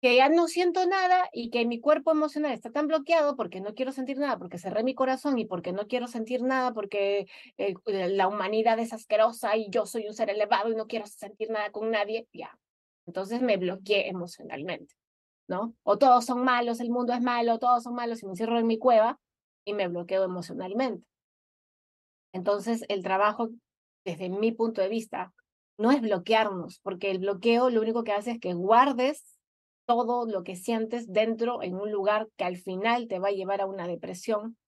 Que 0.00 0.16
ya 0.16 0.28
no 0.28 0.46
siento 0.46 0.86
nada 0.86 1.28
y 1.32 1.50
que 1.50 1.66
mi 1.66 1.80
cuerpo 1.80 2.12
emocional 2.12 2.52
está 2.52 2.70
tan 2.70 2.86
bloqueado 2.86 3.34
porque 3.34 3.60
no 3.60 3.74
quiero 3.74 3.90
sentir 3.90 4.18
nada, 4.18 4.38
porque 4.38 4.58
cerré 4.58 4.84
mi 4.84 4.94
corazón 4.94 5.38
y 5.38 5.44
porque 5.44 5.72
no 5.72 5.88
quiero 5.88 6.06
sentir 6.06 6.42
nada, 6.42 6.72
porque 6.72 7.26
eh, 7.56 7.74
la 7.86 8.28
humanidad 8.28 8.78
es 8.78 8.92
asquerosa 8.92 9.56
y 9.56 9.70
yo 9.70 9.86
soy 9.86 10.06
un 10.06 10.14
ser 10.14 10.30
elevado 10.30 10.70
y 10.70 10.76
no 10.76 10.86
quiero 10.86 11.06
sentir 11.06 11.50
nada 11.50 11.72
con 11.72 11.90
nadie, 11.90 12.28
ya. 12.32 12.56
Entonces 13.06 13.42
me 13.42 13.56
bloqueé 13.56 14.08
emocionalmente, 14.08 14.94
¿no? 15.48 15.74
O 15.82 15.98
todos 15.98 16.24
son 16.24 16.44
malos, 16.44 16.78
el 16.80 16.90
mundo 16.90 17.12
es 17.12 17.20
malo, 17.20 17.58
todos 17.58 17.82
son 17.82 17.94
malos 17.94 18.22
y 18.22 18.26
me 18.26 18.32
encierro 18.32 18.58
en 18.58 18.66
mi 18.66 18.78
cueva 18.78 19.18
y 19.64 19.74
me 19.74 19.88
bloqueo 19.88 20.22
emocionalmente. 20.22 21.04
Entonces 22.32 22.84
el 22.88 23.02
trabajo, 23.02 23.48
desde 24.04 24.28
mi 24.28 24.52
punto 24.52 24.80
de 24.80 24.88
vista, 24.88 25.32
no 25.76 25.90
es 25.90 26.00
bloquearnos, 26.00 26.78
porque 26.80 27.10
el 27.10 27.18
bloqueo 27.18 27.70
lo 27.70 27.80
único 27.80 28.04
que 28.04 28.12
hace 28.12 28.32
es 28.32 28.40
que 28.40 28.52
guardes 28.54 29.37
todo 29.88 30.26
lo 30.26 30.44
que 30.44 30.54
sientes 30.54 31.10
dentro 31.10 31.62
en 31.62 31.74
un 31.74 31.90
lugar 31.90 32.28
que 32.36 32.44
al 32.44 32.58
final 32.58 33.08
te 33.08 33.18
va 33.18 33.28
a 33.28 33.32
llevar 33.32 33.62
a 33.62 33.66
una 33.66 33.86
depresión 33.86 34.58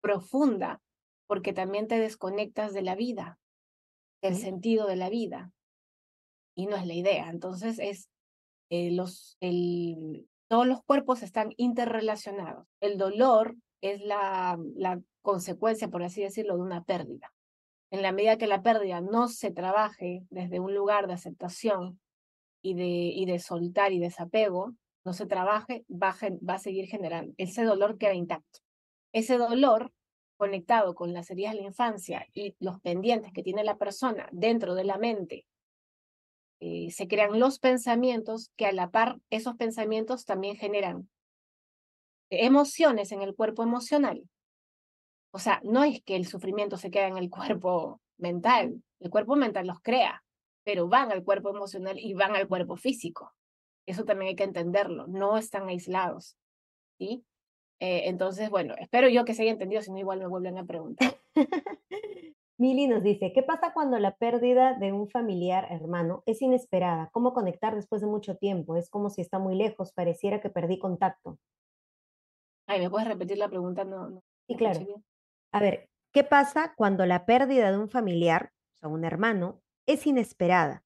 profunda, 0.00 0.80
porque 1.26 1.52
también 1.52 1.86
te 1.86 1.98
desconectas 1.98 2.72
de 2.72 2.80
la 2.80 2.94
vida, 2.94 3.38
del 4.22 4.36
Sí. 4.36 4.40
sentido 4.40 4.86
de 4.86 4.96
la 4.96 5.10
vida. 5.10 5.52
Y 6.56 6.64
no 6.66 6.76
es 6.76 6.86
la 6.86 6.94
idea. 6.94 7.28
Entonces 7.28 7.78
es 7.78 8.08
eh, 8.70 8.90
los, 8.90 9.36
el, 9.40 10.26
todos 10.48 10.66
los 10.66 10.82
cuerpos 10.82 11.22
están 11.22 11.52
interrelacionados. 11.58 12.66
El 12.80 12.96
dolor 12.96 13.56
es 13.82 14.00
la, 14.00 14.58
la 14.76 14.98
consecuencia, 15.20 15.88
por 15.88 16.02
así 16.02 16.22
decirlo, 16.22 16.56
de 16.56 16.62
una 16.62 16.84
pérdida. 16.84 17.34
En 17.92 18.00
la 18.00 18.12
medida 18.12 18.38
que 18.38 18.46
la 18.46 18.62
pérdida 18.62 19.02
no 19.02 19.28
se 19.28 19.50
trabaje 19.50 20.22
desde 20.30 20.58
un 20.58 20.74
lugar 20.74 21.06
de 21.06 21.12
aceptación 21.12 21.99
y 22.62 22.74
de, 22.74 22.84
y 22.84 23.26
de 23.26 23.38
soltar 23.38 23.92
y 23.92 23.98
desapego, 23.98 24.74
no 25.04 25.12
se 25.12 25.26
trabaje, 25.26 25.84
va 25.90 26.14
va 26.46 26.54
a 26.54 26.58
seguir 26.58 26.86
generando. 26.86 27.32
Ese 27.38 27.64
dolor 27.64 27.98
queda 27.98 28.14
intacto. 28.14 28.60
Ese 29.12 29.38
dolor 29.38 29.92
conectado 30.36 30.94
con 30.94 31.12
las 31.12 31.30
heridas 31.30 31.52
de 31.52 31.60
la 31.60 31.66
infancia 31.66 32.26
y 32.32 32.56
los 32.60 32.80
pendientes 32.80 33.32
que 33.32 33.42
tiene 33.42 33.62
la 33.62 33.76
persona 33.76 34.28
dentro 34.32 34.74
de 34.74 34.84
la 34.84 34.96
mente, 34.96 35.44
eh, 36.60 36.90
se 36.90 37.08
crean 37.08 37.38
los 37.38 37.58
pensamientos 37.58 38.50
que 38.56 38.66
a 38.66 38.72
la 38.72 38.90
par 38.90 39.18
esos 39.30 39.56
pensamientos 39.56 40.24
también 40.24 40.56
generan 40.56 41.08
emociones 42.30 43.12
en 43.12 43.22
el 43.22 43.34
cuerpo 43.34 43.62
emocional. 43.62 44.22
O 45.32 45.38
sea, 45.38 45.60
no 45.64 45.84
es 45.84 46.02
que 46.02 46.16
el 46.16 46.26
sufrimiento 46.26 46.76
se 46.76 46.90
queda 46.90 47.08
en 47.08 47.16
el 47.16 47.30
cuerpo 47.30 48.00
mental, 48.18 48.82
el 49.00 49.10
cuerpo 49.10 49.36
mental 49.36 49.66
los 49.66 49.80
crea, 49.80 50.22
pero 50.64 50.88
van 50.88 51.12
al 51.12 51.24
cuerpo 51.24 51.50
emocional 51.50 51.98
y 51.98 52.14
van 52.14 52.36
al 52.36 52.48
cuerpo 52.48 52.76
físico. 52.76 53.32
Eso 53.86 54.04
también 54.04 54.28
hay 54.28 54.36
que 54.36 54.44
entenderlo, 54.44 55.06
no 55.06 55.36
están 55.36 55.68
aislados. 55.68 56.36
¿sí? 56.98 57.24
Eh, 57.80 58.02
entonces, 58.08 58.50
bueno, 58.50 58.74
espero 58.78 59.08
yo 59.08 59.24
que 59.24 59.34
se 59.34 59.42
haya 59.42 59.52
entendido, 59.52 59.82
si 59.82 59.90
no 59.90 59.98
igual 59.98 60.18
me 60.18 60.26
vuelven 60.26 60.58
a 60.58 60.66
preguntar. 60.66 61.16
Mili 62.58 62.86
nos 62.86 63.02
dice, 63.02 63.32
¿qué 63.32 63.42
pasa 63.42 63.72
cuando 63.72 63.98
la 63.98 64.16
pérdida 64.16 64.74
de 64.74 64.92
un 64.92 65.08
familiar 65.08 65.66
hermano 65.70 66.22
es 66.26 66.42
inesperada? 66.42 67.08
¿Cómo 67.10 67.32
conectar 67.32 67.74
después 67.74 68.02
de 68.02 68.06
mucho 68.06 68.36
tiempo? 68.36 68.76
Es 68.76 68.90
como 68.90 69.08
si 69.08 69.22
está 69.22 69.38
muy 69.38 69.54
lejos, 69.54 69.94
pareciera 69.94 70.42
que 70.42 70.50
perdí 70.50 70.78
contacto. 70.78 71.38
Ay, 72.66 72.80
¿me 72.80 72.90
puedes 72.90 73.08
repetir 73.08 73.38
la 73.38 73.48
pregunta? 73.48 73.84
No, 73.84 74.10
no 74.10 74.22
sí, 74.46 74.56
claro. 74.56 75.02
A 75.52 75.60
ver, 75.60 75.88
¿qué 76.12 76.22
pasa 76.22 76.74
cuando 76.76 77.06
la 77.06 77.24
pérdida 77.24 77.72
de 77.72 77.78
un 77.78 77.88
familiar, 77.88 78.52
o 78.74 78.76
sea, 78.76 78.88
un 78.90 79.06
hermano, 79.06 79.62
es 79.86 80.06
inesperada? 80.06 80.84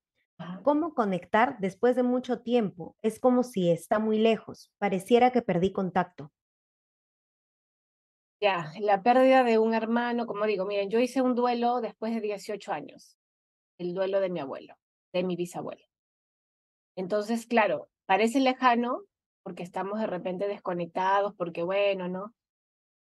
¿Cómo 0.62 0.94
conectar 0.94 1.58
después 1.58 1.94
de 1.96 2.02
mucho 2.02 2.40
tiempo? 2.40 2.96
Es 3.02 3.20
como 3.20 3.42
si 3.42 3.70
está 3.70 3.98
muy 3.98 4.18
lejos, 4.18 4.72
pareciera 4.78 5.30
que 5.30 5.42
perdí 5.42 5.72
contacto. 5.72 6.32
Ya, 8.40 8.72
la 8.80 9.02
pérdida 9.02 9.44
de 9.44 9.58
un 9.58 9.74
hermano, 9.74 10.26
como 10.26 10.44
digo, 10.44 10.66
miren, 10.66 10.90
yo 10.90 10.98
hice 10.98 11.22
un 11.22 11.34
duelo 11.34 11.80
después 11.80 12.14
de 12.14 12.20
18 12.20 12.72
años, 12.72 13.16
el 13.78 13.94
duelo 13.94 14.20
de 14.20 14.28
mi 14.28 14.40
abuelo, 14.40 14.74
de 15.12 15.22
mi 15.22 15.36
bisabuelo. 15.36 15.84
Entonces, 16.96 17.46
claro, 17.46 17.88
parece 18.06 18.40
lejano 18.40 19.02
porque 19.42 19.62
estamos 19.62 20.00
de 20.00 20.06
repente 20.06 20.48
desconectados, 20.48 21.34
porque 21.36 21.62
bueno, 21.62 22.08
¿no? 22.08 22.34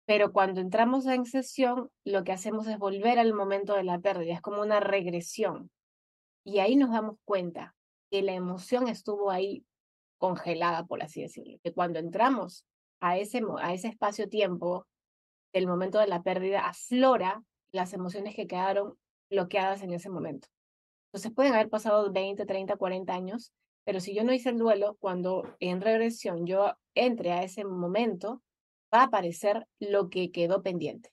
Pero 0.09 0.33
cuando 0.33 0.63
entramos 0.63 1.05
en 1.05 1.27
sesión, 1.27 1.91
lo 2.03 2.25
que 2.25 2.33
hacemos 2.33 2.67
es 2.67 2.79
volver 2.79 3.19
al 3.19 3.35
momento 3.35 3.75
de 3.75 3.85
la 3.85 3.99
pérdida, 3.99 4.33
es 4.33 4.41
como 4.41 4.63
una 4.63 4.81
regresión. 4.81 5.71
Y 6.45 6.61
ahí 6.61 6.77
nos 6.77 6.93
damos 6.93 7.19
cuenta 7.27 7.77
que 8.11 8.23
la 8.23 8.33
emoción 8.33 8.89
estuvo 8.89 9.31
ahí 9.31 9.67
congelada, 10.17 10.87
por 10.87 11.03
así 11.03 11.21
decirlo, 11.21 11.59
que 11.63 11.75
cuando 11.75 11.99
entramos 11.99 12.65
a 13.01 13.19
ese, 13.19 13.43
a 13.61 13.75
ese 13.75 13.89
espacio-tiempo 13.89 14.87
del 15.53 15.67
momento 15.67 15.99
de 15.99 16.07
la 16.07 16.23
pérdida 16.23 16.67
aflora 16.67 17.45
las 17.71 17.93
emociones 17.93 18.35
que 18.35 18.47
quedaron 18.47 18.95
bloqueadas 19.29 19.83
en 19.83 19.93
ese 19.93 20.09
momento. 20.09 20.49
Entonces 21.09 21.35
pueden 21.35 21.53
haber 21.53 21.69
pasado 21.69 22.11
20, 22.11 22.47
30, 22.47 22.77
40 22.77 23.13
años, 23.13 23.53
pero 23.85 24.01
si 24.01 24.15
yo 24.15 24.25
no 24.25 24.33
hice 24.33 24.49
el 24.49 24.57
duelo, 24.57 24.97
cuando 25.01 25.45
en 25.61 25.83
regresión 25.83 26.47
yo 26.47 26.73
entre 26.95 27.33
a 27.33 27.43
ese 27.43 27.67
momento, 27.67 28.43
va 28.93 29.01
a 29.01 29.05
aparecer 29.05 29.67
lo 29.81 30.11
que 30.11 30.31
quedó 30.31 30.63
pendiente. 30.63 31.11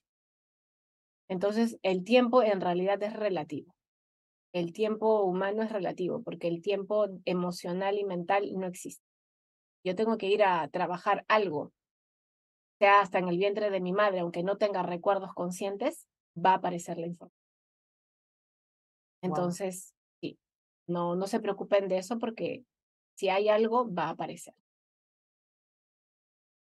Entonces, 1.28 1.78
el 1.82 2.04
tiempo 2.04 2.42
en 2.42 2.60
realidad 2.60 3.02
es 3.02 3.12
relativo. 3.12 3.74
El 4.52 4.72
tiempo 4.72 5.22
humano 5.22 5.62
es 5.62 5.70
relativo 5.70 6.22
porque 6.22 6.48
el 6.48 6.62
tiempo 6.62 7.06
emocional 7.24 7.98
y 7.98 8.04
mental 8.04 8.52
no 8.54 8.66
existe. 8.66 9.04
Yo 9.84 9.94
tengo 9.94 10.16
que 10.18 10.28
ir 10.28 10.42
a 10.42 10.68
trabajar 10.68 11.24
algo 11.28 11.72
sea 12.78 13.00
hasta 13.00 13.18
en 13.18 13.28
el 13.28 13.38
vientre 13.38 13.70
de 13.70 13.80
mi 13.80 13.92
madre, 13.92 14.20
aunque 14.20 14.42
no 14.42 14.58
tenga 14.58 14.82
recuerdos 14.82 15.32
conscientes, 15.34 16.06
va 16.36 16.52
a 16.52 16.56
aparecer 16.56 16.98
la 16.98 17.06
información. 17.06 17.42
Entonces, 19.22 19.94
sí, 20.20 20.38
no, 20.86 21.16
no 21.16 21.26
se 21.26 21.40
preocupen 21.40 21.88
de 21.88 21.98
eso 21.98 22.18
porque 22.18 22.64
si 23.14 23.28
hay 23.28 23.48
algo, 23.48 23.92
va 23.92 24.04
a 24.04 24.10
aparecer. 24.10 24.54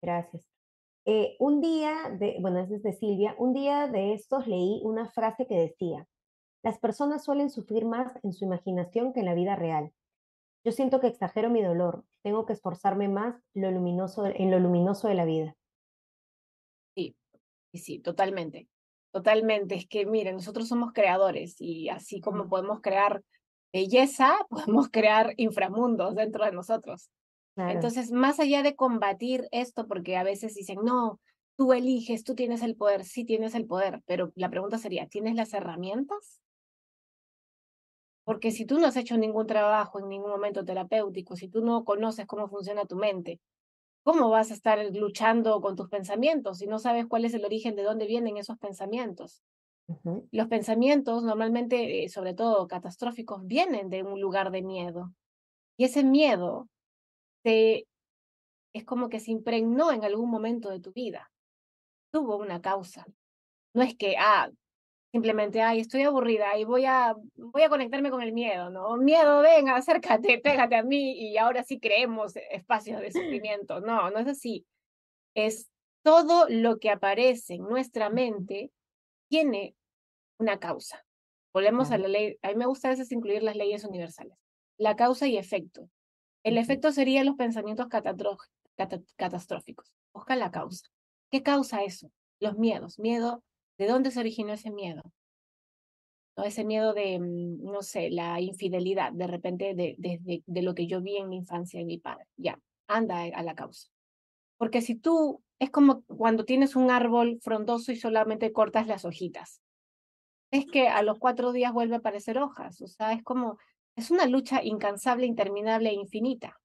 Gracias. 0.01 0.52
Eh, 1.05 1.35
un 1.39 1.59
día, 1.59 2.09
de, 2.17 2.37
bueno, 2.39 2.59
es 2.59 2.81
de 2.81 2.93
Silvia, 2.93 3.35
un 3.37 3.53
día 3.53 3.87
de 3.87 4.13
estos 4.13 4.47
leí 4.47 4.79
una 4.83 5.09
frase 5.09 5.45
que 5.47 5.55
decía, 5.55 6.07
las 6.63 6.79
personas 6.79 7.23
suelen 7.25 7.49
sufrir 7.49 7.85
más 7.85 8.13
en 8.23 8.31
su 8.31 8.45
imaginación 8.45 9.11
que 9.11 9.19
en 9.19 9.25
la 9.25 9.33
vida 9.33 9.55
real. 9.55 9.91
Yo 10.63 10.71
siento 10.71 11.01
que 11.01 11.07
exagero 11.07 11.49
mi 11.49 11.61
dolor, 11.61 12.05
tengo 12.21 12.45
que 12.45 12.53
esforzarme 12.53 13.09
más 13.09 13.35
lo 13.53 13.69
luminoso, 13.69 14.25
en 14.25 14.49
lo 14.49 14.59
luminoso 14.59 15.09
de 15.09 15.15
la 15.15 15.25
vida. 15.25 15.55
Sí, 16.95 17.15
sí, 17.73 17.99
totalmente. 17.99 18.69
Totalmente. 19.11 19.75
Es 19.75 19.87
que, 19.87 20.05
miren, 20.05 20.35
nosotros 20.35 20.67
somos 20.67 20.93
creadores 20.93 21.59
y 21.59 21.89
así 21.89 22.19
como 22.21 22.47
podemos 22.47 22.81
crear 22.81 23.23
belleza, 23.73 24.35
podemos 24.49 24.89
crear 24.89 25.33
inframundos 25.37 26.15
dentro 26.15 26.45
de 26.45 26.53
nosotros. 26.53 27.09
Entonces, 27.55 28.11
más 28.11 28.39
allá 28.39 28.63
de 28.63 28.75
combatir 28.75 29.47
esto, 29.51 29.87
porque 29.87 30.17
a 30.17 30.23
veces 30.23 30.55
dicen, 30.55 30.79
no, 30.83 31.19
tú 31.55 31.73
eliges, 31.73 32.23
tú 32.23 32.33
tienes 32.35 32.63
el 32.63 32.75
poder, 32.75 33.05
sí 33.05 33.25
tienes 33.25 33.53
el 33.53 33.67
poder, 33.67 34.01
pero 34.05 34.31
la 34.35 34.49
pregunta 34.49 34.77
sería, 34.77 35.07
¿tienes 35.07 35.35
las 35.35 35.53
herramientas? 35.53 36.41
Porque 38.23 38.51
si 38.51 38.65
tú 38.65 38.79
no 38.79 38.87
has 38.87 38.97
hecho 38.97 39.17
ningún 39.17 39.47
trabajo 39.47 39.99
en 39.99 40.09
ningún 40.09 40.31
momento 40.31 40.65
terapéutico, 40.65 41.35
si 41.35 41.47
tú 41.47 41.63
no 41.63 41.83
conoces 41.83 42.25
cómo 42.25 42.47
funciona 42.47 42.85
tu 42.85 42.95
mente, 42.95 43.39
¿Cómo 44.03 44.29
vas 44.29 44.51
a 44.51 44.53
estar 44.53 44.79
luchando 44.93 45.61
con 45.61 45.77
tus 45.77 45.87
pensamientos 45.87 46.57
si 46.57 46.67
no 46.67 46.77
sabes 46.77 47.05
cuál 47.07 47.23
es 47.23 47.33
el 47.33 47.45
origen 47.45 47.75
de 47.75 47.83
dónde 47.83 48.05
vienen 48.05 48.37
esos 48.37 48.57
pensamientos? 48.57 49.43
Los 50.31 50.47
pensamientos, 50.47 51.23
normalmente, 51.23 52.03
eh, 52.03 52.09
sobre 52.09 52.33
todo 52.33 52.67
catastróficos, 52.67 53.45
vienen 53.45 53.89
de 53.89 54.03
un 54.03 54.19
lugar 54.19 54.51
de 54.51 54.61
miedo. 54.61 55.13
Y 55.77 55.85
ese 55.85 56.03
miedo 56.03 56.67
es 57.45 58.83
como 58.85 59.09
que 59.09 59.19
se 59.19 59.31
impregnó 59.31 59.91
en 59.91 60.03
algún 60.03 60.29
momento 60.29 60.69
de 60.69 60.79
tu 60.79 60.91
vida. 60.91 61.31
Tuvo 62.11 62.37
una 62.37 62.61
causa. 62.61 63.05
No 63.73 63.83
es 63.83 63.95
que, 63.95 64.15
ah, 64.17 64.49
simplemente, 65.11 65.61
ay, 65.61 65.79
estoy 65.79 66.03
aburrida 66.03 66.57
y 66.57 66.63
voy 66.63 66.85
a, 66.85 67.15
voy 67.35 67.61
a 67.63 67.69
conectarme 67.69 68.11
con 68.11 68.21
el 68.21 68.33
miedo, 68.33 68.69
¿no? 68.69 68.97
Miedo, 68.97 69.41
venga, 69.41 69.75
acércate, 69.75 70.39
pégate 70.39 70.75
a 70.75 70.83
mí 70.83 71.13
y 71.13 71.37
ahora 71.37 71.63
sí 71.63 71.79
creemos 71.79 72.33
espacios 72.51 73.01
de 73.01 73.11
sufrimiento. 73.51 73.79
No, 73.81 74.09
no 74.09 74.19
es 74.19 74.27
así. 74.27 74.65
Es 75.35 75.69
todo 76.03 76.47
lo 76.49 76.79
que 76.79 76.89
aparece 76.89 77.55
en 77.55 77.63
nuestra 77.63 78.09
mente 78.09 78.71
tiene 79.29 79.75
una 80.39 80.59
causa. 80.59 81.05
Volvemos 81.53 81.91
a 81.91 81.97
la 81.99 82.07
ley, 82.07 82.37
a 82.41 82.49
mí 82.49 82.55
me 82.55 82.65
gusta 82.65 82.87
a 82.87 82.91
veces 82.91 83.11
incluir 83.11 83.43
las 83.43 83.55
leyes 83.55 83.83
universales. 83.83 84.35
La 84.77 84.95
causa 84.95 85.27
y 85.27 85.37
efecto. 85.37 85.87
El 86.43 86.57
efecto 86.57 86.91
sería 86.91 87.23
los 87.23 87.35
pensamientos 87.35 87.87
catastróficos. 87.87 89.93
Busca 90.13 90.35
la 90.35 90.51
causa. 90.51 90.87
¿Qué 91.31 91.41
causa 91.41 91.83
eso? 91.83 92.11
Los 92.39 92.57
miedos. 92.57 92.99
Miedo 92.99 93.43
¿De 93.77 93.87
dónde 93.87 94.11
se 94.11 94.19
originó 94.19 94.53
ese 94.53 94.71
miedo? 94.71 95.01
¿No? 96.37 96.43
Ese 96.43 96.63
miedo 96.63 96.93
de, 96.93 97.19
mm, 97.19 97.63
no 97.63 97.81
sé, 97.81 98.09
la 98.09 98.39
infidelidad, 98.39 99.11
de 99.11 99.27
repente, 99.27 99.75
de, 99.75 99.95
de, 99.97 100.43
de 100.45 100.61
lo 100.61 100.73
que 100.73 100.87
yo 100.87 101.01
vi 101.01 101.17
en 101.17 101.29
mi 101.29 101.37
infancia 101.37 101.79
en 101.79 101.87
mi 101.87 101.97
padre. 101.97 102.25
Ya, 102.37 102.59
anda 102.87 103.23
a 103.23 103.43
la 103.43 103.55
causa. 103.55 103.89
Porque 104.57 104.81
si 104.81 104.95
tú, 104.95 105.43
es 105.59 105.69
como 105.69 106.03
cuando 106.03 106.45
tienes 106.45 106.75
un 106.75 106.91
árbol 106.91 107.39
frondoso 107.41 107.91
y 107.91 107.95
solamente 107.95 108.51
cortas 108.51 108.87
las 108.87 109.05
hojitas. 109.05 109.61
Es 110.51 110.65
que 110.67 110.87
a 110.87 111.01
los 111.01 111.17
cuatro 111.17 111.51
días 111.51 111.73
vuelve 111.73 111.95
a 111.95 111.97
aparecer 111.97 112.37
hojas. 112.37 112.79
O 112.81 112.87
sea, 112.87 113.13
es 113.13 113.23
como, 113.23 113.57
es 113.95 114.11
una 114.11 114.25
lucha 114.25 114.63
incansable, 114.63 115.25
interminable 115.25 115.89
e 115.89 115.93
infinita. 115.93 116.59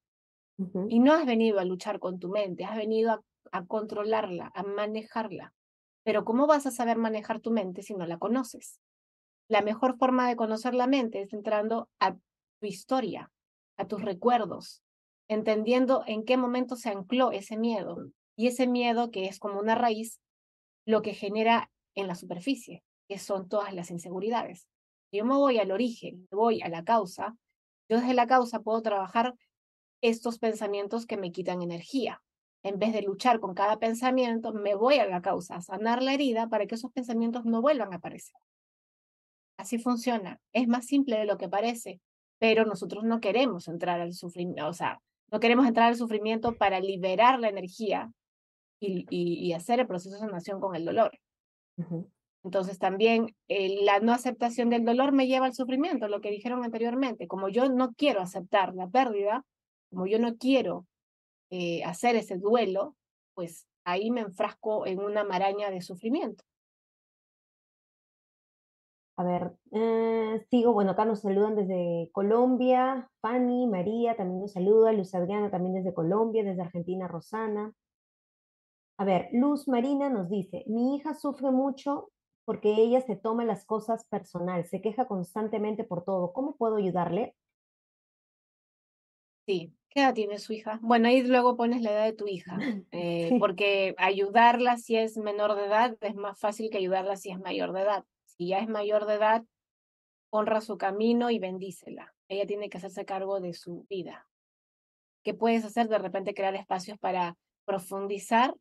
Y 0.88 0.98
no 0.98 1.12
has 1.12 1.24
venido 1.24 1.60
a 1.60 1.64
luchar 1.64 2.00
con 2.00 2.18
tu 2.18 2.28
mente, 2.30 2.64
has 2.64 2.76
venido 2.76 3.24
a 3.52 3.66
controlarla, 3.66 4.50
a 4.54 4.62
manejarla. 4.64 5.54
Pero 6.02 6.24
¿cómo 6.24 6.46
vas 6.46 6.66
a 6.66 6.72
saber 6.72 6.96
manejar 6.96 7.40
tu 7.40 7.52
mente 7.52 7.82
si 7.82 7.94
no 7.94 8.06
la 8.06 8.18
conoces? 8.18 8.80
La 9.48 9.62
mejor 9.62 9.96
forma 9.98 10.28
de 10.28 10.36
conocer 10.36 10.74
la 10.74 10.86
mente 10.86 11.22
es 11.22 11.32
entrando 11.32 11.88
a 12.00 12.14
tu 12.14 12.66
historia, 12.66 13.30
a 13.76 13.86
tus 13.86 14.02
recuerdos, 14.02 14.82
entendiendo 15.28 16.02
en 16.06 16.24
qué 16.24 16.36
momento 16.36 16.76
se 16.76 16.88
ancló 16.88 17.30
ese 17.30 17.56
miedo. 17.56 18.10
Y 18.36 18.48
ese 18.48 18.66
miedo, 18.66 19.10
que 19.10 19.26
es 19.26 19.38
como 19.38 19.58
una 19.60 19.74
raíz, 19.74 20.20
lo 20.86 21.02
que 21.02 21.14
genera 21.14 21.70
en 21.94 22.06
la 22.06 22.14
superficie, 22.14 22.82
que 23.08 23.18
son 23.18 23.48
todas 23.48 23.74
las 23.74 23.90
inseguridades. 23.90 24.68
Yo 25.12 25.24
me 25.24 25.34
voy 25.34 25.58
al 25.58 25.70
origen, 25.70 26.28
voy 26.30 26.60
a 26.62 26.68
la 26.68 26.84
causa, 26.84 27.36
yo 27.88 27.98
desde 27.98 28.14
la 28.14 28.26
causa 28.26 28.60
puedo 28.60 28.82
trabajar 28.82 29.34
estos 30.02 30.38
pensamientos 30.38 31.06
que 31.06 31.16
me 31.16 31.32
quitan 31.32 31.62
energía 31.62 32.22
en 32.62 32.78
vez 32.78 32.92
de 32.92 33.02
luchar 33.02 33.40
con 33.40 33.54
cada 33.54 33.78
pensamiento, 33.78 34.52
me 34.52 34.74
voy 34.74 34.98
a 34.98 35.06
la 35.06 35.22
causa, 35.22 35.56
a 35.56 35.62
sanar 35.62 36.02
la 36.02 36.14
herida 36.14 36.48
para 36.48 36.66
que 36.66 36.74
esos 36.74 36.92
pensamientos 36.92 37.44
no 37.44 37.62
vuelvan 37.62 37.92
a 37.92 37.96
aparecer. 37.96 38.36
Así 39.56 39.78
funciona. 39.78 40.40
Es 40.52 40.68
más 40.68 40.86
simple 40.86 41.18
de 41.18 41.24
lo 41.24 41.38
que 41.38 41.48
parece, 41.48 42.00
pero 42.38 42.64
nosotros 42.64 43.04
no 43.04 43.20
queremos 43.20 43.68
entrar 43.68 44.00
al 44.00 44.12
sufrimiento, 44.12 44.68
o 44.68 44.72
sea, 44.72 45.00
no 45.30 45.40
queremos 45.40 45.66
entrar 45.66 45.88
al 45.88 45.96
sufrimiento 45.96 46.56
para 46.56 46.80
liberar 46.80 47.38
la 47.38 47.48
energía 47.48 48.12
y, 48.80 49.52
hacer 49.52 49.80
el 49.80 49.86
proceso 49.86 50.14
de 50.14 50.20
sanación 50.20 50.60
con 50.60 50.76
el 50.76 50.84
dolor. 50.84 51.18
Entonces 52.48 52.78
también 52.78 53.36
eh, 53.48 53.84
la 53.84 54.00
no 54.00 54.10
aceptación 54.10 54.70
del 54.70 54.86
dolor 54.86 55.12
me 55.12 55.26
lleva 55.26 55.44
al 55.44 55.52
sufrimiento, 55.52 56.08
lo 56.08 56.22
que 56.22 56.30
dijeron 56.30 56.64
anteriormente. 56.64 57.28
Como 57.28 57.50
yo 57.50 57.68
no 57.68 57.92
quiero 57.92 58.22
aceptar 58.22 58.74
la 58.74 58.88
pérdida, 58.88 59.44
como 59.90 60.06
yo 60.06 60.18
no 60.18 60.38
quiero 60.38 60.86
eh, 61.50 61.84
hacer 61.84 62.16
ese 62.16 62.38
duelo, 62.38 62.96
pues 63.34 63.66
ahí 63.84 64.10
me 64.10 64.22
enfrasco 64.22 64.86
en 64.86 64.98
una 64.98 65.24
maraña 65.24 65.70
de 65.70 65.82
sufrimiento. 65.82 66.42
A 69.18 69.24
ver, 69.24 69.52
eh, 69.72 70.42
sigo, 70.48 70.72
bueno, 70.72 70.92
acá 70.92 71.04
nos 71.04 71.20
saludan 71.20 71.54
desde 71.54 72.08
Colombia, 72.12 73.10
Fanny, 73.20 73.66
María 73.66 74.16
también 74.16 74.40
nos 74.40 74.52
saluda, 74.52 74.92
Luz 74.92 75.14
Adriana 75.14 75.50
también 75.50 75.74
desde 75.74 75.92
Colombia, 75.92 76.42
desde 76.44 76.62
Argentina, 76.62 77.08
Rosana. 77.08 77.74
A 78.96 79.04
ver, 79.04 79.28
Luz 79.32 79.68
Marina 79.68 80.08
nos 80.08 80.30
dice, 80.30 80.64
mi 80.66 80.96
hija 80.96 81.12
sufre 81.12 81.50
mucho 81.50 82.08
porque 82.48 82.72
ella 82.72 83.02
se 83.02 83.14
toma 83.14 83.44
las 83.44 83.66
cosas 83.66 84.06
personal, 84.06 84.64
se 84.64 84.80
queja 84.80 85.06
constantemente 85.06 85.84
por 85.84 86.02
todo. 86.02 86.32
¿Cómo 86.32 86.56
puedo 86.56 86.76
ayudarle? 86.76 87.34
Sí, 89.44 89.74
¿qué 89.90 90.00
edad 90.00 90.14
tiene 90.14 90.38
su 90.38 90.54
hija? 90.54 90.78
Bueno, 90.80 91.08
ahí 91.08 91.22
luego 91.22 91.58
pones 91.58 91.82
la 91.82 91.92
edad 91.92 92.04
de 92.06 92.14
tu 92.14 92.26
hija, 92.26 92.56
eh, 92.92 93.36
porque 93.38 93.94
ayudarla 93.98 94.78
si 94.78 94.96
es 94.96 95.18
menor 95.18 95.56
de 95.56 95.66
edad 95.66 95.98
es 96.00 96.14
más 96.14 96.40
fácil 96.40 96.70
que 96.70 96.78
ayudarla 96.78 97.16
si 97.16 97.30
es 97.30 97.38
mayor 97.38 97.74
de 97.74 97.82
edad 97.82 98.06
si 98.38 98.46
ya 98.46 98.60
es 98.60 98.68
mayor 98.68 99.04
de 99.04 99.16
edad, 99.16 99.44
honra 100.30 100.62
su 100.62 100.78
camino 100.78 101.30
y 101.30 101.38
bendícela. 101.38 102.14
Ella 102.28 102.46
tiene 102.46 102.70
que 102.70 102.78
hacerse 102.78 103.04
cargo 103.04 103.40
de 103.40 103.52
su 103.52 103.84
vida. 103.90 104.26
¿Qué 105.22 105.34
puedes 105.34 105.66
hacer? 105.66 105.88
De 105.88 105.98
repente 105.98 106.32
crear 106.32 106.54
espacios 106.54 106.98
para 106.98 107.36
profundizar 107.66 108.54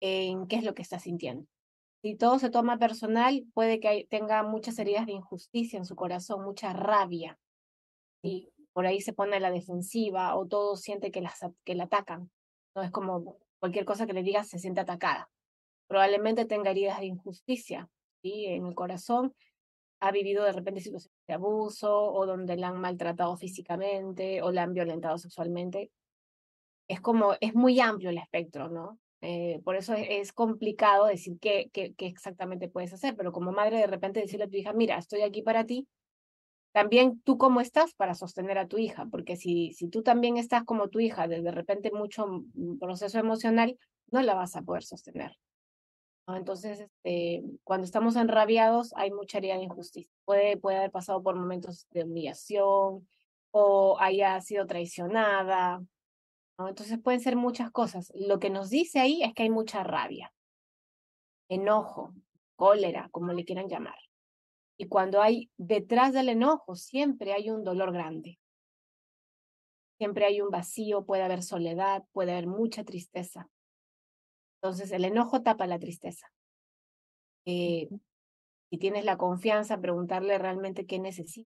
en 0.00 0.48
qué 0.48 0.56
es 0.56 0.64
lo 0.64 0.74
que 0.74 0.82
está 0.82 0.98
sintiendo. 0.98 1.46
Si 2.04 2.16
todo 2.16 2.38
se 2.38 2.50
toma 2.50 2.76
personal, 2.78 3.46
puede 3.54 3.80
que 3.80 4.06
tenga 4.10 4.42
muchas 4.42 4.78
heridas 4.78 5.06
de 5.06 5.12
injusticia 5.12 5.78
en 5.78 5.86
su 5.86 5.96
corazón, 5.96 6.44
mucha 6.44 6.74
rabia. 6.74 7.38
Y 8.22 8.50
por 8.74 8.84
ahí 8.84 9.00
se 9.00 9.14
pone 9.14 9.36
a 9.36 9.40
la 9.40 9.50
defensiva 9.50 10.36
o 10.36 10.46
todo 10.46 10.76
siente 10.76 11.10
que, 11.10 11.26
que 11.64 11.74
la 11.74 11.84
atacan. 11.84 12.30
No 12.74 12.82
es 12.82 12.90
como 12.90 13.38
cualquier 13.58 13.86
cosa 13.86 14.06
que 14.06 14.12
le 14.12 14.22
digas 14.22 14.50
se 14.50 14.58
siente 14.58 14.82
atacada. 14.82 15.30
Probablemente 15.88 16.44
tenga 16.44 16.72
heridas 16.72 17.00
de 17.00 17.06
injusticia 17.06 17.88
en 18.22 18.66
el 18.66 18.74
corazón, 18.74 19.34
ha 20.00 20.12
vivido 20.12 20.44
de 20.44 20.52
repente 20.52 20.82
situaciones 20.82 21.18
de 21.26 21.32
abuso 21.32 22.12
o 22.12 22.26
donde 22.26 22.58
la 22.58 22.68
han 22.68 22.82
maltratado 22.82 23.34
físicamente 23.38 24.42
o 24.42 24.52
la 24.52 24.64
han 24.64 24.74
violentado 24.74 25.16
sexualmente. 25.16 25.90
Es 26.86 27.00
como, 27.00 27.32
es 27.40 27.54
muy 27.54 27.80
amplio 27.80 28.10
el 28.10 28.18
espectro, 28.18 28.68
¿no? 28.68 28.98
Eh, 29.26 29.60
por 29.64 29.74
eso 29.74 29.94
es, 29.94 30.32
complicado 30.32 31.06
decir 31.06 31.38
qué, 31.40 31.70
qué, 31.72 31.94
qué, 31.94 32.06
exactamente 32.06 32.68
puedes 32.68 32.92
hacer, 32.92 33.16
pero 33.16 33.32
como 33.32 33.52
madre 33.52 33.78
de 33.78 33.86
repente 33.86 34.20
decirle 34.20 34.44
a 34.44 34.48
tu 34.48 34.56
hija, 34.56 34.74
mira, 34.74 34.98
estoy 34.98 35.22
aquí 35.22 35.40
para 35.40 35.64
ti, 35.64 35.88
también 36.72 37.20
tú 37.20 37.38
cómo 37.38 37.62
estás 37.62 37.94
para 37.94 38.14
sostener 38.14 38.58
a 38.58 38.68
tu 38.68 38.76
hija, 38.76 39.06
porque 39.10 39.36
si, 39.36 39.72
si 39.72 39.88
tú 39.88 40.02
también 40.02 40.36
estás 40.36 40.64
como 40.64 40.88
tu 40.88 41.00
hija, 41.00 41.26
de, 41.26 41.40
de 41.40 41.50
repente 41.52 41.90
mucho 41.90 42.26
mm, 42.26 42.78
proceso 42.78 43.18
emocional, 43.18 43.78
no 44.10 44.20
la 44.20 44.34
vas 44.34 44.56
a 44.56 44.62
poder 44.62 44.82
sostener. 44.82 45.38
Entonces, 46.26 46.80
este, 46.80 47.42
cuando 47.64 47.84
estamos 47.84 48.16
enrabiados 48.16 48.92
hay 48.96 49.10
mucha 49.10 49.38
herida 49.38 49.56
de 49.56 49.64
injusticia. 49.64 50.12
Puede, 50.24 50.56
puede 50.56 50.78
haber 50.78 50.90
pasado 50.90 51.22
por 51.22 51.34
momentos 51.34 51.86
de 51.92 52.04
humillación 52.04 53.06
o 53.50 53.96
haya 54.00 54.40
sido 54.40 54.66
traicionada. 54.66 55.82
Entonces 56.58 56.98
pueden 57.02 57.20
ser 57.20 57.36
muchas 57.36 57.70
cosas. 57.70 58.12
Lo 58.14 58.38
que 58.38 58.50
nos 58.50 58.70
dice 58.70 59.00
ahí 59.00 59.22
es 59.22 59.34
que 59.34 59.42
hay 59.42 59.50
mucha 59.50 59.82
rabia, 59.82 60.32
enojo, 61.48 62.14
cólera, 62.56 63.08
como 63.10 63.32
le 63.32 63.44
quieran 63.44 63.68
llamar. 63.68 63.98
Y 64.76 64.88
cuando 64.88 65.20
hay 65.20 65.50
detrás 65.56 66.12
del 66.12 66.28
enojo, 66.28 66.74
siempre 66.76 67.32
hay 67.32 67.50
un 67.50 67.64
dolor 67.64 67.92
grande. 67.92 68.38
Siempre 69.98 70.26
hay 70.26 70.40
un 70.40 70.50
vacío, 70.50 71.04
puede 71.04 71.22
haber 71.22 71.42
soledad, 71.42 72.04
puede 72.12 72.32
haber 72.32 72.46
mucha 72.46 72.84
tristeza. 72.84 73.48
Entonces, 74.60 74.90
el 74.92 75.04
enojo 75.04 75.42
tapa 75.42 75.66
la 75.66 75.78
tristeza. 75.78 76.32
Eh, 77.46 77.88
si 78.70 78.78
tienes 78.78 79.04
la 79.04 79.16
confianza, 79.16 79.80
preguntarle 79.80 80.38
realmente 80.38 80.86
qué 80.86 80.98
necesita. 80.98 81.50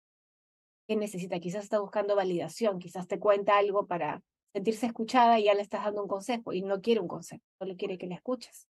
¿Qué 0.88 0.96
necesita? 0.96 1.38
Quizás 1.38 1.64
está 1.64 1.78
buscando 1.78 2.16
validación, 2.16 2.78
quizás 2.78 3.06
te 3.06 3.18
cuenta 3.18 3.56
algo 3.56 3.86
para 3.86 4.22
sentirse 4.54 4.86
escuchada 4.86 5.38
y 5.38 5.44
ya 5.44 5.54
le 5.54 5.62
estás 5.62 5.84
dando 5.84 6.02
un 6.02 6.08
consejo 6.08 6.52
y 6.52 6.62
no 6.62 6.80
quiere 6.80 7.00
un 7.00 7.08
consejo, 7.08 7.42
solo 7.58 7.74
quiere 7.76 7.98
que 7.98 8.06
le 8.06 8.14
escuches. 8.14 8.68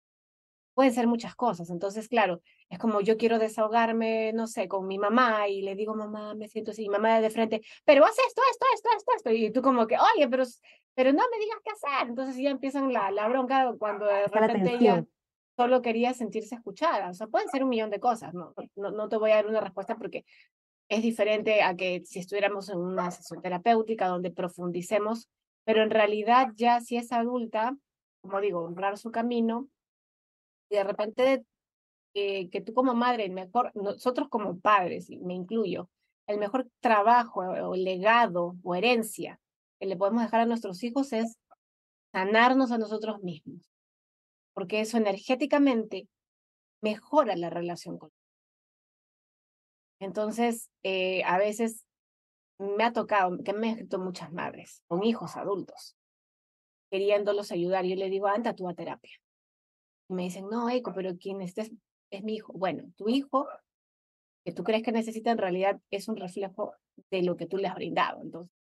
Pueden 0.74 0.92
ser 0.92 1.06
muchas 1.06 1.36
cosas. 1.36 1.70
Entonces, 1.70 2.08
claro, 2.08 2.40
es 2.68 2.80
como 2.80 3.00
yo 3.00 3.16
quiero 3.16 3.38
desahogarme, 3.38 4.32
no 4.32 4.48
sé, 4.48 4.66
con 4.66 4.88
mi 4.88 4.98
mamá 4.98 5.46
y 5.46 5.62
le 5.62 5.76
digo, 5.76 5.94
mamá, 5.94 6.34
me 6.34 6.48
siento 6.48 6.72
así, 6.72 6.84
y 6.84 6.88
mamá 6.88 7.20
de 7.20 7.30
frente, 7.30 7.60
pero 7.84 8.04
haz 8.04 8.16
esto, 8.26 8.42
esto, 8.50 8.66
esto, 8.74 8.88
esto, 8.96 9.12
esto. 9.16 9.30
Y 9.30 9.52
tú 9.52 9.62
como 9.62 9.86
que, 9.86 9.96
oye, 9.96 10.28
pero 10.28 10.44
pero 10.94 11.12
no 11.12 11.22
me 11.30 11.38
digas 11.38 11.58
qué 11.64 11.70
hacer. 11.70 12.08
Entonces 12.08 12.36
ya 12.36 12.50
empiezan 12.50 12.92
la, 12.92 13.10
la 13.10 13.28
bronca 13.28 13.74
cuando 13.78 14.06
de 14.06 14.26
repente 14.26 14.74
ella 14.74 15.04
solo 15.56 15.82
quería 15.82 16.14
sentirse 16.14 16.54
escuchada. 16.54 17.10
O 17.10 17.14
sea, 17.14 17.26
pueden 17.26 17.48
ser 17.48 17.62
un 17.62 17.68
millón 17.68 17.90
de 17.90 18.00
cosas, 18.00 18.32
¿no? 18.34 18.54
No, 18.76 18.90
no 18.90 19.08
te 19.08 19.16
voy 19.16 19.32
a 19.32 19.36
dar 19.36 19.46
una 19.46 19.60
respuesta 19.60 19.96
porque 19.96 20.24
es 20.88 21.02
diferente 21.02 21.62
a 21.62 21.74
que 21.76 22.02
si 22.04 22.20
estuviéramos 22.20 22.68
en 22.68 22.78
una 22.78 23.10
sesión 23.10 23.40
terapéutica 23.40 24.06
donde 24.06 24.30
profundicemos, 24.30 25.28
pero 25.64 25.82
en 25.82 25.90
realidad 25.90 26.48
ya 26.54 26.80
si 26.80 26.96
es 26.96 27.12
adulta, 27.12 27.76
como 28.22 28.40
digo, 28.40 28.60
honrar 28.62 28.98
su 28.98 29.10
camino, 29.10 29.68
y 30.70 30.76
de 30.76 30.84
repente 30.84 31.44
eh, 32.14 32.48
que 32.50 32.60
tú 32.60 32.74
como 32.74 32.94
madre, 32.94 33.28
mejor, 33.28 33.72
nosotros 33.74 34.28
como 34.28 34.60
padres, 34.60 35.10
me 35.10 35.34
incluyo, 35.34 35.90
el 36.26 36.38
mejor 36.38 36.68
trabajo 36.80 37.40
o 37.40 37.76
legado 37.76 38.56
o 38.62 38.74
herencia 38.74 39.40
que 39.78 39.86
le 39.86 39.96
podemos 39.96 40.22
dejar 40.22 40.40
a 40.40 40.46
nuestros 40.46 40.82
hijos 40.82 41.12
es 41.12 41.36
sanarnos 42.12 42.70
a 42.70 42.78
nosotros 42.78 43.22
mismos, 43.22 43.70
porque 44.54 44.80
eso 44.80 44.96
energéticamente 44.96 46.08
mejora 46.80 47.36
la 47.36 47.50
relación 47.50 47.98
con 47.98 48.10
Entonces, 50.00 50.70
eh, 50.82 51.24
a 51.24 51.38
veces 51.38 51.84
me 52.58 52.84
ha 52.84 52.92
tocado, 52.92 53.38
que 53.42 53.52
me 53.52 53.68
he 53.68 53.70
escrito 53.72 53.98
muchas 53.98 54.32
madres 54.32 54.82
con 54.86 55.02
hijos 55.02 55.36
adultos, 55.36 55.96
queriéndolos 56.90 57.52
ayudar. 57.52 57.84
Yo 57.84 57.96
le 57.96 58.10
digo, 58.10 58.28
anda 58.28 58.54
tú 58.54 58.68
a 58.68 58.74
terapia. 58.74 59.16
Y 60.08 60.14
me 60.14 60.24
dicen, 60.24 60.48
no, 60.48 60.70
Eco, 60.70 60.92
pero 60.94 61.16
quien 61.16 61.40
estés 61.40 61.72
es 62.10 62.22
mi 62.22 62.36
hijo. 62.36 62.52
Bueno, 62.52 62.84
tu 62.96 63.08
hijo, 63.08 63.48
que 64.44 64.52
tú 64.52 64.62
crees 64.62 64.82
que 64.82 64.92
necesita, 64.92 65.30
en 65.30 65.38
realidad 65.38 65.80
es 65.90 66.08
un 66.08 66.16
reflejo 66.16 66.74
de 67.10 67.22
lo 67.22 67.36
que 67.36 67.46
tú 67.46 67.56
le 67.56 67.68
has 67.68 67.74
brindado. 67.74 68.22
Entonces, 68.22 68.54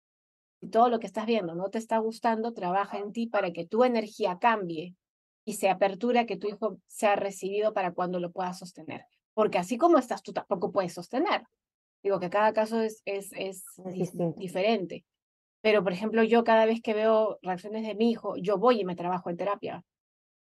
si 0.61 0.69
todo 0.69 0.89
lo 0.89 1.01
que 1.01 1.07
estás 1.07 1.27
viendo 1.27 1.55
no 1.55 1.71
te 1.71 1.79
está 1.79 1.99
gustando, 1.99 2.53
trabaja 2.53 2.99
en 2.99 3.13
ti 3.13 3.27
para 3.27 3.53
que 3.53 3.67
tu 3.67 3.85
energía 3.85 4.39
cambie 4.39 4.95
y 5.45 5.55
se 5.55 5.69
apertura 5.69 6.25
que 6.25 6.37
tu 6.37 6.49
hijo 6.49 6.79
sea 6.87 7.17
recibido 7.17 7.73
para 7.73 7.93
cuando 7.93 8.21
lo 8.21 8.31
pueda 8.31 8.55
sostener. 8.55 9.05
Porque 9.35 9.59
así 9.59 9.77
como 9.77 9.99
estás, 9.99 10.23
tú 10.23 10.33
tampoco 10.33 10.71
puedes 10.71 10.95
sostener. 10.95 11.43
Digo 12.03 12.21
que 12.21 12.31
cada 12.31 12.53
caso 12.53 12.81
es, 12.81 13.03
es, 13.05 13.33
es, 13.33 13.65
diferente. 14.37 15.05
Pero, 15.61 15.85
por 15.85 15.93
ejemplo, 15.93 16.25
yo 16.25 16.43
cada 16.45 16.67
vez 16.67 16.81
que 16.83 16.95
veo 16.95 17.39
reacciones 17.43 17.87
de 17.87 17.95
mi 17.95 18.11
hijo, 18.11 18.37
yo 18.37 18.59
voy 18.59 18.81
y 18.81 18.85
me 18.85 18.97
trabajo 18.97 19.31
en 19.31 19.37
terapia. 19.37 19.85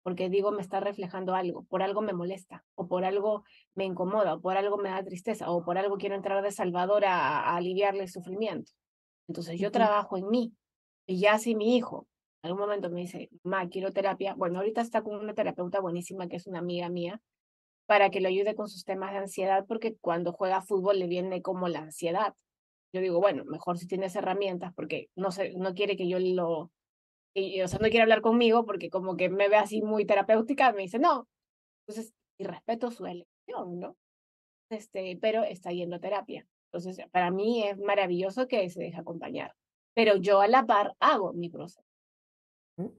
Porque 0.03 0.29
digo, 0.29 0.51
me 0.51 0.61
está 0.61 0.79
reflejando 0.79 1.35
algo, 1.35 1.63
por 1.63 1.81
algo 1.81 2.01
me 2.01 2.13
molesta, 2.13 2.63
o 2.75 2.87
por 2.87 3.03
algo 3.03 3.43
me 3.75 3.85
incomoda, 3.85 4.35
o 4.35 4.41
por 4.41 4.55
algo 4.55 4.77
me 4.77 4.89
da 4.89 5.03
tristeza, 5.03 5.51
o 5.51 5.63
por 5.65 5.77
algo 5.77 5.97
quiero 5.97 6.15
entrar 6.15 6.41
de 6.41 6.51
salvador 6.51 7.05
a 7.05 7.55
aliviarle 7.55 8.03
el 8.03 8.09
sufrimiento. 8.09 8.71
Entonces 9.27 9.59
yo 9.59 9.71
trabajo 9.71 10.17
en 10.17 10.29
mí. 10.29 10.53
Y 11.05 11.19
ya 11.19 11.37
si 11.39 11.55
mi 11.55 11.75
hijo 11.75 12.07
en 12.41 12.49
algún 12.49 12.61
momento 12.61 12.89
me 12.89 13.01
dice, 13.01 13.29
ma, 13.43 13.67
quiero 13.67 13.91
terapia, 13.91 14.33
bueno, 14.33 14.59
ahorita 14.59 14.81
está 14.81 15.01
con 15.01 15.15
una 15.15 15.33
terapeuta 15.33 15.81
buenísima 15.81 16.27
que 16.27 16.37
es 16.37 16.47
una 16.47 16.59
amiga 16.59 16.89
mía, 16.89 17.21
para 17.89 18.11
que 18.11 18.21
le 18.21 18.27
ayude 18.27 18.53
con 18.53 18.69
sus 18.69 18.85
temas 18.85 19.13
de 19.13 19.17
ansiedad, 19.17 19.65
porque 19.67 19.97
cuando 19.97 20.31
juega 20.31 20.61
fútbol 20.61 20.99
le 20.99 21.07
viene 21.07 21.41
como 21.41 21.67
la 21.69 21.79
ansiedad. 21.79 22.35
Yo 22.93 23.01
digo, 23.01 23.19
bueno, 23.19 23.45
mejor 23.45 23.79
si 23.79 23.87
tienes 23.87 24.15
herramientas, 24.15 24.75
porque 24.75 25.09
no, 25.15 25.31
sé, 25.31 25.53
no 25.57 25.73
quiere 25.73 25.97
que 25.97 26.07
yo 26.07 26.19
lo, 26.19 26.71
y, 27.33 27.59
o 27.63 27.67
sea, 27.67 27.79
no 27.79 27.89
quiere 27.89 28.03
hablar 28.03 28.21
conmigo 28.21 28.63
porque 28.63 28.91
como 28.91 29.17
que 29.17 29.29
me 29.29 29.49
ve 29.49 29.55
así 29.55 29.81
muy 29.81 30.05
terapéutica, 30.05 30.71
me 30.71 30.83
dice, 30.83 30.99
no. 30.99 31.27
Entonces, 31.87 32.13
y 32.37 32.43
respeto 32.43 32.91
su 32.91 33.07
elección, 33.07 33.79
¿no? 33.79 33.97
Este, 34.69 35.17
pero 35.19 35.43
está 35.43 35.71
yendo 35.71 35.95
a 35.95 35.99
terapia. 35.99 36.45
Entonces, 36.71 37.03
para 37.09 37.31
mí 37.31 37.63
es 37.63 37.79
maravilloso 37.79 38.47
que 38.47 38.69
se 38.69 38.81
deje 38.81 38.97
acompañar, 38.97 39.55
pero 39.95 40.17
yo 40.17 40.41
a 40.41 40.47
la 40.47 40.67
par 40.67 40.95
hago 40.99 41.33
mi 41.33 41.49
proceso. 41.49 41.81
¿Mm? 42.77 42.89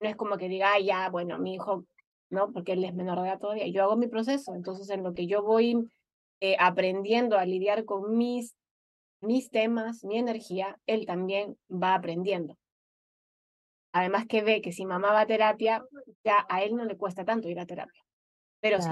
No 0.00 0.08
es 0.08 0.14
como 0.14 0.38
que 0.38 0.48
diga, 0.48 0.74
ah, 0.74 0.78
ya, 0.78 1.10
bueno, 1.10 1.40
mi 1.40 1.54
hijo, 1.54 1.86
no, 2.30 2.52
porque 2.52 2.72
él 2.72 2.84
es 2.84 2.94
menor 2.94 3.20
de 3.20 3.28
edad 3.28 3.38
todavía, 3.38 3.66
yo 3.68 3.82
hago 3.82 3.96
mi 3.96 4.08
proceso, 4.08 4.54
entonces 4.54 4.90
en 4.90 5.02
lo 5.02 5.14
que 5.14 5.26
yo 5.26 5.42
voy 5.42 5.88
eh, 6.40 6.56
aprendiendo 6.58 7.38
a 7.38 7.44
lidiar 7.44 7.84
con 7.84 8.16
mis, 8.16 8.54
mis 9.20 9.50
temas, 9.50 10.04
mi 10.04 10.18
energía, 10.18 10.78
él 10.86 11.06
también 11.06 11.56
va 11.70 11.94
aprendiendo. 11.94 12.56
Además 13.92 14.26
que 14.26 14.42
ve 14.42 14.60
que 14.60 14.72
si 14.72 14.84
mamá 14.84 15.12
va 15.12 15.22
a 15.22 15.26
terapia, 15.26 15.82
ya 16.24 16.46
a 16.48 16.62
él 16.62 16.76
no 16.76 16.84
le 16.84 16.96
cuesta 16.96 17.24
tanto 17.24 17.48
ir 17.48 17.58
a 17.58 17.66
terapia. 17.66 18.02
Pero 18.60 18.80
sí, 18.80 18.90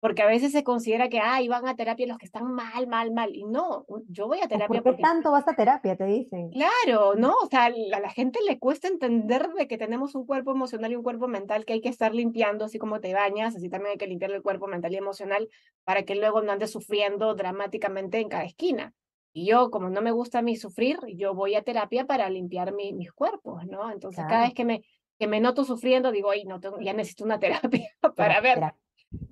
porque 0.00 0.22
a 0.22 0.26
veces 0.26 0.52
se 0.52 0.62
considera 0.62 1.08
que, 1.08 1.20
ay, 1.20 1.48
van 1.48 1.66
a 1.66 1.74
terapia 1.74 2.06
los 2.06 2.18
que 2.18 2.26
están 2.26 2.52
mal, 2.52 2.86
mal, 2.86 3.12
mal, 3.12 3.34
y 3.34 3.44
no, 3.44 3.86
yo 4.08 4.26
voy 4.26 4.40
a 4.42 4.48
terapia 4.48 4.82
¿Por 4.82 4.96
qué 4.96 5.02
tanto 5.02 5.32
vas 5.32 5.48
a 5.48 5.54
terapia, 5.54 5.96
te 5.96 6.04
dicen? 6.04 6.50
Claro, 6.50 7.14
¿no? 7.14 7.34
O 7.42 7.46
sea, 7.46 7.66
a 7.66 8.00
la 8.00 8.10
gente 8.10 8.38
le 8.46 8.58
cuesta 8.58 8.88
entender 8.88 9.48
de 9.54 9.66
que 9.66 9.78
tenemos 9.78 10.14
un 10.14 10.26
cuerpo 10.26 10.52
emocional 10.52 10.92
y 10.92 10.96
un 10.96 11.02
cuerpo 11.02 11.28
mental 11.28 11.64
que 11.64 11.72
hay 11.72 11.80
que 11.80 11.88
estar 11.88 12.14
limpiando, 12.14 12.66
así 12.66 12.78
como 12.78 13.00
te 13.00 13.14
bañas, 13.14 13.56
así 13.56 13.68
también 13.68 13.92
hay 13.92 13.98
que 13.98 14.06
limpiar 14.06 14.30
el 14.32 14.42
cuerpo 14.42 14.66
mental 14.66 14.92
y 14.92 14.96
emocional 14.96 15.48
para 15.84 16.02
que 16.02 16.14
luego 16.14 16.42
no 16.42 16.52
andes 16.52 16.70
sufriendo 16.70 17.34
dramáticamente 17.34 18.20
en 18.20 18.28
cada 18.28 18.44
esquina. 18.44 18.92
Y 19.32 19.46
yo, 19.46 19.70
como 19.70 19.90
no 19.90 20.00
me 20.00 20.12
gusta 20.12 20.38
a 20.38 20.42
mí 20.42 20.56
sufrir, 20.56 20.98
yo 21.14 21.34
voy 21.34 21.54
a 21.56 21.62
terapia 21.62 22.06
para 22.06 22.30
limpiar 22.30 22.72
mis 22.72 23.12
cuerpos, 23.12 23.66
¿no? 23.66 23.90
Entonces, 23.90 24.24
cada 24.26 24.44
vez 24.44 24.54
que 24.54 24.64
me, 24.64 24.82
que 25.18 25.26
me 25.26 25.40
noto 25.40 25.64
sufriendo, 25.64 26.10
digo, 26.10 26.30
ay, 26.30 26.44
no, 26.44 26.60
tengo, 26.60 26.80
ya 26.80 26.92
necesito 26.92 27.24
una 27.24 27.38
terapia 27.40 27.90
para 28.14 28.40
ver 28.40 28.60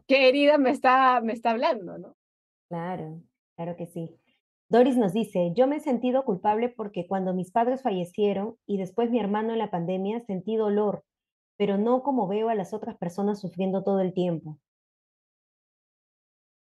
qué 0.07 0.29
herida 0.29 0.59
me 0.59 0.71
está, 0.71 1.21
me 1.21 1.33
está 1.33 1.51
hablando, 1.51 1.99
¿no? 1.99 2.17
Claro, 2.69 3.21
claro 3.57 3.77
que 3.77 3.87
sí. 3.87 4.19
Doris 4.69 4.97
nos 4.97 5.13
dice, 5.13 5.53
yo 5.55 5.67
me 5.67 5.77
he 5.77 5.81
sentido 5.81 6.25
culpable 6.25 6.69
porque 6.69 7.07
cuando 7.07 7.35
mis 7.35 7.51
padres 7.51 7.83
fallecieron 7.83 8.57
y 8.67 8.79
después 8.79 9.11
mi 9.11 9.21
hermano 9.21 9.53
en 9.53 9.59
la 9.59 9.71
pandemia 9.71 10.21
sentí 10.21 10.57
dolor, 10.57 11.05
pero 11.57 11.79
no 11.79 12.03
como 12.03 12.27
veo 12.27 12.49
a 12.49 12.55
las 12.55 12.73
otras 12.73 12.97
personas 12.97 13.41
sufriendo 13.41 13.85
todo 13.85 14.01
el 14.01 14.13
tiempo. 14.13 14.59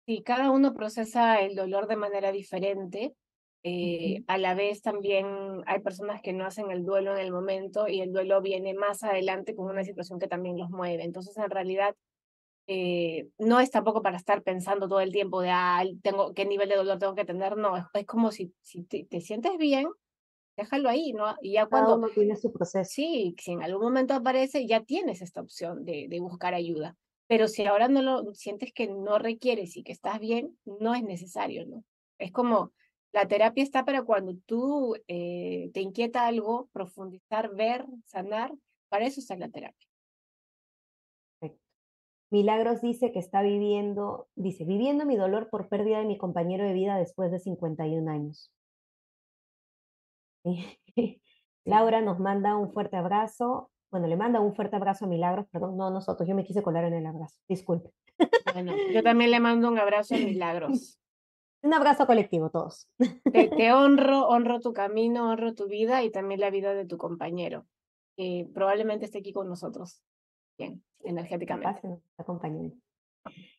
Sí, 0.07 0.22
cada 0.22 0.50
uno 0.50 0.74
procesa 0.74 1.40
el 1.40 1.55
dolor 1.55 1.86
de 1.86 1.96
manera 1.96 2.30
diferente. 2.30 3.14
Eh, 3.62 4.22
a 4.26 4.36
la 4.36 4.55
vez 4.55 4.82
también 4.82 5.26
hay 5.64 5.80
personas 5.80 6.20
que 6.20 6.34
no 6.34 6.44
hacen 6.44 6.70
el 6.70 6.84
duelo 6.84 7.16
en 7.16 7.24
el 7.24 7.32
momento 7.32 7.88
y 7.88 8.02
el 8.02 8.12
duelo 8.12 8.42
viene 8.42 8.74
más 8.74 9.02
adelante 9.02 9.57
con 9.57 9.70
una 9.70 9.84
situación 9.84 10.18
que 10.18 10.28
también 10.28 10.59
los 10.59 10.68
mueve. 10.68 11.05
Entonces, 11.05 11.38
en 11.38 11.48
realidad, 11.48 11.96
eh, 12.67 13.29
no 13.39 13.61
es 13.61 13.71
tampoco 13.71 14.03
para 14.03 14.17
estar 14.17 14.43
pensando 14.43 14.89
todo 14.89 15.01
el 15.01 15.12
tiempo 15.12 15.41
de, 15.41 15.51
ah, 15.51 15.85
tengo, 16.03 16.33
qué 16.35 16.45
nivel 16.45 16.69
de 16.69 16.77
dolor 16.77 16.99
tengo 16.99 17.15
que 17.15 17.25
tener, 17.25 17.57
no, 17.57 17.77
es, 17.77 18.07
como 18.07 18.31
si, 18.31 18.53
si 18.62 18.83
te, 18.85 19.21
sientes 19.21 19.57
bien, 19.59 19.89
déjalo 20.57 20.89
ahí, 20.89 21.12
¿no? 21.12 21.35
Y 21.43 21.53
ya 21.53 21.67
cuando... 21.67 22.01
tiene 22.09 22.37
su 22.37 22.53
proceso. 22.53 22.89
Sí, 22.91 23.35
si 23.39 23.53
en 23.53 23.62
algún 23.62 23.83
momento 23.83 24.15
aparece, 24.15 24.67
ya 24.67 24.83
tienes 24.83 25.21
esta 25.23 25.41
opción 25.41 25.85
de, 25.85 26.07
de 26.09 26.21
buscar 26.21 26.55
ayuda. 26.55 26.97
Pero 27.27 27.49
si 27.49 27.65
ahora 27.65 27.89
no 27.89 28.03
lo 28.03 28.35
sientes 28.35 28.73
que 28.73 28.87
no 28.87 29.19
requieres 29.19 29.77
y 29.77 29.83
que 29.83 29.93
estás 29.93 30.21
bien, 30.21 30.59
no 30.65 30.95
es 30.95 31.03
necesario, 31.03 31.67
¿no? 31.67 31.85
Es 32.19 32.33
como 32.33 32.73
la 33.15 33.29
terapia 33.29 33.62
está 33.62 33.85
para 33.85 34.03
cuando 34.03 34.35
tú 34.45 34.97
eh, 35.07 35.71
te 35.73 35.81
inquieta 35.81 36.27
algo, 36.27 36.69
profundizar, 36.73 37.55
ver, 37.55 37.87
sanar, 38.07 38.53
para 38.89 39.07
eso 39.07 39.21
está 39.21 39.37
la 39.37 39.49
terapia. 39.49 39.89
Milagros 42.35 42.80
dice 42.80 43.12
que 43.12 43.20
está 43.20 43.43
viviendo, 43.43 44.26
dice, 44.35 44.64
viviendo 44.64 45.07
mi 45.07 45.14
dolor 45.14 45.51
por 45.51 45.68
pérdida 45.68 46.01
de 46.01 46.05
mi 46.05 46.18
compañero 46.18 46.64
de 46.64 46.72
vida 46.72 46.99
después 46.99 47.30
de 47.30 47.39
51 47.39 48.11
años. 48.11 48.51
Laura 51.64 52.01
nos 52.01 52.18
manda 52.18 52.57
un 52.57 52.72
fuerte 52.72 52.97
abrazo. 52.97 53.70
Bueno, 53.93 54.09
le 54.09 54.16
manda 54.16 54.41
un 54.41 54.53
fuerte 54.53 54.74
abrazo 54.74 55.05
a 55.05 55.09
Milagros, 55.09 55.47
perdón, 55.53 55.76
no 55.76 55.93
nosotros, 55.93 56.28
yo 56.28 56.35
me 56.35 56.43
quise 56.43 56.61
colar 56.61 56.85
en 56.87 56.95
el 56.95 57.07
abrazo, 57.07 57.39
disculpe. 57.49 57.93
Bueno, 58.53 58.72
yo 58.93 59.05
también 59.05 59.30
le 59.30 59.39
mando 59.39 59.68
un 59.68 59.78
abrazo 59.78 60.16
a 60.16 60.18
Milagros. 60.18 60.99
Un 61.62 61.72
abrazo 61.72 62.07
colectivo, 62.07 62.51
todos. 62.51 62.89
Te, 63.32 63.49
te, 63.49 63.72
honro, 63.72 64.26
honro 64.26 64.61
tu 64.61 64.74
camino, 64.74 65.30
honro 65.30 65.55
tu 65.55 65.66
vida 65.66 66.03
y 66.03 66.11
también 66.11 66.41
la 66.41 66.51
vida 66.51 66.74
de 66.74 66.85
tu 66.85 66.99
compañero, 66.99 67.64
que 68.18 68.47
probablemente 68.53 69.07
esté 69.07 69.20
aquí 69.20 69.32
con 69.32 69.49
nosotros. 69.49 70.03
Bien 70.59 70.82
energéticamente. 71.05 72.00
acompañando. 72.18 72.76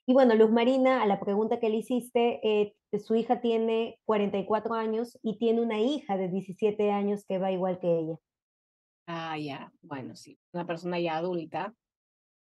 Y 0.05 0.13
bueno, 0.13 0.35
Luz 0.35 0.51
Marina, 0.51 1.01
a 1.01 1.07
la 1.07 1.19
pregunta 1.19 1.59
que 1.59 1.69
le 1.69 1.77
hiciste, 1.77 2.39
eh, 2.43 2.75
su 2.99 3.15
hija 3.15 3.41
tiene 3.41 3.99
44 4.05 4.75
años 4.75 5.17
y 5.23 5.37
tiene 5.37 5.61
una 5.61 5.79
hija 5.79 6.17
de 6.17 6.29
17 6.29 6.91
años 6.91 7.25
que 7.25 7.39
va 7.39 7.51
igual 7.51 7.79
que 7.79 7.99
ella. 7.99 8.15
Ah, 9.07 9.37
ya, 9.37 9.71
bueno, 9.81 10.15
sí, 10.15 10.37
una 10.53 10.65
persona 10.65 10.99
ya 10.99 11.17
adulta 11.17 11.73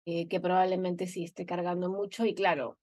eh, 0.05 0.27
que 0.27 0.39
probablemente 0.39 1.07
sí 1.07 1.23
esté 1.23 1.45
cargando 1.45 1.89
mucho 1.89 2.25
y 2.25 2.35
claro, 2.35 2.77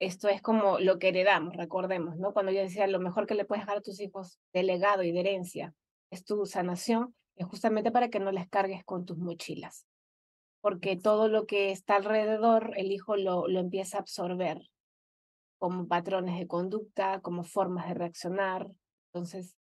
esto 0.00 0.28
es 0.28 0.40
como 0.42 0.78
lo 0.78 0.98
que 0.98 1.08
heredamos, 1.08 1.56
recordemos, 1.56 2.16
¿no? 2.16 2.32
Cuando 2.32 2.52
yo 2.52 2.60
decía, 2.60 2.86
lo 2.86 3.00
mejor 3.00 3.26
que 3.26 3.34
le 3.34 3.44
puedes 3.44 3.64
dejar 3.64 3.78
a 3.78 3.82
tus 3.82 4.00
hijos 4.00 4.38
de 4.52 4.62
legado 4.62 5.02
y 5.02 5.12
de 5.12 5.20
herencia 5.20 5.74
es 6.10 6.24
tu 6.24 6.46
sanación, 6.46 7.14
es 7.36 7.46
justamente 7.46 7.90
para 7.90 8.08
que 8.08 8.20
no 8.20 8.32
les 8.32 8.48
cargues 8.48 8.84
con 8.84 9.04
tus 9.04 9.18
mochilas 9.18 9.87
porque 10.68 10.96
todo 10.96 11.28
lo 11.28 11.46
que 11.46 11.70
está 11.70 11.96
alrededor 11.96 12.74
el 12.76 12.92
hijo 12.92 13.16
lo, 13.16 13.48
lo 13.48 13.58
empieza 13.58 13.96
a 13.96 14.00
absorber 14.00 14.68
como 15.56 15.88
patrones 15.88 16.38
de 16.38 16.46
conducta, 16.46 17.22
como 17.22 17.42
formas 17.42 17.88
de 17.88 17.94
reaccionar. 17.94 18.70
Entonces, 19.06 19.56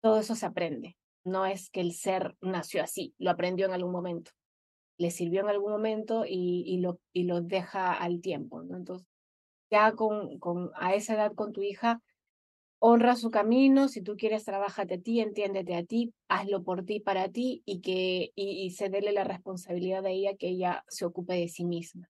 todo 0.00 0.20
eso 0.20 0.36
se 0.36 0.46
aprende. 0.46 0.96
No 1.24 1.46
es 1.46 1.68
que 1.68 1.80
el 1.80 1.94
ser 1.94 2.36
nació 2.40 2.84
así, 2.84 3.12
lo 3.18 3.32
aprendió 3.32 3.66
en 3.66 3.72
algún 3.72 3.90
momento, 3.90 4.30
le 4.98 5.10
sirvió 5.10 5.40
en 5.40 5.48
algún 5.48 5.72
momento 5.72 6.24
y, 6.24 6.62
y, 6.64 6.78
lo, 6.78 7.00
y 7.12 7.24
lo 7.24 7.40
deja 7.40 7.92
al 7.92 8.20
tiempo. 8.20 8.62
¿no? 8.62 8.76
Entonces, 8.76 9.08
ya 9.68 9.96
con, 9.96 10.38
con, 10.38 10.70
a 10.76 10.94
esa 10.94 11.14
edad 11.14 11.34
con 11.34 11.52
tu 11.52 11.62
hija, 11.62 12.00
honra 12.88 13.16
su 13.16 13.32
camino, 13.32 13.88
si 13.88 14.00
tú 14.00 14.16
quieres, 14.16 14.44
trabájate 14.44 14.94
a 14.94 15.00
ti, 15.00 15.20
entiéndete 15.20 15.74
a 15.74 15.84
ti, 15.84 16.14
hazlo 16.28 16.62
por 16.62 16.84
ti, 16.84 17.00
para 17.00 17.28
ti, 17.28 17.64
y 17.66 17.80
que 17.80 18.30
y, 18.36 18.70
cederle 18.70 19.10
la 19.10 19.24
responsabilidad 19.24 20.06
a 20.06 20.10
ella 20.10 20.36
que 20.36 20.50
ella 20.50 20.84
se 20.86 21.04
ocupe 21.04 21.34
de 21.34 21.48
sí 21.48 21.64
misma. 21.64 22.08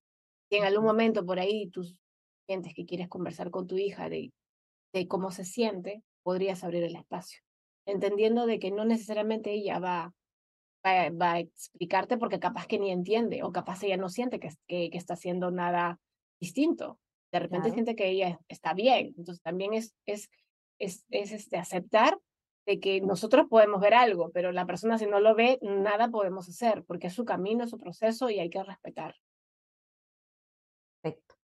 Si 0.51 0.57
en 0.57 0.65
algún 0.65 0.85
momento 0.85 1.25
por 1.25 1.39
ahí 1.39 1.71
tú 1.71 1.83
sientes 2.47 2.75
que 2.75 2.85
quieres 2.85 3.09
conversar 3.09 3.51
con 3.51 3.67
tu 3.67 3.79
hija 3.79 4.11
de, 4.11 4.35
de 4.93 5.09
cómo 5.09 5.31
se 5.31 5.47
siente, 5.47 6.03
podrías 6.23 6.63
abrir 6.63 6.83
el 6.83 6.95
espacio, 6.95 7.41
entendiendo 7.87 8.45
de 8.45 8.59
que 8.59 8.71
no 8.71 8.85
necesariamente 8.85 9.53
ella 9.53 9.79
va, 9.79 10.13
va, 10.85 11.33
a 11.33 11.39
explicarte 11.39 12.19
porque 12.19 12.39
capaz 12.39 12.67
que 12.67 12.79
ni 12.79 12.91
entiende 12.91 13.43
o 13.45 13.51
capaz 13.51 13.83
ella 13.83 13.97
no 13.97 14.11
siente 14.11 14.39
que, 14.39 14.51
que, 14.67 14.91
que 14.91 14.99
está 14.99 15.15
haciendo 15.15 15.51
nada 15.51 15.99
distinto. 16.39 16.99
De 17.33 17.41
repente 17.41 17.71
siente 17.71 17.97
que 17.97 18.11
ella 18.11 18.39
está 18.49 18.75
bien. 18.75 19.15
Entonces 19.17 19.43
también 19.43 19.73
es, 19.73 19.95
es 20.07 20.29
es, 20.79 21.05
este, 21.11 21.57
aceptar 21.57 22.19
de 22.67 22.81
que 22.81 23.01
nosotros 23.01 23.47
podemos 23.49 23.81
ver 23.81 23.95
algo, 23.95 24.31
pero 24.33 24.51
la 24.53 24.67
persona 24.67 24.99
si 24.99 25.07
no 25.07 25.21
lo 25.21 25.35
ve, 25.35 25.59
nada 25.63 26.09
podemos 26.09 26.49
hacer, 26.49 26.85
porque 26.85 27.07
es 27.07 27.15
su 27.15 27.25
camino, 27.25 27.65
es 27.65 27.71
su 27.71 27.79
proceso 27.79 28.29
y 28.29 28.41
hay 28.41 28.51
que 28.51 28.63
respetar. 28.63 29.15
Perfecto. 31.01 31.37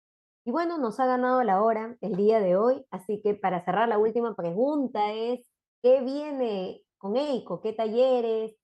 Y 0.45 0.51
bueno, 0.51 0.77
nos 0.77 0.99
ha 0.99 1.05
ganado 1.05 1.41
la 1.43 1.61
hora 1.63 1.97
el 2.01 2.17
día 2.17 2.41
de 2.41 2.57
hoy, 2.57 2.85
así 2.91 3.21
que 3.21 3.33
para 3.33 3.63
cerrar 3.63 3.87
la 3.87 3.97
última 3.97 4.35
pregunta 4.35 5.13
es, 5.13 5.47
¿qué 5.81 6.01
viene 6.01 6.81
con 6.97 7.15
EICO? 7.15 7.61
¿Qué 7.61 7.71
talleres? 7.71 8.57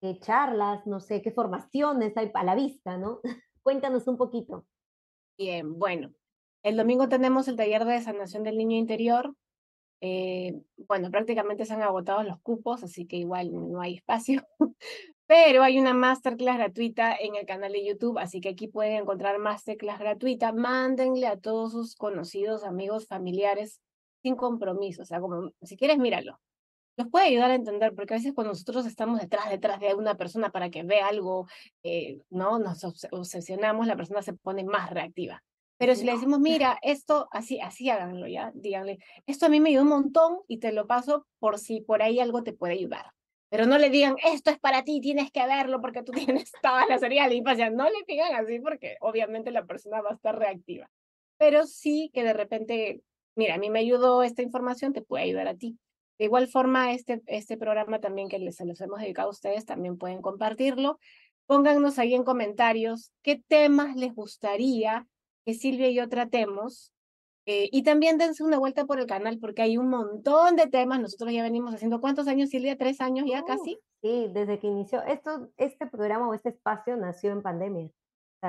¿Qué 0.00 0.20
charlas? 0.20 0.86
No 0.86 1.00
sé, 1.00 1.22
¿qué 1.22 1.32
formaciones 1.32 2.16
hay 2.16 2.30
a 2.32 2.44
la 2.44 2.54
vista, 2.54 2.96
no? 2.96 3.20
Cuéntanos 3.64 4.06
un 4.06 4.16
poquito. 4.16 4.64
Bien, 5.36 5.76
bueno, 5.76 6.12
el 6.62 6.76
domingo 6.76 7.08
tenemos 7.08 7.48
el 7.48 7.56
taller 7.56 7.84
de 7.84 8.00
sanación 8.00 8.42
del 8.42 8.56
niño 8.56 8.76
interior, 8.76 9.34
eh, 10.00 10.54
bueno, 10.76 11.10
prácticamente 11.10 11.64
se 11.64 11.74
han 11.74 11.82
agotado 11.82 12.22
los 12.22 12.40
cupos, 12.40 12.82
así 12.82 13.06
que 13.06 13.16
igual 13.16 13.52
no 13.52 13.80
hay 13.80 13.94
espacio. 13.96 14.46
Pero 15.26 15.64
hay 15.64 15.78
una 15.78 15.92
masterclass 15.92 16.56
gratuita 16.56 17.16
en 17.16 17.34
el 17.34 17.46
canal 17.46 17.72
de 17.72 17.84
YouTube, 17.84 18.18
así 18.18 18.40
que 18.40 18.50
aquí 18.50 18.68
pueden 18.68 19.02
encontrar 19.02 19.38
masterclass 19.38 19.98
gratuita. 19.98 20.52
Mándenle 20.52 21.26
a 21.26 21.36
todos 21.36 21.72
sus 21.72 21.96
conocidos, 21.96 22.62
amigos, 22.62 23.08
familiares, 23.08 23.80
sin 24.22 24.36
compromiso. 24.36 25.02
O 25.02 25.04
sea, 25.04 25.20
como 25.20 25.50
si 25.62 25.76
quieres, 25.76 25.98
míralo. 25.98 26.40
Nos 26.96 27.08
puede 27.10 27.26
ayudar 27.26 27.50
a 27.50 27.56
entender, 27.56 27.94
porque 27.94 28.14
a 28.14 28.16
veces 28.18 28.32
cuando 28.34 28.52
nosotros 28.52 28.86
estamos 28.86 29.20
detrás, 29.20 29.50
detrás 29.50 29.80
de 29.80 29.94
una 29.94 30.16
persona 30.16 30.50
para 30.50 30.70
que 30.70 30.82
vea 30.82 31.08
algo, 31.08 31.46
eh, 31.82 32.20
¿no? 32.30 32.58
Nos 32.58 32.84
obsesionamos, 33.10 33.86
la 33.86 33.96
persona 33.96 34.22
se 34.22 34.32
pone 34.32 34.64
más 34.64 34.90
reactiva. 34.90 35.42
Pero 35.78 35.94
si 35.94 36.04
le 36.04 36.12
decimos, 36.12 36.40
mira, 36.40 36.78
esto, 36.82 37.28
así, 37.32 37.60
así 37.60 37.90
háganlo, 37.90 38.26
ya, 38.26 38.50
díganle, 38.54 38.98
esto 39.26 39.46
a 39.46 39.48
mí 39.50 39.60
me 39.60 39.70
ayudó 39.70 39.82
un 39.82 39.88
montón 39.88 40.38
y 40.48 40.58
te 40.58 40.72
lo 40.72 40.86
paso 40.86 41.26
por 41.38 41.58
si 41.58 41.82
por 41.82 42.02
ahí 42.02 42.18
algo 42.18 42.42
te 42.42 42.54
puede 42.54 42.74
ayudar. 42.74 43.12
Pero 43.48 43.66
no 43.66 43.78
le 43.78 43.90
digan, 43.90 44.16
esto 44.24 44.50
es 44.50 44.58
para 44.58 44.82
ti, 44.82 45.00
tienes 45.00 45.30
que 45.30 45.46
verlo 45.46 45.80
porque 45.80 46.02
tú 46.02 46.12
tienes 46.42 46.50
toda 46.62 46.86
la 46.86 46.98
serie 46.98 47.26
de 47.28 47.34
infancia. 47.34 47.70
No 47.70 47.84
le 47.84 48.04
digan 48.06 48.34
así 48.34 48.58
porque 48.58 48.96
obviamente 49.00 49.50
la 49.50 49.66
persona 49.66 50.00
va 50.00 50.10
a 50.10 50.14
estar 50.14 50.38
reactiva. 50.38 50.90
Pero 51.38 51.66
sí 51.66 52.10
que 52.12 52.24
de 52.24 52.32
repente, 52.32 53.02
mira, 53.34 53.54
a 53.54 53.58
mí 53.58 53.70
me 53.70 53.80
ayudó 53.80 54.22
esta 54.22 54.42
información, 54.42 54.92
te 54.92 55.02
puede 55.02 55.24
ayudar 55.24 55.48
a 55.48 55.56
ti. 55.56 55.78
De 56.18 56.24
igual 56.24 56.48
forma, 56.48 56.92
este, 56.92 57.20
este 57.26 57.58
programa 57.58 58.00
también 58.00 58.28
que 58.28 58.38
les, 58.38 58.56
se 58.56 58.64
los 58.64 58.80
hemos 58.80 59.00
dedicado 59.00 59.28
a 59.28 59.32
ustedes, 59.32 59.66
también 59.66 59.98
pueden 59.98 60.22
compartirlo. 60.22 60.98
Pónganos 61.46 61.98
ahí 61.98 62.14
en 62.14 62.24
comentarios 62.24 63.12
qué 63.22 63.40
temas 63.46 63.94
les 63.96 64.14
gustaría 64.14 65.06
que 65.46 65.54
Silvia 65.54 65.88
y 65.88 65.94
yo 65.94 66.08
tratemos. 66.08 66.92
Eh, 67.48 67.68
y 67.70 67.84
también 67.84 68.18
dense 68.18 68.42
una 68.42 68.58
vuelta 68.58 68.86
por 68.86 68.98
el 68.98 69.06
canal 69.06 69.38
porque 69.38 69.62
hay 69.62 69.78
un 69.78 69.88
montón 69.88 70.56
de 70.56 70.66
temas. 70.66 71.00
Nosotros 71.00 71.32
ya 71.32 71.44
venimos 71.44 71.72
haciendo, 71.72 72.00
¿cuántos 72.00 72.26
años, 72.26 72.50
Silvia? 72.50 72.76
¿Tres 72.76 73.00
años 73.00 73.24
ya 73.28 73.44
casi? 73.44 73.78
Sí, 74.02 74.28
desde 74.32 74.58
que 74.58 74.66
inició. 74.66 75.02
Esto, 75.04 75.48
este 75.56 75.86
programa 75.86 76.28
o 76.28 76.34
este 76.34 76.48
espacio 76.48 76.96
nació 76.96 77.30
en 77.30 77.42
pandemia. 77.42 77.88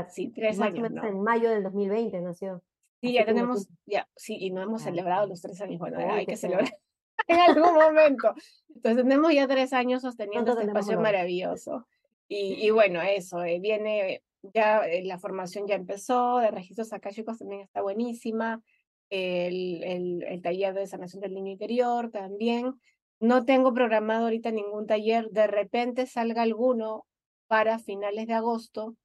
sí, 0.10 0.30
tres 0.30 0.60
años. 0.60 0.92
En 1.04 1.22
mayo 1.22 1.52
del 1.52 1.64
2020 1.64 2.20
nació. 2.22 2.64
Sí, 3.00 3.14
ya 3.14 3.26
tenemos, 3.26 3.68
ya, 3.86 4.10
sí, 4.16 4.36
y 4.40 4.50
no 4.50 4.64
hemos 4.64 4.82
celebrado 4.82 5.28
los 5.28 5.40
tres 5.40 5.62
años. 5.62 5.78
Bueno, 5.78 6.00
hay 6.00 6.26
que 6.26 6.36
celebrar 6.36 6.76
en 7.28 7.40
algún 7.40 7.76
momento. 7.76 8.34
Entonces 8.74 9.04
tenemos 9.04 9.32
ya 9.32 9.48
tres 9.48 9.74
años 9.74 10.02
sosteniendo 10.02 10.54
este 10.54 10.66
espacio 10.66 11.00
maravilloso. 11.00 11.88
Y, 12.28 12.66
y, 12.66 12.72
bueno, 12.72 13.00
eso, 13.02 13.44
eh, 13.44 13.60
viene, 13.60 14.24
ya 14.42 14.86
eh, 14.88 15.04
la 15.04 15.20
formación 15.20 15.68
ya 15.68 15.76
empezó, 15.76 16.38
de 16.38 16.52
registros 16.52 16.90
chicos 17.12 17.38
también 17.38 17.62
está 17.62 17.82
buenísima, 17.82 18.62
el, 19.10 19.84
el, 19.84 20.24
el 20.24 20.42
taller 20.42 20.74
de 20.74 20.88
sanación 20.88 21.22
del 21.22 21.34
niño 21.34 21.52
interior 21.52 22.12
también. 22.12 22.74
No 23.20 23.46
tengo 23.46 23.74
programado 23.74 24.26
ahorita 24.26 24.52
ningún 24.52 24.86
taller, 24.86 25.30
de 25.32 25.48
repente 25.48 26.06
salga 26.06 26.44
alguno 26.44 27.06
para 27.48 27.80
finales 27.80 28.28
de 28.28 28.34
agosto 28.34 28.96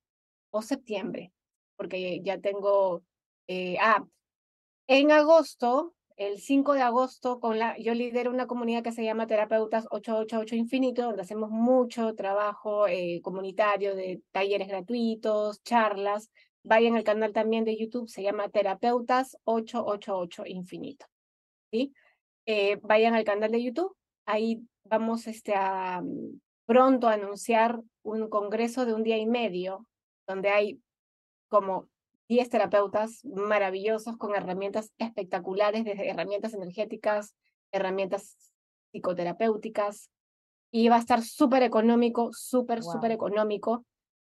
o 0.51 0.61
septiembre, 0.61 1.33
porque 1.77 2.21
ya 2.23 2.39
tengo 2.39 3.03
eh, 3.47 3.77
ah, 3.81 4.05
en 4.87 5.13
agosto, 5.13 5.95
el 6.17 6.41
5 6.41 6.75
de 6.75 6.83
agosto, 6.83 7.41
con 7.41 7.59
la, 7.59 7.77
yo 7.79 7.95
lidero 7.95 8.31
una 8.31 8.47
comunidad 8.47 8.83
que 8.83 8.93
se 8.93 9.05
llama 9.05 9.27
Terapeutas 9.27 9.87
888 9.91 10.57
Infinito, 10.57 11.03
donde 11.03 11.23
hacemos 11.23 11.51
mucho 11.51 12.15
trabajo 12.15 12.87
eh, 12.87 13.21
comunitario 13.23 13.95
de 13.95 14.23
talleres 14.33 14.69
gratuitos, 14.69 15.63
charlas. 15.63 16.31
Vayan 16.65 16.97
al 16.97 17.05
canal 17.05 17.33
también 17.33 17.65
de 17.65 17.77
YouTube, 17.77 18.09
se 18.09 18.23
llama 18.23 18.49
Terapeutas 18.49 19.37
888 19.45 20.45
Infinito. 20.47 21.07
¿sí? 21.71 21.93
Eh, 22.47 22.77
vayan 22.83 23.15
al 23.15 23.25
canal 23.25 23.51
de 23.51 23.63
YouTube, 23.63 23.97
ahí 24.27 24.63
vamos 24.85 25.27
este, 25.27 25.55
a 25.55 26.01
mm, 26.03 26.41
pronto 26.67 27.09
a 27.09 27.15
anunciar 27.15 27.81
un 28.03 28.29
congreso 28.29 28.85
de 28.85 28.95
un 28.95 29.03
día 29.03 29.19
y 29.19 29.27
medio, 29.27 29.87
donde 30.27 30.51
hay 30.51 30.81
como 31.49 31.89
10 32.29 32.49
terapeutas 32.49 33.25
maravillosos 33.25 34.17
con 34.17 34.35
herramientas 34.35 34.93
espectaculares, 34.99 35.85
desde 35.85 36.09
herramientas 36.09 36.55
energéticas, 36.55 37.35
herramientas 37.73 38.37
psicoterapéuticas, 38.93 40.11
y 40.71 40.89
va 40.89 40.97
a 40.97 41.01
estar 41.01 41.23
súper 41.23 41.63
económico, 41.63 42.31
súper, 42.33 42.83
súper 42.83 43.13
económico. 43.13 43.85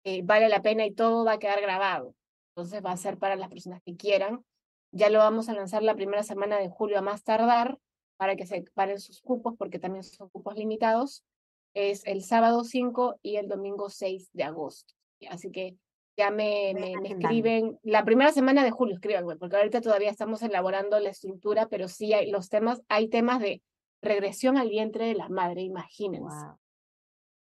Eh, 0.02 0.22
vale 0.22 0.48
la 0.48 0.62
pena 0.62 0.84
y 0.84 0.92
todo 0.92 1.24
va 1.24 1.32
a 1.34 1.38
quedar 1.38 1.60
grabado. 1.60 2.14
Entonces 2.50 2.84
va 2.84 2.90
a 2.90 2.96
ser 2.96 3.18
para 3.18 3.36
las 3.36 3.48
personas 3.48 3.80
que 3.84 3.96
quieran. 3.96 4.44
Ya 4.90 5.10
lo 5.10 5.20
vamos 5.20 5.48
a 5.48 5.54
lanzar 5.54 5.82
la 5.82 5.94
primera 5.94 6.24
semana 6.24 6.58
de 6.58 6.68
julio 6.68 6.98
a 6.98 7.02
más 7.02 7.22
tardar 7.22 7.78
para 8.16 8.36
que 8.36 8.46
se 8.46 8.64
paren 8.74 8.98
sus 8.98 9.20
cupos, 9.20 9.54
porque 9.56 9.78
también 9.78 10.02
son 10.02 10.28
cupos 10.28 10.56
limitados. 10.56 11.24
Es 11.72 12.04
el 12.06 12.22
sábado 12.22 12.64
5 12.64 13.16
y 13.22 13.36
el 13.36 13.48
domingo 13.48 13.88
6 13.88 14.30
de 14.32 14.44
agosto. 14.44 14.94
Así 15.28 15.50
que 15.50 15.76
ya 16.16 16.30
me, 16.30 16.74
me, 16.74 17.08
escriben, 17.08 17.78
la 17.82 18.04
primera 18.04 18.32
semana 18.32 18.62
de 18.62 18.70
julio 18.70 18.94
escriban, 18.94 19.24
porque 19.38 19.56
ahorita 19.56 19.80
todavía 19.80 20.10
estamos 20.10 20.42
elaborando 20.42 20.98
la 21.00 21.10
estructura, 21.10 21.68
pero 21.68 21.88
sí 21.88 22.12
hay 22.12 22.30
los 22.30 22.48
temas, 22.48 22.82
hay 22.88 23.08
temas 23.08 23.40
de 23.40 23.62
regresión 24.00 24.56
al 24.56 24.68
vientre 24.68 25.06
de 25.06 25.14
la 25.14 25.28
madre, 25.28 25.62
imagínense. 25.62 26.46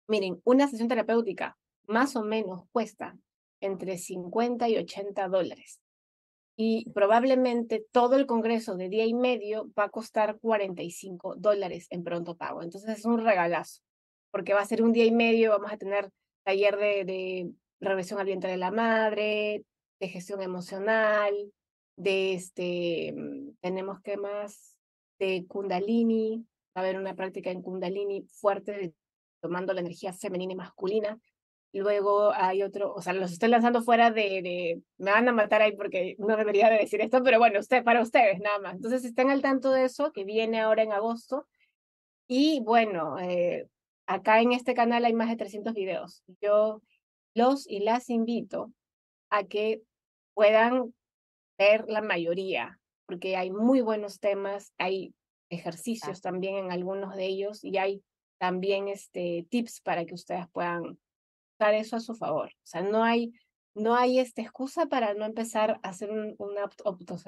Miren, 0.07 0.41
una 0.43 0.67
sesión 0.67 0.87
terapéutica 0.87 1.57
más 1.87 2.15
o 2.15 2.23
menos 2.23 2.63
cuesta 2.71 3.17
entre 3.59 3.97
50 3.97 4.69
y 4.69 4.77
80 4.77 5.27
dólares. 5.27 5.79
Y 6.55 6.89
probablemente 6.91 7.85
todo 7.91 8.15
el 8.15 8.25
congreso 8.25 8.75
de 8.75 8.89
día 8.89 9.05
y 9.05 9.13
medio 9.13 9.69
va 9.77 9.85
a 9.85 9.89
costar 9.89 10.39
45 10.39 11.35
dólares 11.37 11.87
en 11.91 12.03
pronto 12.03 12.35
pago. 12.35 12.63
Entonces 12.63 12.97
es 12.97 13.05
un 13.05 13.19
regalazo, 13.19 13.81
porque 14.31 14.53
va 14.53 14.61
a 14.61 14.65
ser 14.65 14.81
un 14.81 14.91
día 14.91 15.05
y 15.05 15.11
medio, 15.11 15.51
vamos 15.51 15.71
a 15.71 15.77
tener 15.77 16.09
taller 16.43 16.77
de, 16.77 17.05
de 17.05 17.51
regresión 17.79 18.19
al 18.19 18.25
vientre 18.25 18.51
de 18.51 18.57
la 18.57 18.71
madre, 18.71 19.63
de 19.99 20.07
gestión 20.07 20.41
emocional, 20.41 21.33
de 21.95 22.33
este, 22.33 23.13
mm, 23.15 23.57
tenemos 23.59 24.01
que 24.01 24.17
más, 24.17 24.75
de 25.19 25.45
kundalini, 25.47 26.45
va 26.75 26.81
a 26.81 26.85
haber 26.85 26.97
una 26.97 27.15
práctica 27.15 27.49
en 27.51 27.61
kundalini 27.61 28.23
fuerte, 28.29 28.93
tomando 29.41 29.73
la 29.73 29.81
energía 29.81 30.13
femenina 30.13 30.53
y 30.53 30.55
masculina. 30.55 31.19
Luego 31.73 32.31
hay 32.33 32.63
otro, 32.63 32.93
o 32.93 33.01
sea, 33.01 33.13
los 33.13 33.31
estoy 33.31 33.49
lanzando 33.49 33.81
fuera 33.81 34.09
de, 34.09 34.41
de, 34.41 34.81
me 34.97 35.11
van 35.11 35.27
a 35.27 35.33
matar 35.33 35.61
ahí 35.61 35.75
porque 35.75 36.15
no 36.17 36.37
debería 36.37 36.69
de 36.69 36.77
decir 36.79 37.01
esto, 37.01 37.21
pero 37.23 37.39
bueno, 37.39 37.59
usted, 37.59 37.83
para 37.83 38.01
ustedes 38.01 38.39
nada 38.39 38.59
más. 38.59 38.75
Entonces 38.75 39.03
estén 39.05 39.29
al 39.29 39.41
tanto 39.41 39.71
de 39.71 39.85
eso, 39.85 40.11
que 40.11 40.23
viene 40.23 40.59
ahora 40.59 40.83
en 40.83 40.93
agosto. 40.93 41.47
Y 42.27 42.61
bueno, 42.61 43.19
eh, 43.19 43.67
acá 44.05 44.41
en 44.41 44.53
este 44.53 44.73
canal 44.73 45.05
hay 45.05 45.13
más 45.13 45.29
de 45.29 45.37
300 45.37 45.73
videos. 45.73 46.23
Yo 46.41 46.81
los 47.37 47.69
y 47.69 47.79
las 47.79 48.09
invito 48.09 48.73
a 49.29 49.43
que 49.43 49.83
puedan 50.33 50.93
ver 51.57 51.85
la 51.87 52.01
mayoría, 52.01 52.79
porque 53.05 53.37
hay 53.37 53.51
muy 53.51 53.81
buenos 53.81 54.19
temas, 54.19 54.73
hay 54.77 55.13
ejercicios 55.49 56.21
también 56.21 56.55
en 56.55 56.71
algunos 56.71 57.15
de 57.15 57.25
ellos 57.25 57.63
y 57.63 57.77
hay 57.77 58.03
también 58.39 58.87
este, 58.87 59.45
tips 59.49 59.81
para 59.81 60.05
que 60.05 60.13
ustedes 60.13 60.47
puedan 60.51 60.99
usar 61.59 61.73
eso 61.73 61.95
a 61.95 61.99
su 61.99 62.15
favor. 62.15 62.49
O 62.49 62.65
sea, 62.65 62.81
no 62.81 63.03
hay, 63.03 63.31
no 63.73 63.95
hay 63.95 64.19
esta 64.19 64.41
excusa 64.41 64.87
para 64.87 65.13
no 65.13 65.25
empezar 65.25 65.79
a 65.83 65.89
hacer 65.89 66.09
una 66.37 66.69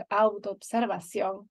autoobservación 0.10 1.49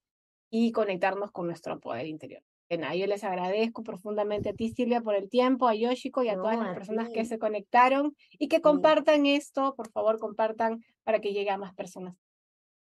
y 0.51 0.73
conectarnos 0.73 1.31
con 1.31 1.47
nuestro 1.47 1.79
poder 1.81 2.07
interior 2.07 2.43
yo 2.69 3.07
les 3.07 3.25
agradezco 3.25 3.83
profundamente 3.83 4.51
a 4.51 4.53
ti, 4.53 4.71
Silvia, 4.71 5.01
por 5.01 5.15
el 5.15 5.31
tiempo, 5.31 5.69
a 5.69 5.75
Yoshiko 5.75 6.23
y 6.23 6.29
a 6.29 6.37
todas 6.37 6.59
las 6.59 6.75
personas 6.75 7.09
que 7.09 7.25
se 7.25 7.39
conectaron 7.39 8.15
y 8.33 8.49
que 8.49 8.61
compartan 8.61 9.27
esto, 9.27 9.75
por 9.75 9.91
favor, 9.91 10.19
compartan 10.19 10.85
para 11.05 11.21
que 11.21 11.33
llegue 11.33 11.51
a 11.51 11.59
más 11.59 11.75
personas. 11.75 12.17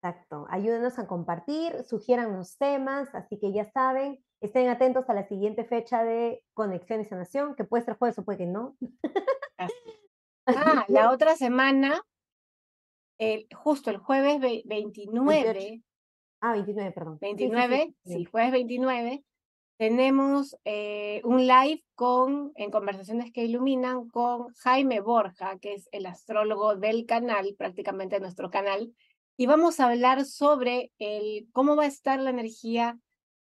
Exacto, 0.02 0.46
ayúdenos 0.50 1.00
a 1.00 1.08
compartir, 1.08 1.84
sugieran 1.84 2.36
los 2.36 2.58
temas, 2.58 3.14
así 3.16 3.38
que 3.40 3.54
ya 3.54 3.66
saben, 3.66 4.22
estén 4.42 4.68
atentos 4.68 5.10
a 5.10 5.14
la 5.14 5.28
siguiente 5.28 5.64
fecha 5.64 6.04
de 6.04 6.44
Conexión 6.54 7.00
y 7.02 7.06
Sanación, 7.06 7.56
que 7.56 7.64
puede 7.64 7.86
ser 7.86 7.98
jueves 7.98 8.18
o 8.20 8.24
puede 8.24 8.40
que 8.40 8.46
no. 8.46 8.76
Ah, 10.46 10.84
la 10.90 11.10
otra 11.12 11.38
semana, 11.38 12.02
el, 13.18 13.48
justo 13.56 13.90
el 13.92 13.98
jueves 13.98 14.42
29. 14.66 15.82
Ah, 16.42 16.52
29, 16.52 16.92
perdón. 16.92 17.18
29, 17.22 17.96
sí, 18.04 18.26
jueves 18.26 18.52
29, 18.52 19.24
tenemos 19.78 20.56
eh, 20.66 21.22
un 21.24 21.48
live 21.48 21.84
con, 21.96 22.52
en 22.56 22.72
Conversaciones 22.72 23.32
que 23.32 23.46
Iluminan 23.46 24.08
con 24.10 24.54
Jaime 24.56 25.00
Borja, 25.00 25.58
que 25.60 25.74
es 25.74 25.90
el 25.92 26.06
astrólogo 26.06 26.76
del 26.76 27.06
canal, 27.06 27.56
prácticamente 27.58 28.20
nuestro 28.20 28.50
canal, 28.50 28.94
y 29.36 29.48
vamos 29.48 29.80
a 29.80 29.88
hablar 29.88 30.26
sobre 30.26 30.92
el, 31.00 31.48
cómo 31.52 31.76
va 31.76 31.84
a 31.84 31.88
estar 31.88 32.20
la 32.20 32.30
energía 32.30 33.00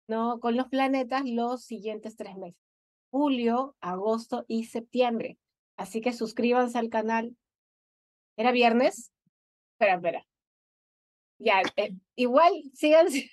¿no? 0.08 0.40
con 0.40 0.58
los 0.58 0.68
planetas 0.68 1.24
los 1.26 1.64
siguientes 1.64 2.16
tres 2.18 2.36
meses, 2.36 2.62
julio, 3.10 3.76
agosto 3.80 4.44
y 4.48 4.66
septiembre. 4.66 5.38
Así 5.78 6.02
que 6.02 6.12
suscríbanse 6.12 6.78
al 6.78 6.90
canal. 6.90 7.36
¿Era 8.36 8.52
viernes? 8.52 9.12
Espera, 9.74 9.96
espera. 9.96 10.26
Ya, 11.40 11.62
eh, 11.76 11.94
igual 12.16 12.52
síganse 12.74 13.30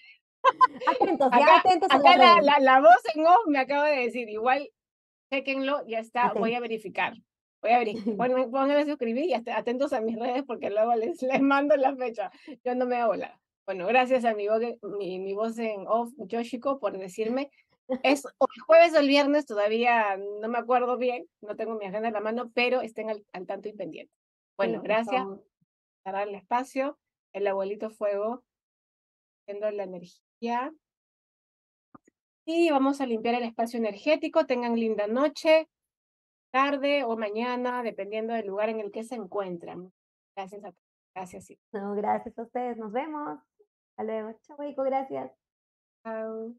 Atentos, 0.87 1.31
ya 1.33 1.57
atentos 1.59 1.89
acá 1.91 2.17
la, 2.17 2.41
la, 2.43 2.59
la, 2.61 2.81
voz 2.81 2.99
en 3.15 3.27
off 3.27 3.47
me 3.47 3.59
acaba 3.59 3.89
de 3.89 4.01
decir, 4.05 4.29
igual, 4.29 4.71
chequenlo, 5.33 5.87
ya 5.87 5.99
está, 5.99 6.33
voy 6.33 6.55
a 6.55 6.61
verificar. 6.61 7.15
Voy 7.63 7.73
a 7.73 7.79
verificar, 7.79 8.17
pónganme 8.51 8.75
a 8.75 8.85
suscribir 8.85 9.25
y 9.25 9.35
atentos 9.35 9.93
a 9.93 10.01
mis 10.01 10.19
redes 10.19 10.45
porque 10.47 10.71
luego 10.71 10.95
les, 10.95 11.23
les 11.23 11.41
mando 11.41 11.77
la 11.77 11.97
fecha. 11.97 12.31
Yo 12.65 12.75
no 12.75 12.87
me 12.87 12.97
hago 12.97 13.15
la. 13.15 13.41
Bueno, 13.67 13.87
gracias 13.87 14.25
a 14.27 14.35
mi, 14.35 14.47
mi, 14.99 15.19
mi 15.19 15.33
voz 15.33 15.59
en 15.59 15.87
off, 15.89 16.13
Yoshiko, 16.19 16.79
por 16.79 16.99
decirme. 16.99 17.51
Es 18.03 18.25
el 18.25 18.63
jueves 18.67 18.95
o 18.95 19.01
el 19.01 19.09
viernes, 19.09 19.47
todavía 19.47 20.19
no 20.41 20.49
me 20.49 20.59
acuerdo 20.59 20.97
bien, 20.97 21.27
no 21.43 21.55
tengo 21.55 21.75
mi 21.75 21.85
agenda 21.85 22.09
en 22.09 22.15
la 22.15 22.21
mano, 22.21 22.51
pero 22.55 22.81
estén 22.81 23.11
al, 23.11 23.25
al 23.33 23.47
tanto 23.47 23.69
y 23.69 23.75
pendientes. 23.75 24.15
Bueno, 24.57 24.81
gracias 24.83 25.25
por 25.25 26.13
darle 26.13 26.39
espacio. 26.39 26.99
El 27.33 27.47
abuelito 27.47 27.91
fuego, 27.91 28.45
viendo 29.47 29.71
la 29.71 29.85
energía 29.85 30.24
y 32.47 32.71
vamos 32.71 33.01
a 33.01 33.07
limpiar 33.07 33.37
el 33.37 33.45
espacio 33.45 33.79
energético. 33.79 34.47
Tengan 34.47 34.77
linda 34.77 35.07
noche, 35.07 35.69
tarde 36.53 37.05
o 37.05 37.17
mañana, 37.17 37.83
dependiendo 37.83 38.35
del 38.35 38.47
lugar 38.47 38.69
en 38.69 38.81
el 38.81 38.91
que 38.91 39.05
se 39.05 39.15
encuentran. 39.15 39.93
Gracias 40.37 40.65
a 40.65 40.73
todos. 40.73 40.85
Gracias. 41.15 41.49
No, 41.73 41.95
gracias 41.95 42.39
a 42.39 42.43
ustedes. 42.43 42.77
Nos 42.77 42.93
vemos. 42.93 43.39
Hasta 43.91 44.05
luego. 44.05 44.39
Chao, 44.43 44.85
Gracias. 44.85 45.33
Chao. 46.05 46.55